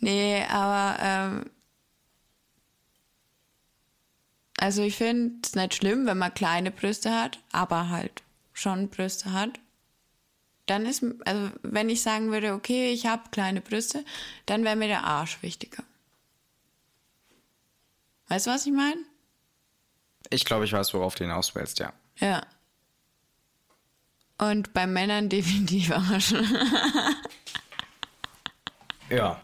Nee, 0.00 0.44
aber 0.50 0.98
ähm, 1.00 1.50
also 4.58 4.82
ich 4.82 4.96
finde 4.96 5.36
es 5.44 5.54
nicht 5.54 5.74
schlimm, 5.74 6.06
wenn 6.06 6.18
man 6.18 6.34
kleine 6.34 6.72
Brüste 6.72 7.14
hat, 7.14 7.38
aber 7.52 7.88
halt 7.88 8.24
schon 8.52 8.88
Brüste 8.88 9.32
hat. 9.32 9.60
Dann 10.66 10.86
ist, 10.86 11.04
also 11.24 11.50
wenn 11.62 11.88
ich 11.88 12.02
sagen 12.02 12.32
würde, 12.32 12.52
okay, 12.52 12.92
ich 12.92 13.06
habe 13.06 13.30
kleine 13.30 13.60
Brüste, 13.60 14.04
dann 14.46 14.64
wäre 14.64 14.74
mir 14.74 14.88
der 14.88 15.04
Arsch 15.04 15.40
wichtiger. 15.40 15.84
Weißt 18.26 18.48
du, 18.48 18.50
was 18.50 18.66
ich 18.66 18.72
meine? 18.72 19.00
Ich 20.30 20.44
glaube, 20.44 20.64
ich 20.64 20.72
weiß, 20.72 20.92
worauf 20.94 21.14
du 21.14 21.24
hinaus 21.24 21.54
willst, 21.54 21.78
ja. 21.78 21.92
Ja. 22.18 22.42
Und 24.40 24.72
bei 24.72 24.86
Männern 24.86 25.28
definitiv 25.28 25.90
Arsch. 25.92 26.34
Ja. 29.10 29.40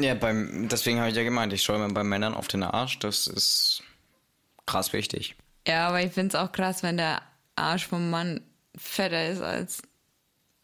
Ja, 0.00 0.14
beim, 0.14 0.68
deswegen 0.68 0.98
habe 1.00 1.10
ich 1.10 1.16
ja 1.16 1.22
gemeint, 1.24 1.52
ich 1.52 1.62
schaue 1.62 1.78
mir 1.78 1.92
bei 1.92 2.04
Männern 2.04 2.34
auf 2.34 2.48
den 2.48 2.62
Arsch. 2.62 2.98
Das 3.00 3.26
ist 3.26 3.82
krass 4.66 4.92
wichtig. 4.92 5.36
Ja, 5.66 5.88
aber 5.88 6.02
ich 6.02 6.12
finde 6.12 6.28
es 6.28 6.34
auch 6.34 6.52
krass, 6.52 6.82
wenn 6.82 6.96
der 6.96 7.22
Arsch 7.56 7.86
vom 7.86 8.10
Mann 8.10 8.40
fetter 8.76 9.28
ist 9.28 9.40
als 9.40 9.82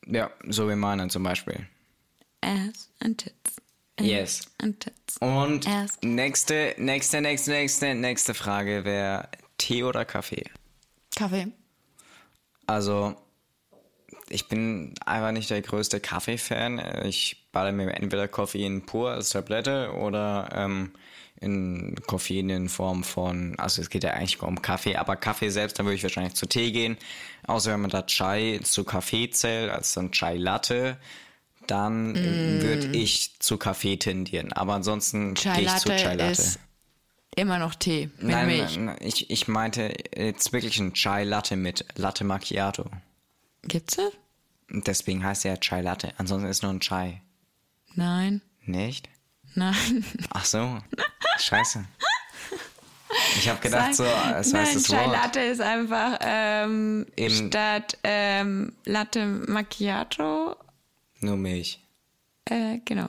Ja, 0.06 0.30
so 0.48 0.68
wie 0.68 0.76
meiner 0.76 1.08
zum 1.08 1.22
Beispiel. 1.22 1.66
Ass 2.42 2.90
and 3.00 3.18
Tits. 3.18 3.56
Ass 3.98 4.06
Yes. 4.06 4.40
And 4.58 4.78
Tits. 4.80 5.16
Und 5.18 5.66
Ass. 5.68 5.98
nächste, 6.02 6.74
nächste, 6.78 7.20
nächste, 7.20 7.50
nächste, 7.50 7.94
nächste 7.94 8.34
Frage 8.34 8.84
wäre 8.84 9.28
Tee 9.58 9.82
oder 9.82 10.04
Kaffee? 10.04 10.44
Kaffee. 11.16 11.50
Also, 12.66 13.14
ich 14.28 14.48
bin 14.48 14.94
einfach 15.04 15.32
nicht 15.32 15.50
der 15.50 15.62
größte 15.62 16.00
Kaffee-Fan. 16.00 17.04
Ich 17.04 17.48
balle 17.52 17.72
mir 17.72 17.92
entweder 17.92 18.28
Koffein 18.28 18.86
pur 18.86 19.10
als 19.10 19.30
Tablette 19.30 19.92
oder 19.92 20.48
ähm, 20.54 20.92
in 21.40 21.94
Koffein 22.06 22.48
in 22.48 22.68
Form 22.68 23.04
von, 23.04 23.54
also 23.58 23.82
es 23.82 23.90
geht 23.90 24.04
ja 24.04 24.12
eigentlich 24.12 24.40
um 24.40 24.62
Kaffee, 24.62 24.96
aber 24.96 25.16
Kaffee 25.16 25.50
selbst, 25.50 25.78
dann 25.78 25.86
würde 25.86 25.96
ich 25.96 26.02
wahrscheinlich 26.02 26.34
zu 26.34 26.46
Tee 26.46 26.72
gehen. 26.72 26.96
Außer 27.46 27.72
wenn 27.72 27.82
man 27.82 27.90
da 27.90 28.02
Chai 28.02 28.60
zu 28.62 28.84
Kaffee 28.84 29.28
zählt, 29.30 29.70
also 29.70 30.00
dann 30.00 30.12
Chai 30.12 30.36
Latte, 30.36 30.96
dann 31.66 32.14
würde 32.14 32.88
ich 32.96 33.38
zu 33.40 33.56
Kaffee 33.58 33.96
tendieren. 33.96 34.52
Aber 34.52 34.74
ansonsten 34.74 35.34
gehe 35.34 35.62
ich 35.62 35.76
zu 35.76 35.88
Chai 35.88 36.14
Latte. 36.14 36.32
ist 36.32 36.58
immer 37.36 37.58
noch 37.58 37.74
Tee 37.74 38.10
mit 38.18 38.30
Nein, 38.30 38.46
Milch. 38.46 38.76
nein, 38.76 38.84
nein, 38.86 38.96
ich, 39.00 39.30
ich 39.30 39.48
meinte 39.48 39.92
jetzt 40.16 40.52
wirklich 40.52 40.78
ein 40.78 40.94
Chai 40.94 41.24
Latte 41.24 41.56
mit 41.56 41.84
Latte 41.96 42.24
Macchiato. 42.24 42.86
Gibt's 43.62 43.96
das? 43.96 44.12
Deswegen 44.70 45.24
heißt 45.24 45.44
er 45.44 45.52
ja 45.54 45.56
Chai 45.60 45.80
Latte. 45.82 46.12
Ansonsten 46.18 46.48
ist 46.48 46.62
nur 46.62 46.72
ein 46.72 46.80
Chai. 46.80 47.20
Nein. 47.94 48.40
Nicht? 48.62 49.08
Nein. 49.54 50.04
Ach 50.30 50.44
so. 50.44 50.78
Scheiße. 51.38 51.84
Ich 53.36 53.48
habe 53.48 53.60
gedacht, 53.60 53.94
so, 53.94 54.04
es 54.04 54.52
Nein, 54.52 54.62
heißt 54.62 54.76
das 54.76 54.82
Chai 54.84 55.04
Wort. 55.06 55.12
Latte 55.12 55.40
ist 55.40 55.60
einfach 55.60 56.18
ähm, 56.22 57.06
Eben- 57.16 57.48
statt 57.48 57.96
ähm, 58.02 58.72
Latte 58.84 59.26
Macchiato. 59.26 60.56
Nur 61.20 61.36
Milch. 61.36 61.80
Äh, 62.46 62.78
genau. 62.84 63.08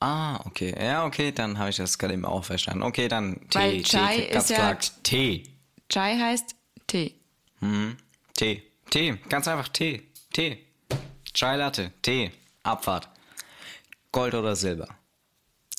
Ah, 0.00 0.40
okay. 0.46 0.74
Ja, 0.78 1.04
okay, 1.06 1.32
dann 1.32 1.58
habe 1.58 1.70
ich 1.70 1.76
das 1.76 1.98
gerade 1.98 2.14
eben 2.14 2.24
auch 2.26 2.44
verstanden. 2.44 2.82
Okay, 2.82 3.08
dann 3.08 3.40
Tee. 3.48 3.58
Weil 3.58 3.70
Tee, 3.78 3.82
Chai 3.84 4.16
ganz 4.32 4.44
ist 4.44 4.50
ja- 4.50 4.56
gesagt. 4.56 4.92
Tee. 5.04 5.42
Chai 5.88 6.18
heißt 6.18 6.54
Tee. 6.86 7.14
Hm. 7.60 7.96
Tee. 8.34 8.62
Tee. 8.90 9.16
Ganz 9.28 9.48
einfach 9.48 9.68
Tee. 9.68 10.02
Tee. 10.32 10.58
Chai 11.32 11.56
Latte. 11.56 11.92
Tee. 12.02 12.30
Abfahrt. 12.62 13.08
Gold 14.12 14.34
oder 14.34 14.54
Silber? 14.56 14.88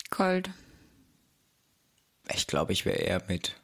Gold. 0.09 0.49
Ich 2.34 2.47
glaube, 2.47 2.74
ich 2.74 2.86
wäre 2.86 2.97
eher 2.97 3.24
mit. 3.28 3.55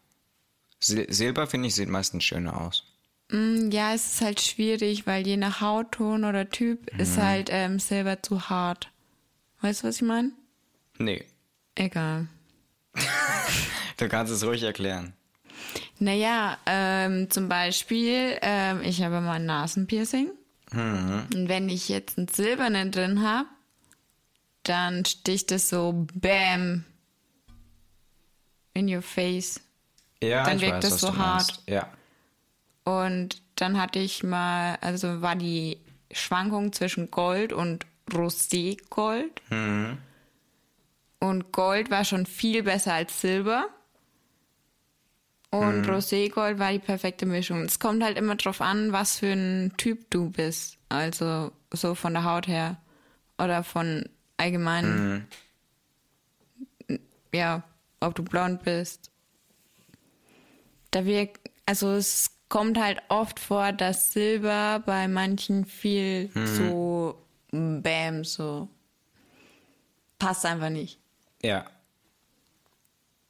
Sil 0.83 1.07
Silber, 1.11 1.47
finde 1.47 1.67
ich, 1.69 1.75
sieht 1.75 1.89
meistens 1.89 2.23
schöner 2.23 2.59
aus. 2.61 2.83
Mm, 3.29 3.69
Ja, 3.71 3.93
es 3.93 4.13
ist 4.13 4.21
halt 4.21 4.41
schwierig, 4.41 5.07
weil 5.07 5.25
je 5.25 5.37
nach 5.37 5.61
Hautton 5.61 6.23
oder 6.25 6.49
Typ 6.49 6.89
ist 6.97 7.17
halt 7.17 7.49
ähm, 7.51 7.79
Silber 7.79 8.21
zu 8.21 8.49
hart. 8.49 8.89
Weißt 9.61 9.83
du, 9.83 9.87
was 9.87 9.95
ich 9.97 10.01
meine? 10.01 10.31
Nee. 10.97 11.25
Egal. 11.75 12.27
Du 13.97 14.09
kannst 14.09 14.33
es 14.33 14.43
ruhig 14.43 14.63
erklären. 14.63 15.13
Naja, 15.99 16.57
ähm, 16.65 17.29
zum 17.29 17.47
Beispiel, 17.47 18.37
ähm, 18.41 18.81
ich 18.81 19.03
habe 19.03 19.21
mal 19.21 19.33
ein 19.33 19.45
Nasenpiercing. 19.45 20.31
Und 20.71 21.45
wenn 21.47 21.69
ich 21.69 21.87
jetzt 21.87 22.17
einen 22.17 22.27
silbernen 22.27 22.91
drin 22.91 23.21
habe, 23.21 23.47
dann 24.63 25.05
sticht 25.05 25.51
es 25.51 25.69
so 25.69 26.07
BAM 26.15 26.83
in 28.73 28.93
your 28.93 29.03
face. 29.03 29.61
Ja, 30.21 30.43
Dann 30.43 30.57
ich 30.57 30.63
wirkt 30.63 30.83
was 30.83 30.99
so 30.99 31.15
hart. 31.15 31.61
Ja. 31.67 31.87
Und 32.83 33.41
dann 33.55 33.79
hatte 33.79 33.99
ich 33.99 34.23
mal, 34.23 34.77
also 34.81 35.21
war 35.21 35.35
die 35.35 35.77
Schwankung 36.11 36.73
zwischen 36.73 37.11
Gold 37.11 37.53
und 37.53 37.85
Roségold. 38.09 39.41
Und 41.23 41.53
Gold 41.53 41.89
war 41.89 42.03
schon 42.03 42.25
viel 42.25 42.63
besser 42.63 42.95
als 42.95 43.21
Silber. 43.21 43.69
Und 45.51 45.87
Roségold 45.87 46.59
war 46.59 46.73
die 46.73 46.79
perfekte 46.79 47.25
Mischung. 47.25 47.61
Es 47.61 47.79
kommt 47.79 48.03
halt 48.03 48.17
immer 48.17 48.35
drauf 48.35 48.59
an, 48.59 48.91
was 48.91 49.19
für 49.19 49.31
ein 49.31 49.71
Typ 49.77 50.09
du 50.09 50.31
bist. 50.31 50.79
Also 50.89 51.53
so 51.71 51.95
von 51.95 52.11
der 52.11 52.25
Haut 52.25 52.49
her. 52.49 52.75
Oder 53.37 53.63
von 53.63 54.03
allgemein. 54.35 55.25
Ja, 57.33 57.63
ob 58.01 58.15
du 58.15 58.23
blond 58.23 58.63
bist. 58.63 59.09
Da 60.91 61.05
wirkt, 61.05 61.49
also 61.65 61.91
es 61.91 62.31
kommt 62.49 62.77
halt 62.77 63.01
oft 63.07 63.39
vor, 63.39 63.71
dass 63.71 64.11
Silber 64.11 64.83
bei 64.85 65.07
manchen 65.07 65.63
viel 65.63 66.31
so 66.33 67.17
Bäm, 67.49 68.25
so 68.25 68.67
passt 70.19 70.45
einfach 70.45 70.69
nicht. 70.69 70.99
Ja. 71.43 71.65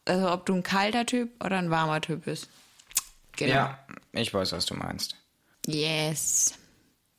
Also 0.06 0.32
ob 0.32 0.46
du 0.46 0.54
ein 0.54 0.64
kalter 0.64 1.06
Typ 1.06 1.44
oder 1.44 1.58
ein 1.58 1.70
warmer 1.70 2.02
Typ 2.02 2.26
bist. 2.26 2.50
Genau. 3.36 3.54
Ja, 3.54 3.80
ich 4.12 4.34
weiß, 4.34 4.52
was 4.52 4.66
du 4.66 4.76
meinst. 4.76 5.16
Yes. 5.66 6.58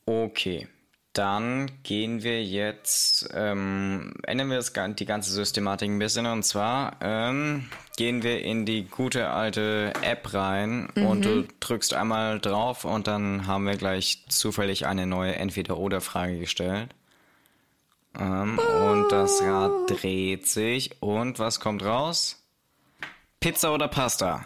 Okay. 0.05 0.67
Dann 1.13 1.71
gehen 1.83 2.23
wir 2.23 2.43
jetzt, 2.43 3.29
ähm, 3.33 4.13
ändern 4.23 4.49
wir 4.49 4.57
das, 4.57 4.73
die 4.73 5.05
ganze 5.05 5.31
Systematik 5.31 5.89
ein 5.89 5.97
bisschen. 5.97 6.25
Und 6.25 6.43
zwar 6.43 6.97
ähm, 6.99 7.69
gehen 7.95 8.21
wir 8.21 8.41
in 8.41 8.65
die 8.65 8.83
gute 8.83 9.29
alte 9.29 9.93
App 10.01 10.33
rein 10.33 10.89
und 10.95 11.23
du 11.23 11.47
drückst 11.61 11.93
einmal 11.93 12.39
drauf 12.39 12.83
und 12.83 13.07
dann 13.07 13.47
haben 13.47 13.65
wir 13.65 13.77
gleich 13.77 14.25
zufällig 14.27 14.87
eine 14.87 15.07
neue 15.07 15.35
Entweder-Oder-Frage 15.35 16.37
gestellt. 16.37 16.89
Ähm, 18.17 18.59
und 18.59 19.09
das 19.11 19.41
Rad 19.41 19.89
dreht 19.89 20.47
sich 20.47 21.01
und 21.01 21.39
was 21.39 21.59
kommt 21.59 21.83
raus? 21.83 22.41
Pizza 23.39 23.73
oder 23.73 23.87
Pasta? 23.87 24.45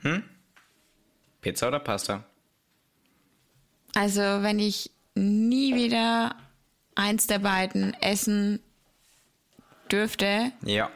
Hm? 0.00 0.22
Pizza 1.40 1.68
oder 1.68 1.80
Pasta? 1.80 2.24
Also, 3.94 4.20
wenn 4.20 4.58
ich 4.58 4.90
nie 5.14 5.74
wieder 5.74 6.36
eins 6.94 7.26
der 7.26 7.38
beiden 7.40 7.94
essen 7.94 8.60
dürfte, 9.90 10.52
Ja. 10.62 10.90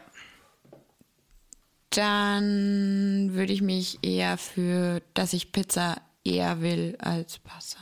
dann 1.90 3.30
würde 3.34 3.52
ich 3.52 3.62
mich 3.62 3.98
eher 4.02 4.38
für, 4.38 5.02
dass 5.14 5.32
ich 5.32 5.52
Pizza 5.52 6.00
eher 6.24 6.60
will 6.60 6.96
als 7.00 7.38
Pasta. 7.38 7.80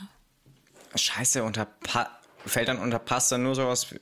Scheiße, 0.95 1.43
unter 1.43 1.65
pa 1.65 2.09
fällt 2.45 2.67
dann 2.69 2.79
unter 2.79 2.97
Pasta 2.99 3.37
nur 3.37 3.53
sowas. 3.55 3.91
wie- 3.91 3.99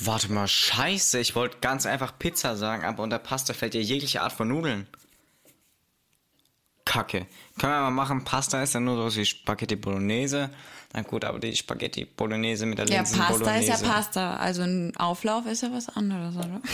Warte 0.00 0.32
mal, 0.32 0.48
scheiße, 0.48 1.18
ich 1.20 1.34
wollte 1.36 1.58
ganz 1.60 1.84
einfach 1.86 2.18
Pizza 2.18 2.56
sagen, 2.56 2.84
aber 2.84 3.02
unter 3.02 3.18
Pasta 3.18 3.52
fällt 3.52 3.74
ja 3.74 3.80
jegliche 3.80 4.22
Art 4.22 4.32
von 4.32 4.48
Nudeln. 4.48 4.86
Kacke. 6.86 7.26
Können 7.58 7.72
wir 7.72 7.80
mal 7.80 7.90
machen, 7.90 8.24
Pasta 8.24 8.62
ist 8.62 8.74
dann 8.74 8.84
nur 8.84 8.96
sowas 8.96 9.16
wie 9.16 9.24
Spaghetti 9.24 9.74
Bolognese. 9.76 10.50
Na 10.92 11.02
gut, 11.02 11.24
aber 11.24 11.38
die 11.40 11.56
Spaghetti 11.56 12.04
Bolognese 12.04 12.66
mit 12.66 12.78
der 12.78 12.86
Ja, 12.86 12.96
Linsen 12.98 13.18
Pasta 13.18 13.32
Bolognese. 13.38 13.72
ist 13.72 13.82
ja 13.82 13.88
Pasta. 13.88 14.36
Also 14.36 14.62
ein 14.62 14.94
Auflauf 14.96 15.46
ist 15.46 15.62
ja 15.62 15.72
was 15.72 15.88
anderes, 15.88 16.36
oder? 16.36 16.60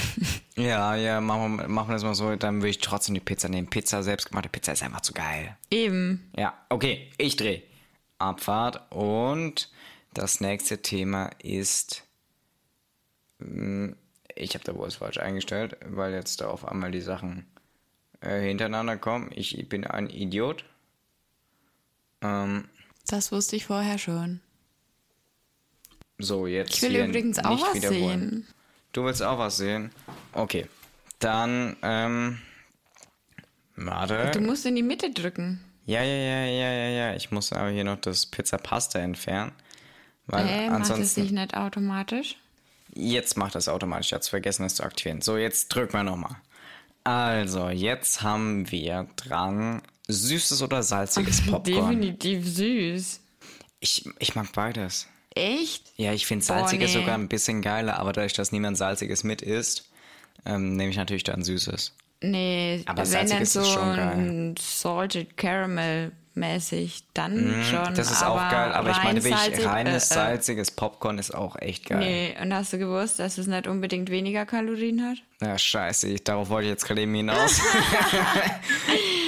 Ja, 0.57 0.95
ja, 0.95 1.23
machen 1.23 1.57
wir, 1.57 1.69
machen 1.69 1.89
wir 1.89 1.95
das 1.95 2.03
mal 2.03 2.15
so, 2.15 2.37
dann 2.37 2.57
würde 2.57 2.69
ich 2.69 2.79
trotzdem 2.81 3.15
die 3.15 3.21
Pizza 3.21 3.49
nehmen. 3.49 3.71
Pizza, 3.71 4.03
selbstgemachte 4.03 4.51
Pizza 4.51 4.73
ist 4.73 4.83
einfach 4.83 5.01
zu 5.01 5.15
geil. 5.15 5.57
Eben. 5.71 6.31
Ja, 6.37 6.53
okay, 6.69 7.11
ich 7.17 7.37
drehe. 7.37 7.63
Abfahrt 8.21 8.91
und 8.93 9.71
das 10.15 10.41
nächste 10.41 10.83
Thema 10.83 11.31
ist. 11.43 12.05
mm, 13.39 13.93
Ich 14.35 14.55
habe 14.55 14.65
da 14.65 14.75
wohl 14.75 14.91
falsch 14.91 15.19
eingestellt, 15.19 15.77
weil 15.87 16.13
jetzt 16.13 16.41
da 16.41 16.49
auf 16.49 16.67
einmal 16.67 16.91
die 16.91 17.01
Sachen 17.01 17.47
äh, 18.21 18.41
hintereinander 18.41 18.97
kommen. 18.97 19.31
Ich 19.35 19.69
bin 19.69 19.87
ein 19.87 20.09
Idiot. 20.11 20.65
Ähm, 22.23 22.69
Das 23.07 23.33
wusste 23.33 23.57
ich 23.57 23.67
vorher 23.67 23.99
schon. 23.99 24.41
so, 26.19 26.47
jetzt. 26.47 26.75
Ich 26.77 26.83
will 26.83 26.97
übrigens 26.97 27.39
auch 27.39 27.61
was 27.61 27.81
sehen. 27.81 28.47
Du 28.93 29.05
willst 29.05 29.23
auch 29.23 29.39
was 29.39 29.57
sehen? 29.57 29.91
Okay. 30.33 30.67
Dann, 31.21 31.77
ähm. 31.83 32.41
Warte. 33.77 34.31
Du 34.33 34.41
musst 34.41 34.67
in 34.67 34.75
die 34.77 34.83
Mitte 34.83 35.11
drücken. 35.11 35.65
Ja, 35.91 36.05
ja, 36.05 36.15
ja, 36.15 36.45
ja, 36.45 36.73
ja, 36.73 36.89
ja. 36.89 37.17
Ich 37.17 37.33
muss 37.33 37.53
aber 37.53 37.71
hier 37.71 37.83
noch 37.83 38.01
das 38.01 38.25
Pizza 38.25 38.59
Pasta 38.59 39.01
entfernen. 39.01 39.51
Weil 40.29 40.47
Äh, 40.47 40.71
macht 40.71 40.83
es 40.85 40.91
ansonsten. 40.91 41.23
sich 41.23 41.33
nicht 41.33 41.57
automatisch? 41.57 42.37
Jetzt 42.95 43.37
macht 43.37 43.57
das 43.57 43.69
automatisch. 43.69 44.07
Ich 44.09 44.13
hatte 44.13 44.31
vergessen, 44.31 44.65
es 44.65 44.77
zu 44.77 44.85
aktivieren. 44.85 45.21
So, 45.21 45.37
jetzt 45.37 45.69
drücken 45.69 45.95
wir 45.95 46.05
nochmal. 46.05 46.37
Also, 47.03 47.71
jetzt 47.71 48.23
haben 48.23 48.71
wir 48.71 49.09
dran 49.17 49.83
süßes 50.07 50.63
oder 50.63 50.85
salziges 50.85 51.41
Popcorn. 51.47 52.01
Definitiv 52.01 52.47
süß. 52.47 53.21
Ich, 53.81 54.09
ich 54.21 54.37
mag 54.37 54.53
beides. 54.53 55.09
Echt? 55.35 55.93
Ja, 55.97 56.13
ich 56.13 56.25
finde 56.25 56.45
salziges 56.45 56.95
nee. 56.95 57.01
sogar 57.01 57.17
ein 57.17 57.29
bisschen 57.29 57.63
geiler, 57.63 57.99
aber 57.99 58.13
dadurch, 58.13 58.35
dass 58.35 58.53
niemand 58.53 58.77
salziges 58.77 59.25
mit 59.25 59.43
isst, 59.43 59.91
ähm, 60.45 60.77
nehme 60.77 60.91
ich 60.91 60.97
natürlich 60.97 61.25
dann 61.25 61.43
süßes. 61.43 61.95
Nee, 62.23 62.83
Aber 62.87 63.11
wenn 63.11 63.29
dann 63.29 63.47
so 63.47 63.65
schon 63.65 63.99
ein 63.99 64.55
Salted 64.59 65.37
Caramel 65.39 66.13
mäßig, 66.35 67.05
dann 67.15 67.65
schon. 67.65 67.93
Mhm, 67.93 67.95
Das 67.95 68.11
ist 68.11 68.23
aber 68.23 68.47
auch 68.47 68.51
geil, 68.51 68.73
aber 68.73 68.91
ich 68.91 69.03
meine 69.03 69.25
wirklich, 69.25 69.41
salzig, 69.41 69.67
reines 69.67 70.11
äh, 70.11 70.15
äh, 70.15 70.17
salziges 70.17 70.71
Popcorn 70.71 71.19
ist 71.19 71.35
auch 71.35 71.57
echt 71.61 71.87
geil. 71.87 71.99
Nee, 71.99 72.37
und 72.41 72.53
hast 72.55 72.73
du 72.73 72.79
gewusst, 72.79 73.19
dass 73.19 73.39
es 73.39 73.47
nicht 73.47 73.67
unbedingt 73.67 74.11
weniger 74.11 74.45
Kalorien 74.47 75.03
hat? 75.03 75.19
Ja, 75.41 75.57
scheiße, 75.57 76.09
ich, 76.09 76.25
darauf 76.25 76.49
wollte 76.51 76.67
ich 76.67 76.71
jetzt 76.73 76.85
gerade 76.85 77.03
eben 77.03 77.15
hinaus. 77.15 77.61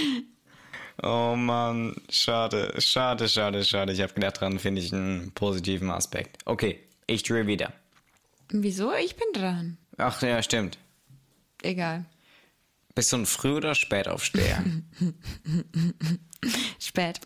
oh 1.03 1.34
Mann, 1.36 1.97
schade, 2.11 2.74
schade, 2.78 3.28
schade, 3.28 3.64
schade. 3.64 3.93
Ich 3.93 4.01
habe 4.01 4.12
gedacht, 4.12 4.40
dran 4.40 4.59
finde 4.59 4.80
ich 4.82 4.93
einen 4.93 5.32
positiven 5.32 5.90
Aspekt. 5.90 6.38
Okay, 6.45 6.78
ich 7.07 7.22
drehe 7.22 7.47
wieder. 7.47 7.72
Wieso? 8.51 8.93
Ich 8.95 9.16
bin 9.16 9.28
dran. 9.32 9.78
Ach 9.97 10.20
ja, 10.22 10.43
stimmt. 10.43 10.78
Egal. 11.62 12.05
Bist 12.95 13.12
du 13.12 13.18
ein 13.18 13.26
Früh- 13.26 13.57
oder 13.57 13.74
Spätaufsteher? 13.74 14.62
Spät. 16.78 17.20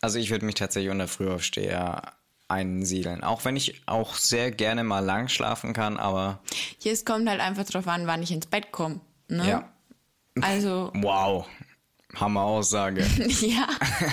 Also 0.00 0.18
ich 0.18 0.30
würde 0.30 0.44
mich 0.46 0.54
tatsächlich 0.54 0.90
unter 0.90 1.08
Frühaufsteher 1.08 2.12
einsiedeln. 2.48 3.24
Auch 3.24 3.44
wenn 3.44 3.56
ich 3.56 3.82
auch 3.86 4.14
sehr 4.14 4.50
gerne 4.52 4.84
mal 4.84 5.00
lang 5.04 5.28
schlafen 5.28 5.72
kann, 5.72 5.96
aber 5.96 6.40
Hier 6.78 6.92
es 6.92 7.04
kommt 7.04 7.28
halt 7.28 7.40
einfach 7.40 7.64
drauf 7.64 7.88
an, 7.88 8.06
wann 8.06 8.22
ich 8.22 8.30
ins 8.30 8.46
Bett 8.46 8.70
komme. 8.70 9.00
Ne? 9.28 9.48
ja. 9.48 9.72
Also, 10.42 10.92
Wow, 10.94 11.48
Hammer 12.14 12.42
Aussage. 12.42 13.04
ja. 13.40 13.66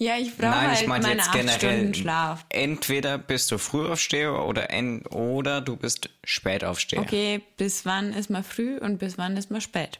ja, 0.00 0.16
ich 0.16 0.36
brauche 0.36 0.50
Nein, 0.50 0.68
halt 0.70 0.80
ich 0.80 0.86
meine 0.88 1.08
jetzt 1.12 1.30
generell. 1.32 1.94
Schlaf. 1.94 2.44
Entweder 2.48 3.18
bist 3.18 3.50
du 3.52 3.58
Frühaufsteher 3.58 4.44
oder, 4.44 4.70
en 4.70 5.02
oder 5.06 5.60
du 5.60 5.76
bist 5.76 6.10
Spätaufsteher. 6.24 7.00
Okay, 7.00 7.42
bis 7.56 7.84
wann 7.86 8.12
ist 8.12 8.30
man 8.30 8.42
früh 8.42 8.78
und 8.78 8.98
bis 8.98 9.18
wann 9.18 9.36
ist 9.36 9.50
man 9.50 9.60
spät? 9.60 9.98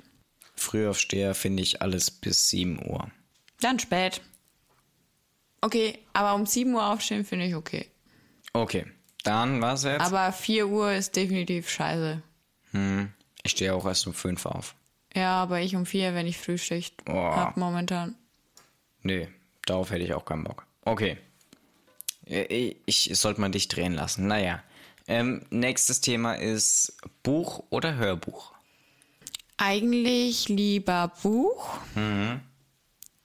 Frühaufsteher 0.57 1.35
finde 1.35 1.63
ich 1.63 1.81
alles 1.83 2.11
bis 2.11 2.49
7 2.51 2.85
Uhr. 2.91 3.11
Dann 3.61 3.79
spät. 3.79 4.21
Okay, 5.61 5.99
aber 6.13 6.35
um 6.35 6.47
7 6.47 6.73
Uhr 6.75 6.85
aufstehen 6.87 7.25
finde 7.25 7.47
ich 7.47 7.55
okay. 7.55 7.87
Okay, 8.53 8.87
dann 9.23 9.61
was 9.61 9.85
jetzt? 9.85 10.01
Aber 10.01 10.33
4 10.33 10.67
Uhr 10.69 10.93
ist 10.93 11.15
definitiv 11.17 11.69
scheiße. 11.71 12.23
hm, 12.73 13.13
ich 13.43 13.53
stehe 13.53 13.75
auch 13.75 13.87
erst 13.87 14.07
um 14.07 14.15
5 14.15 14.45
auf. 14.47 14.75
Ja, 15.15 15.43
aber 15.43 15.61
ich 15.61 15.77
um 15.77 15.87
4, 15.87 16.15
wenn 16.15 16.27
ich 16.27 16.39
Frühschicht 16.39 16.95
Oh. 17.09 17.13
hab 17.15 17.57
momentan. 17.57 18.15
Nee, 19.03 19.29
darauf 19.71 19.91
hätte 19.91 20.05
ich 20.05 20.15
auch 20.15 20.25
keinen 20.25 20.45
Bock. 20.45 20.67
Okay. 20.85 21.17
Äh, 22.27 22.75
Ich, 22.87 23.11
ich 23.11 23.19
sollte 23.19 23.41
mal 23.41 23.51
dich 23.51 23.69
drehen 23.69 23.95
lassen. 23.95 24.27
Naja. 24.27 24.63
Ähm, 25.09 25.43
nächstes 25.51 26.01
Thema 26.01 26.35
ist 26.35 26.97
Buch 27.23 27.65
oder 27.71 27.97
Hörbuch? 27.97 28.53
Eigentlich 29.57 30.49
lieber 30.49 31.13
Buch. 31.23 31.79
Mhm. 31.95 32.41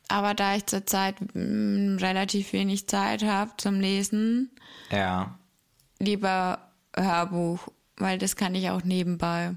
Aber 0.08 0.34
da 0.34 0.56
ich 0.56 0.66
zurzeit 0.66 1.16
mm, 1.34 1.98
relativ 1.98 2.54
wenig 2.54 2.88
Zeit 2.88 3.24
habe 3.24 3.52
zum 3.58 3.80
Lesen, 3.80 4.52
Ja. 4.91 5.38
lieber 6.00 6.60
Hörbuch, 6.96 7.68
weil 7.98 8.18
das 8.18 8.36
kann 8.36 8.56
ich 8.56 8.70
auch 8.70 8.84
nebenbei. 8.84 9.56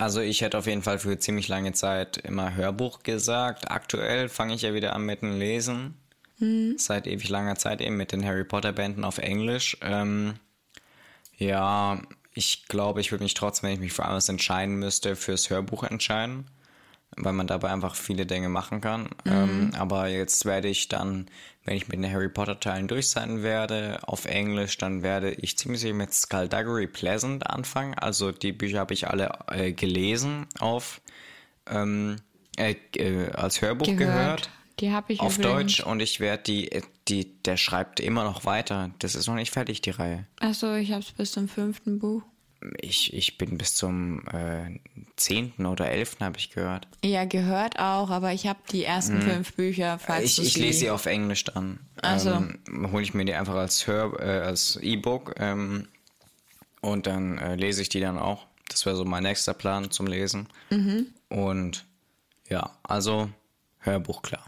Also 0.00 0.22
ich 0.22 0.40
hätte 0.40 0.56
auf 0.56 0.66
jeden 0.66 0.82
Fall 0.82 0.98
für 0.98 1.18
ziemlich 1.18 1.48
lange 1.48 1.74
Zeit 1.74 2.16
immer 2.16 2.54
Hörbuch 2.54 3.02
gesagt. 3.02 3.70
Aktuell 3.70 4.30
fange 4.30 4.54
ich 4.54 4.62
ja 4.62 4.72
wieder 4.72 4.96
an 4.96 5.02
mit 5.02 5.20
dem 5.20 5.38
Lesen. 5.38 5.94
Seit 6.78 7.06
ewig 7.06 7.28
langer 7.28 7.56
Zeit 7.56 7.82
eben 7.82 7.98
mit 7.98 8.12
den 8.12 8.24
Harry 8.24 8.44
Potter 8.44 8.72
Bänden 8.72 9.04
auf 9.04 9.18
Englisch. 9.18 9.76
Ähm, 9.82 10.36
ja, 11.36 12.00
ich 12.32 12.66
glaube, 12.66 13.02
ich 13.02 13.12
würde 13.12 13.24
mich 13.24 13.34
trotzdem, 13.34 13.68
wenn 13.68 13.74
ich 13.74 13.80
mich 13.80 13.92
für 13.92 14.04
etwas 14.04 14.30
entscheiden 14.30 14.76
müsste, 14.76 15.16
fürs 15.16 15.50
Hörbuch 15.50 15.84
entscheiden. 15.84 16.46
Weil 17.16 17.34
man 17.34 17.46
dabei 17.46 17.70
einfach 17.70 17.94
viele 17.94 18.24
Dinge 18.24 18.48
machen 18.48 18.80
kann. 18.80 19.10
Ähm, 19.26 19.72
aber 19.76 20.08
jetzt 20.08 20.46
werde 20.46 20.68
ich 20.68 20.88
dann, 20.88 21.26
wenn 21.64 21.76
ich 21.76 21.88
mit 21.88 21.98
den 21.98 22.10
Harry 22.10 22.28
Potter 22.28 22.58
Teilen 22.58 22.88
durch 22.88 23.08
sein 23.08 23.42
werde, 23.42 23.98
auf 24.02 24.24
Englisch, 24.24 24.78
dann 24.78 25.02
werde 25.02 25.32
ich 25.32 25.58
ziemlich 25.58 25.80
sicher 25.80 25.94
mit 25.94 26.12
Skullduggery 26.12 26.86
Pleasant 26.86 27.46
anfangen. 27.46 27.94
Also 27.94 28.32
die 28.32 28.52
Bücher 28.52 28.80
habe 28.80 28.94
ich 28.94 29.08
alle 29.08 29.30
äh, 29.48 29.72
gelesen 29.72 30.46
auf 30.58 31.00
ähm, 31.68 32.16
äh, 32.56 32.74
äh, 32.96 33.30
als 33.32 33.62
Hörbuch 33.62 33.86
gehört, 33.86 33.98
Gehört. 33.98 34.50
Die 34.80 34.90
habe 34.92 35.12
ich 35.12 35.20
auf 35.20 35.38
übrigens. 35.38 35.76
Deutsch 35.76 35.80
und 35.80 36.00
ich 36.00 36.20
werde 36.20 36.42
die, 36.42 36.72
äh, 36.72 36.82
die, 37.08 37.42
der 37.42 37.56
schreibt 37.56 38.00
immer 38.00 38.24
noch 38.24 38.44
weiter. 38.44 38.90
Das 38.98 39.14
ist 39.14 39.26
noch 39.26 39.34
nicht 39.34 39.52
fertig, 39.52 39.82
die 39.82 39.90
Reihe. 39.90 40.26
Achso, 40.40 40.74
ich 40.74 40.90
habe 40.92 41.00
es 41.00 41.12
bis 41.12 41.32
zum 41.32 41.48
fünften 41.48 41.98
Buch. 41.98 42.22
Ich, 42.80 43.14
ich 43.14 43.38
bin 43.38 43.56
bis 43.56 43.74
zum 43.74 44.26
äh, 44.28 44.78
10. 45.16 45.66
oder 45.66 45.88
11. 45.90 46.16
habe 46.20 46.38
ich 46.38 46.50
gehört. 46.50 46.86
Ja, 47.02 47.24
gehört 47.24 47.78
auch, 47.78 48.10
aber 48.10 48.32
ich 48.32 48.46
habe 48.46 48.58
die 48.70 48.84
ersten 48.84 49.22
fünf 49.22 49.54
Bücher, 49.54 49.98
falls 49.98 50.36
Mhm. 50.38 50.44
Ich, 50.44 50.56
ich 50.56 50.56
lese 50.58 50.78
sie 50.80 50.90
auf 50.90 51.06
Englisch 51.06 51.44
dann. 51.44 51.80
Ach 52.02 52.18
so. 52.18 52.30
Ähm, 52.30 52.58
Hole 52.92 53.02
ich 53.02 53.14
mir 53.14 53.24
die 53.24 53.34
einfach 53.34 53.54
als 53.54 53.86
Hör, 53.86 54.18
äh, 54.20 54.40
als 54.40 54.76
E-Book 54.76 55.34
ähm, 55.38 55.88
und 56.82 57.06
dann 57.06 57.38
äh, 57.38 57.56
lese 57.56 57.80
ich 57.82 57.88
die 57.88 58.00
dann 58.00 58.18
auch. 58.18 58.46
Das 58.68 58.84
wäre 58.86 58.94
so 58.96 59.04
mein 59.04 59.22
nächster 59.22 59.54
Plan 59.54 59.90
zum 59.90 60.06
Lesen. 60.06 60.46
Mhm. 60.70 61.06
Und 61.28 61.86
ja, 62.48 62.76
also 62.82 63.30
Hörbuch 63.78 64.22
klar. 64.22 64.44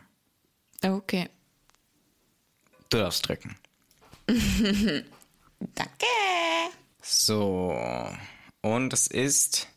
Okay. 0.84 1.28
Du 2.90 2.98
darfst 2.98 3.26
drücken. 3.26 3.56
Danke. 4.28 6.06
So. 7.02 7.76
Und 8.62 8.92
es 8.92 9.06
ist 9.08 9.68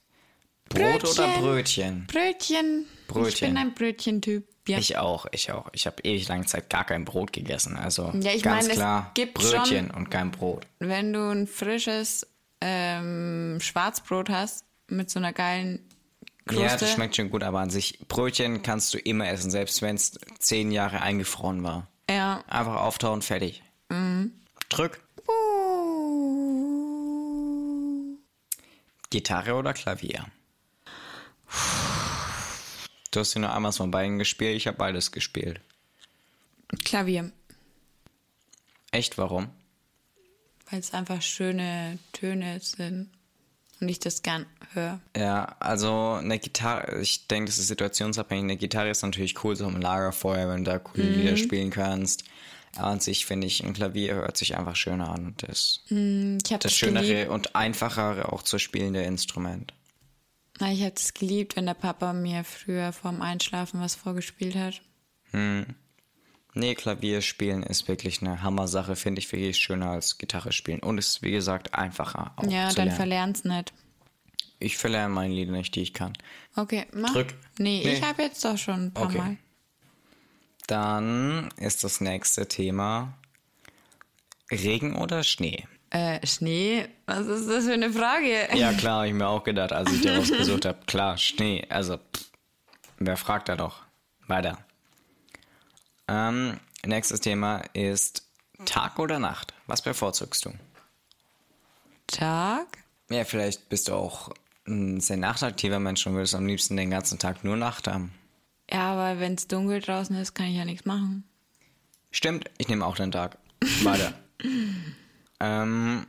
Brot 0.69 1.03
oder 1.03 1.27
Brötchen? 1.39 2.07
Brötchen. 2.07 2.85
Ich 3.01 3.07
Brötchen. 3.07 3.49
bin 3.49 3.57
ein 3.57 3.73
Brötchentyp. 3.73 4.47
Ja. 4.67 4.79
Ich 4.79 4.97
auch, 4.97 5.27
ich 5.31 5.51
auch. 5.51 5.69
Ich 5.73 5.85
habe 5.85 6.01
ewig 6.03 6.27
lange 6.27 6.45
Zeit 6.45 6.69
gar 6.71 6.85
kein 6.85 7.05
Brot 7.05 7.33
gegessen. 7.33 7.77
Also 7.77 8.11
Ja, 8.19 8.31
ich 8.31 8.41
ganz 8.41 8.63
meine, 8.63 8.69
es 8.73 8.79
klar 8.79 9.11
gibt 9.13 9.35
Brötchen 9.35 9.87
schon- 9.87 9.91
und 9.91 10.09
kein 10.09 10.31
Brot. 10.31 10.65
Wenn 10.79 11.13
du 11.13 11.21
ein 11.29 11.45
frisches 11.47 12.25
ähm, 12.61 13.59
Schwarzbrot 13.61 14.29
hast 14.29 14.65
mit 14.87 15.09
so 15.11 15.19
einer 15.19 15.33
geilen 15.33 15.87
Kruste. 16.47 16.63
Ja, 16.63 16.77
das 16.77 16.93
schmeckt 16.93 17.15
schon 17.15 17.29
gut, 17.29 17.43
aber 17.43 17.59
an 17.59 17.69
sich, 17.69 17.99
Brötchen 18.07 18.63
kannst 18.63 18.93
du 18.93 18.97
immer 18.97 19.27
essen, 19.29 19.51
selbst 19.51 19.81
wenn 19.83 19.95
es 19.95 20.17
zehn 20.39 20.71
Jahre 20.71 21.01
eingefroren 21.01 21.63
war. 21.63 21.87
Ja. 22.09 22.43
Einfach 22.47 22.75
auftauen, 22.81 23.21
fertig. 23.21 23.63
Drück. 24.69 25.01
Gitarre 29.09 29.53
oder 29.55 29.73
Klavier? 29.73 30.25
Du 33.11 33.19
hast 33.19 33.33
ja 33.33 33.41
nur 33.41 33.53
einmal 33.53 33.71
von 33.71 33.91
beiden 33.91 34.19
gespielt, 34.19 34.57
ich 34.57 34.67
habe 34.67 34.77
beides 34.77 35.11
gespielt. 35.11 35.61
Klavier. 36.83 37.31
Echt, 38.91 39.17
warum? 39.17 39.49
Weil 40.69 40.79
es 40.79 40.93
einfach 40.93 41.21
schöne 41.21 41.99
Töne 42.11 42.59
sind 42.59 43.09
und 43.79 43.89
ich 43.89 43.99
das 43.99 44.21
gern 44.21 44.45
höre. 44.73 44.99
Ja, 45.15 45.55
also 45.59 46.13
eine 46.13 46.39
Gitarre, 46.39 46.99
ich 47.01 47.27
denke, 47.27 47.47
das 47.47 47.59
ist 47.59 47.67
situationsabhängig. 47.67 48.43
Eine 48.43 48.57
Gitarre 48.57 48.89
ist 48.89 49.01
natürlich 49.01 49.43
cool, 49.43 49.55
so 49.55 49.67
im 49.67 49.79
Lagerfeuer, 49.79 50.49
wenn 50.49 50.63
du 50.63 50.71
da 50.71 50.79
coole 50.79 51.03
Lieder 51.03 51.37
spielen 51.37 51.69
kannst. 51.69 52.23
An 52.77 52.99
sich 52.99 53.25
finde 53.25 53.47
ich, 53.47 53.63
ein 53.63 53.73
Klavier 53.73 54.15
hört 54.15 54.37
sich 54.37 54.57
einfach 54.57 54.75
schöner 54.75 55.09
an. 55.09 55.25
und 55.27 55.43
Das, 55.47 55.81
Ich 55.85 55.91
habe 55.91 56.37
das 56.39 56.59
das 56.59 56.73
schönere 56.75 57.05
geliebt. 57.07 57.29
und 57.31 57.55
einfachere 57.55 58.31
auch 58.33 58.43
zu 58.43 58.59
spielende 58.59 59.01
Instrument. 59.03 59.73
Ich 60.59 60.81
habe 60.83 60.93
es 60.95 61.13
geliebt, 61.13 61.55
wenn 61.55 61.65
der 61.65 61.73
Papa 61.73 62.13
mir 62.13 62.43
früher 62.43 62.93
vorm 62.93 63.21
Einschlafen 63.21 63.79
was 63.81 63.95
vorgespielt 63.95 64.55
hat. 64.55 64.81
Nee, 66.57 66.75
Klavier 66.75 67.21
spielen 67.21 67.61
ist 67.63 67.89
wirklich 67.89 68.21
eine 68.21 68.41
Hammer-Sache, 68.41 68.95
finde 68.95 69.19
ich 69.19 69.29
wirklich 69.31 69.57
schöner 69.57 69.89
als 69.89 70.17
Gitarre 70.17 70.53
spielen. 70.53 70.79
Und 70.79 70.97
ist, 70.97 71.21
wie 71.21 71.31
gesagt, 71.31 71.73
einfacher 71.73 72.31
auch 72.37 72.43
ja, 72.49 72.69
zu 72.69 72.75
dann 72.77 72.85
lernen. 72.85 72.97
verlern's 72.97 73.43
nicht. 73.43 73.73
Ich 74.59 74.77
verlerne 74.77 75.13
meine 75.13 75.33
Lieder 75.33 75.51
nicht, 75.51 75.75
die 75.75 75.81
ich 75.81 75.93
kann. 75.93 76.13
Okay, 76.55 76.85
mach. 76.93 77.11
Drück. 77.11 77.33
Nee, 77.59 77.81
Nee. 77.83 77.93
ich 77.95 78.01
habe 78.01 78.21
jetzt 78.23 78.43
doch 78.45 78.57
schon 78.57 78.85
ein 78.85 78.93
paar 78.93 79.07
Okay. 79.07 79.17
Mal. 79.17 79.37
Dann 80.67 81.49
ist 81.57 81.83
das 81.83 82.01
nächste 82.01 82.47
Thema 82.47 83.13
Regen 84.51 84.95
oder 84.95 85.23
Schnee? 85.23 85.67
Äh, 85.91 86.25
Schnee? 86.25 86.87
Was 87.05 87.27
ist 87.27 87.47
das 87.47 87.65
für 87.65 87.73
eine 87.73 87.91
Frage? 87.91 88.49
Ja, 88.53 88.73
klar, 88.73 88.97
habe 88.97 89.07
ich 89.07 89.13
mir 89.13 89.27
auch 89.27 89.43
gedacht, 89.43 89.71
als 89.71 89.91
ich 89.91 90.01
dir 90.01 90.17
rausgesucht 90.17 90.65
habe. 90.65 90.79
Klar, 90.87 91.17
Schnee. 91.17 91.65
Also, 91.69 91.97
pff, 91.97 92.31
wer 92.97 93.17
fragt 93.17 93.49
da 93.49 93.55
doch? 93.55 93.83
Weiter. 94.27 94.57
Ähm, 96.07 96.59
nächstes 96.85 97.21
Thema 97.21 97.61
ist 97.73 98.23
Tag 98.65 98.99
oder 98.99 99.19
Nacht? 99.19 99.53
Was 99.67 99.81
bevorzugst 99.81 100.45
du? 100.45 100.53
Tag? 102.07 102.77
Ja, 103.09 103.23
vielleicht 103.23 103.69
bist 103.69 103.87
du 103.87 103.93
auch 103.93 104.31
ein 104.67 104.99
sehr 104.99 105.17
nachtaktiver 105.17 105.79
Mensch 105.79 106.05
und 106.07 106.15
würdest 106.15 106.35
am 106.35 106.47
liebsten 106.47 106.75
den 106.75 106.89
ganzen 106.89 107.19
Tag 107.19 107.43
nur 107.43 107.55
Nacht 107.55 107.87
haben. 107.87 108.13
Ja, 108.71 108.93
aber 108.93 109.19
wenn 109.19 109.35
es 109.35 109.47
dunkel 109.47 109.81
draußen 109.81 110.15
ist, 110.15 110.33
kann 110.33 110.47
ich 110.47 110.57
ja 110.57 110.65
nichts 110.65 110.85
machen. 110.85 111.23
Stimmt, 112.11 112.49
ich 112.57 112.67
nehme 112.67 112.85
auch 112.85 112.95
den 112.95 113.11
Tag. 113.11 113.37
Weiter. 113.83 114.13
ähm, 115.39 116.05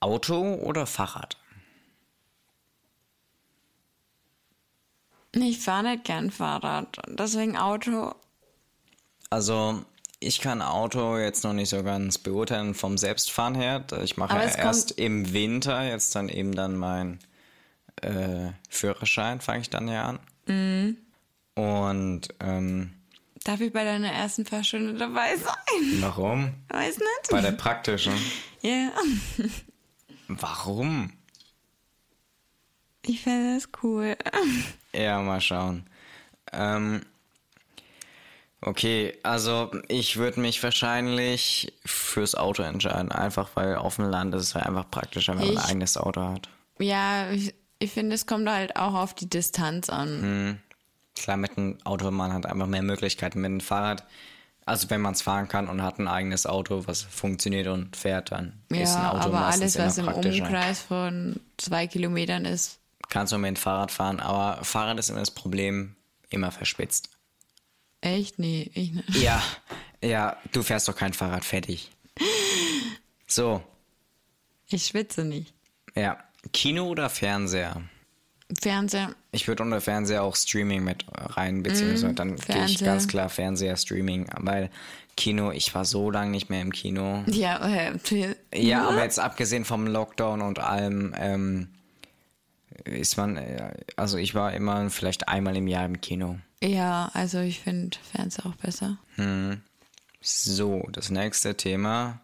Auto 0.00 0.54
oder 0.54 0.86
Fahrrad? 0.86 1.36
Ich 5.34 5.60
fahre 5.60 5.90
nicht 5.90 6.04
gern 6.04 6.30
Fahrrad. 6.30 6.98
Deswegen 7.08 7.56
Auto. 7.56 8.14
Also, 9.30 9.82
ich 10.20 10.40
kann 10.40 10.60
Auto 10.60 11.16
jetzt 11.18 11.42
noch 11.42 11.54
nicht 11.54 11.70
so 11.70 11.82
ganz 11.82 12.18
beurteilen 12.18 12.74
vom 12.74 12.98
Selbstfahren 12.98 13.54
her. 13.54 13.84
Ich 14.02 14.16
mache 14.16 14.36
ja 14.36 14.42
erst 14.42 14.92
im 14.92 15.32
Winter 15.32 15.82
jetzt 15.84 16.14
dann 16.14 16.28
eben 16.28 16.54
dann 16.54 16.76
mein 16.76 17.18
äh, 18.00 18.52
Führerschein, 18.68 19.40
fange 19.40 19.60
ich 19.60 19.70
dann 19.70 19.88
ja 19.88 20.04
an. 20.06 20.18
Mhm. 20.46 20.96
Und 21.54 22.28
ähm, 22.40 22.92
Darf 23.44 23.60
ich 23.60 23.72
bei 23.72 23.84
deiner 23.84 24.10
ersten 24.12 24.44
Fahrstunde 24.46 24.94
dabei 24.94 25.36
sein? 25.36 26.00
warum? 26.00 26.54
Weiß 26.68 26.98
nicht. 26.98 27.30
Bei 27.30 27.40
der 27.40 27.52
praktischen. 27.52 28.14
Ja. 28.62 28.90
Warum? 30.28 31.12
Ich 33.04 33.20
finde 33.22 33.54
das 33.56 33.68
cool. 33.82 34.16
Ja, 34.92 35.20
mal 35.20 35.40
schauen. 35.40 35.84
Ähm, 36.52 37.02
okay, 38.60 39.18
also 39.24 39.70
ich 39.88 40.16
würde 40.16 40.40
mich 40.40 40.62
wahrscheinlich 40.62 41.72
fürs 41.84 42.34
Auto 42.36 42.62
entscheiden. 42.62 43.10
Einfach 43.10 43.50
weil 43.54 43.74
auf 43.76 43.96
dem 43.96 44.08
Land 44.08 44.34
ist 44.34 44.42
es 44.42 44.54
halt 44.54 44.66
einfach 44.66 44.88
praktischer, 44.90 45.32
wenn 45.36 45.46
man 45.46 45.52
Ich- 45.54 45.58
ein 45.58 45.64
eigenes 45.70 45.96
Auto 45.96 46.22
hat. 46.22 46.48
Ja, 46.78 47.30
ich, 47.30 47.54
ich 47.82 47.90
finde, 47.92 48.14
es 48.14 48.26
kommt 48.26 48.48
halt 48.48 48.76
auch 48.76 48.94
auf 48.94 49.14
die 49.14 49.28
Distanz 49.28 49.88
an. 49.90 50.60
Klar, 51.16 51.36
mit 51.36 51.56
einem 51.58 51.78
Auto, 51.84 52.10
man 52.10 52.32
hat 52.32 52.46
einfach 52.46 52.66
mehr 52.66 52.82
Möglichkeiten. 52.82 53.40
Mit 53.40 53.50
einem 53.50 53.60
Fahrrad, 53.60 54.04
also 54.64 54.88
wenn 54.90 55.00
man 55.00 55.12
es 55.14 55.22
fahren 55.22 55.48
kann 55.48 55.68
und 55.68 55.82
hat 55.82 55.98
ein 55.98 56.08
eigenes 56.08 56.46
Auto, 56.46 56.86
was 56.86 57.02
funktioniert 57.02 57.66
und 57.66 57.96
fährt, 57.96 58.32
dann 58.32 58.62
ist 58.70 58.78
ein 58.94 59.02
Ja, 59.02 59.10
Auto 59.12 59.20
aber 59.28 59.46
alles, 59.46 59.76
was 59.78 59.98
im. 59.98 60.08
Umkreis 60.08 60.80
von 60.80 61.40
zwei 61.58 61.86
Kilometern 61.86 62.44
ist, 62.44 62.78
Kannst 63.08 63.32
du 63.32 63.38
mit 63.38 63.48
dem 63.48 63.56
Fahrrad 63.56 63.90
fahren, 63.90 64.20
aber 64.20 64.64
Fahrrad 64.64 64.98
ist 64.98 65.10
immer 65.10 65.18
das 65.18 65.30
Problem, 65.32 65.96
immer 66.30 66.50
verspitzt. 66.50 67.10
echt? 68.00 68.38
Nee, 68.38 68.70
ich 68.74 68.92
nicht. 68.92 69.14
Ja, 69.22 69.42
ja, 70.02 70.36
du 70.52 70.62
fährst 70.62 70.88
doch 70.88 70.96
kein 70.96 71.12
Fahrrad 71.12 71.44
fertig. 71.44 71.90
So, 73.26 73.62
Ich 74.68 74.86
schwitze 74.86 75.24
nicht. 75.24 75.52
ja. 75.94 76.16
Kino 76.52 76.86
oder 76.86 77.08
Fernseher? 77.08 77.82
Fernseher, 78.60 79.14
Ich 79.30 79.48
würde 79.48 79.62
unter 79.62 79.80
Fernseher 79.80 80.22
auch 80.22 80.36
Streaming 80.36 80.84
mit 80.84 81.06
rein, 81.14 81.62
beziehungsweise 81.62 82.12
dann 82.12 82.36
gehe 82.36 82.64
ich 82.66 82.78
ganz 82.84 83.08
klar 83.08 83.28
Fernseher, 83.30 83.76
Streaming, 83.76 84.28
weil 84.38 84.70
Kino, 85.16 85.52
ich 85.52 85.74
war 85.74 85.84
so 85.84 86.10
lange 86.10 86.30
nicht 86.30 86.50
mehr 86.50 86.60
im 86.60 86.72
Kino. 86.72 87.22
ja, 87.26 87.66
äh, 87.66 87.94
Ja, 88.54 88.88
aber 88.88 89.02
jetzt 89.04 89.18
abgesehen 89.18 89.64
vom 89.64 89.86
Lockdown 89.86 90.42
und 90.42 90.58
allem, 90.58 91.14
ähm, 91.16 91.68
ist 92.84 93.16
man, 93.16 93.36
äh, 93.36 93.72
also 93.96 94.18
ich 94.18 94.34
war 94.34 94.52
immer 94.52 94.90
vielleicht 94.90 95.28
einmal 95.28 95.56
im 95.56 95.68
Jahr 95.68 95.86
im 95.86 96.00
Kino. 96.00 96.38
ja, 96.62 97.10
also 97.14 97.40
ich 97.40 97.60
finde 97.60 97.96
Fernseher 98.10 98.46
auch 98.46 98.56
besser. 98.56 98.98
So, 100.20 100.88
das 100.92 101.10
nächste 101.10 101.56
Thema. 101.56 102.20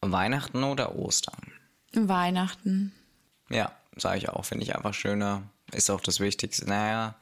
Weihnachten 0.00 0.62
oder 0.62 0.94
Ostern? 0.94 1.52
Weihnachten. 1.92 2.92
Ja, 3.48 3.72
sage 3.96 4.18
ich 4.18 4.28
auch, 4.28 4.44
finde 4.44 4.64
ich 4.64 4.74
einfach 4.74 4.94
schöner. 4.94 5.42
Ist 5.72 5.90
auch 5.90 6.00
das 6.00 6.20
Wichtigste. 6.20 6.68
Naja, 6.68 7.16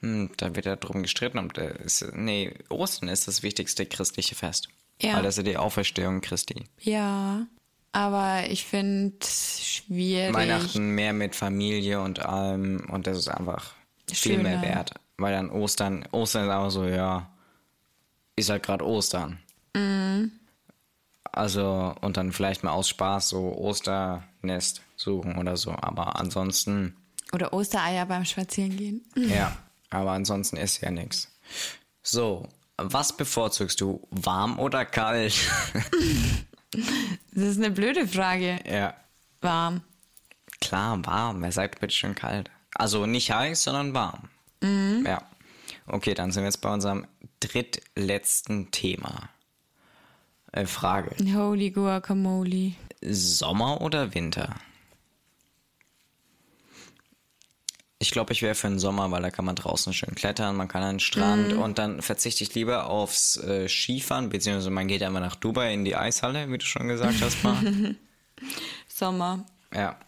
hm, 0.00 0.30
da 0.36 0.54
wird 0.54 0.66
ja 0.66 0.76
drum 0.76 1.02
gestritten. 1.02 1.38
Ob 1.38 1.54
der 1.54 1.80
ist, 1.80 2.04
nee, 2.12 2.54
Ostern 2.68 3.08
ist 3.08 3.26
das 3.26 3.42
wichtigste 3.42 3.86
christliche 3.86 4.34
Fest. 4.34 4.68
Ja. 5.00 5.16
Weil 5.16 5.22
das 5.22 5.38
ist 5.38 5.46
die 5.46 5.56
Auferstehung 5.56 6.20
Christi. 6.20 6.64
Ja, 6.80 7.46
aber 7.92 8.48
ich 8.48 8.64
finde 8.66 9.16
schwierig. 9.26 10.34
Weihnachten 10.34 10.90
mehr 10.90 11.12
mit 11.12 11.34
Familie 11.34 12.00
und 12.00 12.20
allem 12.20 12.86
und 12.90 13.06
das 13.06 13.18
ist 13.18 13.28
einfach 13.28 13.74
viel 14.12 14.38
mehr 14.38 14.60
Schöner. 14.60 14.74
wert. 14.74 14.94
Weil 15.18 15.32
dann 15.32 15.50
Ostern, 15.50 16.06
Ostern 16.12 16.44
ist 16.44 16.50
einfach 16.50 16.70
so, 16.70 16.84
ja, 16.84 17.30
ist 18.36 18.50
halt 18.50 18.62
gerade 18.62 18.86
Ostern. 18.86 19.38
Mhm. 19.74 20.32
Also, 21.36 21.94
und 22.00 22.16
dann 22.16 22.32
vielleicht 22.32 22.64
mal 22.64 22.72
aus 22.72 22.88
Spaß 22.88 23.28
so 23.28 23.56
Osternest 23.58 24.82
suchen 24.96 25.36
oder 25.38 25.56
so. 25.56 25.70
Aber 25.72 26.16
ansonsten, 26.18 26.96
Oder 27.32 27.52
Ostereier 27.52 28.06
beim 28.06 28.24
Spazierengehen. 28.24 29.04
ja, 29.14 29.56
aber 29.90 30.12
ansonsten 30.12 30.56
ist 30.56 30.80
ja 30.80 30.90
nichts. 30.90 31.30
So, 32.02 32.48
was 32.78 33.16
bevorzugst 33.16 33.80
du? 33.80 34.06
Warm 34.10 34.58
oder 34.58 34.84
kalt? 34.84 35.34
Das 37.32 37.44
ist 37.44 37.58
eine 37.58 37.70
blöde 37.70 38.06
Frage. 38.08 38.58
ja, 38.70 38.94
Warm. 39.40 39.82
klar, 40.60 41.04
warm. 41.06 41.42
Wer 41.42 41.52
sagt 41.52 41.80
bitte 41.80 41.94
schön 41.94 42.14
kalt? 42.14 42.50
Also 42.74 43.06
nicht 43.06 43.30
heiß, 43.30 43.62
sondern 43.62 43.94
warm. 43.94 44.28
Ja. 45.04 45.22
Okay, 45.86 46.14
dann 46.14 46.32
sind 46.32 46.42
wir 46.42 46.48
jetzt 46.48 46.60
bei 46.60 46.72
unserem 46.72 47.06
drittletzten 47.40 48.70
Thema. 48.72 49.28
Äh, 50.56 50.66
Frage. 50.66 51.14
Holy 51.34 51.70
Guacamole. 51.70 52.72
Sommer 53.02 53.82
oder 53.82 54.14
Winter? 54.14 54.54
Ich 57.98 58.10
glaube, 58.10 58.32
ich 58.32 58.40
wäre 58.40 58.54
für 58.54 58.68
den 58.68 58.78
Sommer, 58.78 59.10
weil 59.10 59.20
da 59.20 59.30
kann 59.30 59.44
man 59.44 59.54
draußen 59.54 59.92
schön 59.92 60.14
klettern, 60.14 60.56
man 60.56 60.68
kann 60.68 60.82
an 60.82 60.94
den 60.94 61.00
Strand 61.00 61.52
und 61.52 61.78
dann 61.78 62.00
verzichte 62.00 62.44
ich 62.44 62.54
lieber 62.54 62.88
aufs 62.88 63.36
äh, 63.36 63.68
Skifahren, 63.68 64.30
beziehungsweise 64.30 64.70
man 64.70 64.86
geht 64.88 65.02
einfach 65.02 65.20
nach 65.20 65.36
Dubai 65.36 65.74
in 65.74 65.84
die 65.84 65.96
Eishalle, 65.96 66.50
wie 66.50 66.58
du 66.58 66.64
schon 66.64 66.88
gesagt 66.88 67.20
hast, 67.20 67.42
mal. 67.42 67.94
Sommer. 68.88 69.44
ja. 69.74 69.98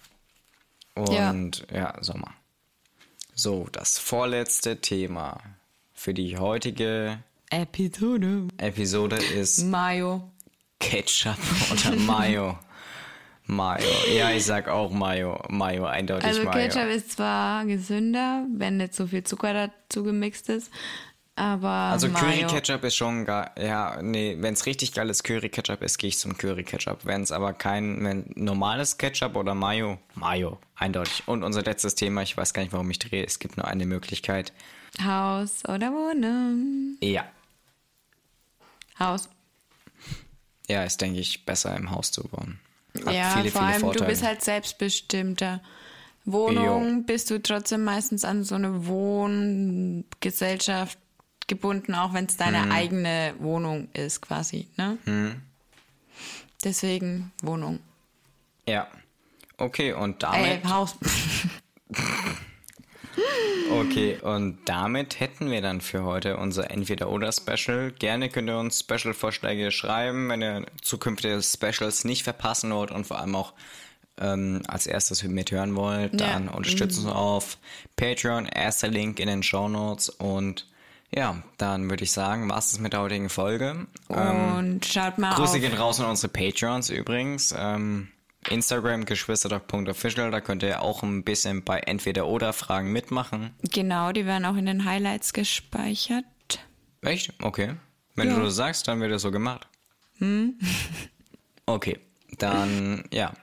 Und 0.95 1.67
ja. 1.73 1.95
Sommer. 2.03 2.33
So, 3.35 3.69
das 3.71 3.99
vorletzte 3.99 4.81
Thema 4.81 5.41
für 5.93 6.15
die 6.15 6.39
heutige 6.39 7.23
Episode. 7.51 8.49
Episode 8.59 9.17
ist 9.17 9.63
Mayo. 9.63 10.31
Ketchup 10.89 11.37
oder 11.73 11.97
Mayo? 11.97 12.59
Mayo. 13.47 13.85
Ja, 14.15 14.31
ich 14.31 14.45
sag 14.45 14.69
auch 14.69 14.91
Mayo. 14.91 15.43
Mayo, 15.49 15.87
eindeutig 15.87 16.27
Also 16.27 16.45
Mayo. 16.45 16.53
Ketchup 16.53 16.89
ist 16.91 17.13
zwar 17.13 17.65
gesünder, 17.67 18.45
wenn 18.55 18.79
nicht 18.79 18.95
so 18.95 19.07
viel 19.07 19.23
Zucker 19.25 19.53
dazu 19.53 20.03
gemixt 20.03 20.49
ist, 20.49 20.71
aber 21.37 21.69
Also 21.69 22.09
Mayo. 22.09 22.25
Curry 22.25 22.45
Ketchup 22.47 22.85
ist 22.85 22.97
schon 22.97 23.25
geil. 23.25 23.51
Ja, 23.59 24.01
nee, 24.03 24.37
wenn 24.41 24.55
es 24.55 24.67
richtig 24.67 24.93
geiles 24.93 25.23
Curry 25.23 25.49
Ketchup 25.51 25.83
ist, 25.83 25.99
gehe 25.99 26.09
ich 26.09 26.19
zum 26.19 26.37
Curry 26.37 26.65
Ketchup. 26.65 27.01
Wenn 27.05 27.23
es 27.23 27.33
aber 27.33 27.53
kein 27.53 28.03
wenn 28.05 28.31
normales 28.35 28.99
Ketchup 28.99 29.37
oder 29.37 29.55
Mayo, 29.55 29.99
Mayo, 30.15 30.59
eindeutig. 30.77 31.23
Und 31.27 31.43
unser 31.43 31.63
letztes 31.63 31.95
Thema, 31.95 32.23
ich 32.23 32.37
weiß 32.37 32.53
gar 32.55 32.63
nicht, 32.63 32.73
warum 32.73 32.91
ich 32.91 32.99
drehe, 32.99 33.25
es 33.25 33.39
gibt 33.39 33.57
nur 33.57 33.67
eine 33.67 33.87
Möglichkeit. 33.87 34.53
Haus 35.05 35.65
oder 35.67 35.91
Wohnung. 35.93 36.97
Ja. 37.01 37.25
Haus. 38.99 39.29
Ja, 40.69 40.85
ist, 40.85 41.01
denke 41.01 41.19
ich, 41.21 41.45
besser 41.47 41.75
im 41.77 41.91
Haus 41.91 42.13
zu 42.13 42.31
wohnen. 42.33 42.61
Hat 43.07 43.15
ja, 43.15 43.31
viele, 43.31 43.51
vor 43.51 43.63
viele 43.63 43.73
allem 43.73 43.81
Vorteile. 43.81 44.05
du 44.05 44.11
bist 44.11 44.23
halt 44.23 44.43
selbstbestimmter. 44.45 45.61
Wohnung 46.25 47.05
bist 47.05 47.31
du 47.31 47.41
trotzdem 47.43 47.85
meistens 47.85 48.25
an 48.25 48.45
so 48.45 48.55
eine 48.55 48.87
Wohngesellschaft 48.87 50.99
gebunden, 51.47 51.95
auch 51.95 52.13
wenn 52.13 52.27
es 52.27 52.37
deine 52.37 52.67
Mhm. 52.67 52.73
eigene 52.73 53.35
Wohnung 53.39 53.89
ist, 53.95 54.21
quasi. 54.21 54.69
Ne? 54.77 54.99
Deswegen 56.65 57.33
Wohnung. 57.43 57.81
ja. 58.67 58.87
Okay, 59.61 59.93
und 59.93 60.23
Äh, 60.23 60.27
damit. 60.61 60.65
Haus. 60.69 60.95
Okay, 63.71 64.19
und 64.23 64.59
damit 64.65 65.21
hätten 65.21 65.51
wir 65.51 65.61
dann 65.61 65.81
für 65.81 66.03
heute 66.05 66.37
unser 66.39 66.71
Entweder-Oder-Special. 66.71 67.93
Gerne 67.93 68.31
könnt 68.31 68.49
ihr 68.49 68.59
uns 68.59 68.81
Special-Vorschläge 68.81 69.71
schreiben, 69.71 70.29
wenn 70.31 70.43
ihr 70.43 70.67
zukünftige 70.81 71.43
Specials 71.43 72.05
nicht 72.05 72.23
verpassen 72.25 72.73
wollt 72.73 72.91
und 72.91 73.07
vor 73.07 73.19
allem 73.19 73.35
auch 73.35 73.53
ähm, 74.21 74.63
als 74.67 74.87
erstes 74.87 75.23
mithören 75.23 75.77
wollt, 75.77 76.19
Ja. 76.21 76.27
dann 76.29 76.49
unterstützt 76.49 76.99
uns 76.99 77.07
auf 77.07 77.59
Patreon, 77.97 78.47
erster 78.47 78.89
Link 78.89 79.21
in 79.21 79.29
den 79.29 79.43
Show 79.43 79.69
Notes 79.69 80.09
und 80.09 80.67
ja, 81.15 81.43
dann 81.57 81.89
würde 81.89 82.05
ich 82.05 82.13
sagen, 82.13 82.51
was 82.51 82.73
ist 82.73 82.81
mit 82.81 82.93
der 82.95 83.01
heutigen 83.01 83.29
Folge? 83.31 83.87
Ähm, 84.11 84.55
Und 84.57 84.85
schaut 84.87 85.19
mal 85.19 85.35
Grüße 85.35 85.55
auf. 85.55 85.61
gehen 85.61 85.73
raus 85.75 86.01
an 86.01 86.07
unsere 86.11 86.33
Patreons 86.33 86.91
übrigens. 86.91 87.55
Ähm, 87.57 88.09
Instagram 88.49 89.05
geschwisterdoc.official, 89.05 90.31
da 90.31 90.41
könnt 90.41 90.63
ihr 90.63 90.83
auch 90.83 91.03
ein 91.03 91.23
bisschen 91.25 91.63
bei 91.65 91.79
Entweder-Oder-Fragen 91.81 92.93
mitmachen. 92.93 93.55
Genau, 93.73 94.13
die 94.13 94.27
werden 94.27 94.45
auch 94.45 94.57
in 94.57 94.67
den 94.67 94.85
Highlights 94.85 95.33
gespeichert. 95.33 96.25
Echt? 97.03 97.33
Okay. 97.43 97.75
Wenn 98.17 98.29
Ja. 98.31 98.37
du 98.37 98.43
das 98.45 98.57
sagst, 98.57 98.89
dann 98.89 99.01
wird 99.01 99.13
es 99.13 99.23
so 99.23 99.31
gemacht. 99.31 99.69
Hm? 100.19 100.59
Okay, 101.67 101.99
dann 102.39 103.05
ja, 103.13 103.35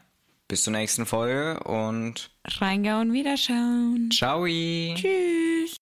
bis 0.47 0.63
zur 0.63 0.73
nächsten 0.73 1.05
Folge 1.05 1.59
und 1.63 2.31
Reingehauen, 2.43 3.13
wiederschauen. 3.13 4.09
ciao. 4.11 4.45
Tschüss. 4.47 5.77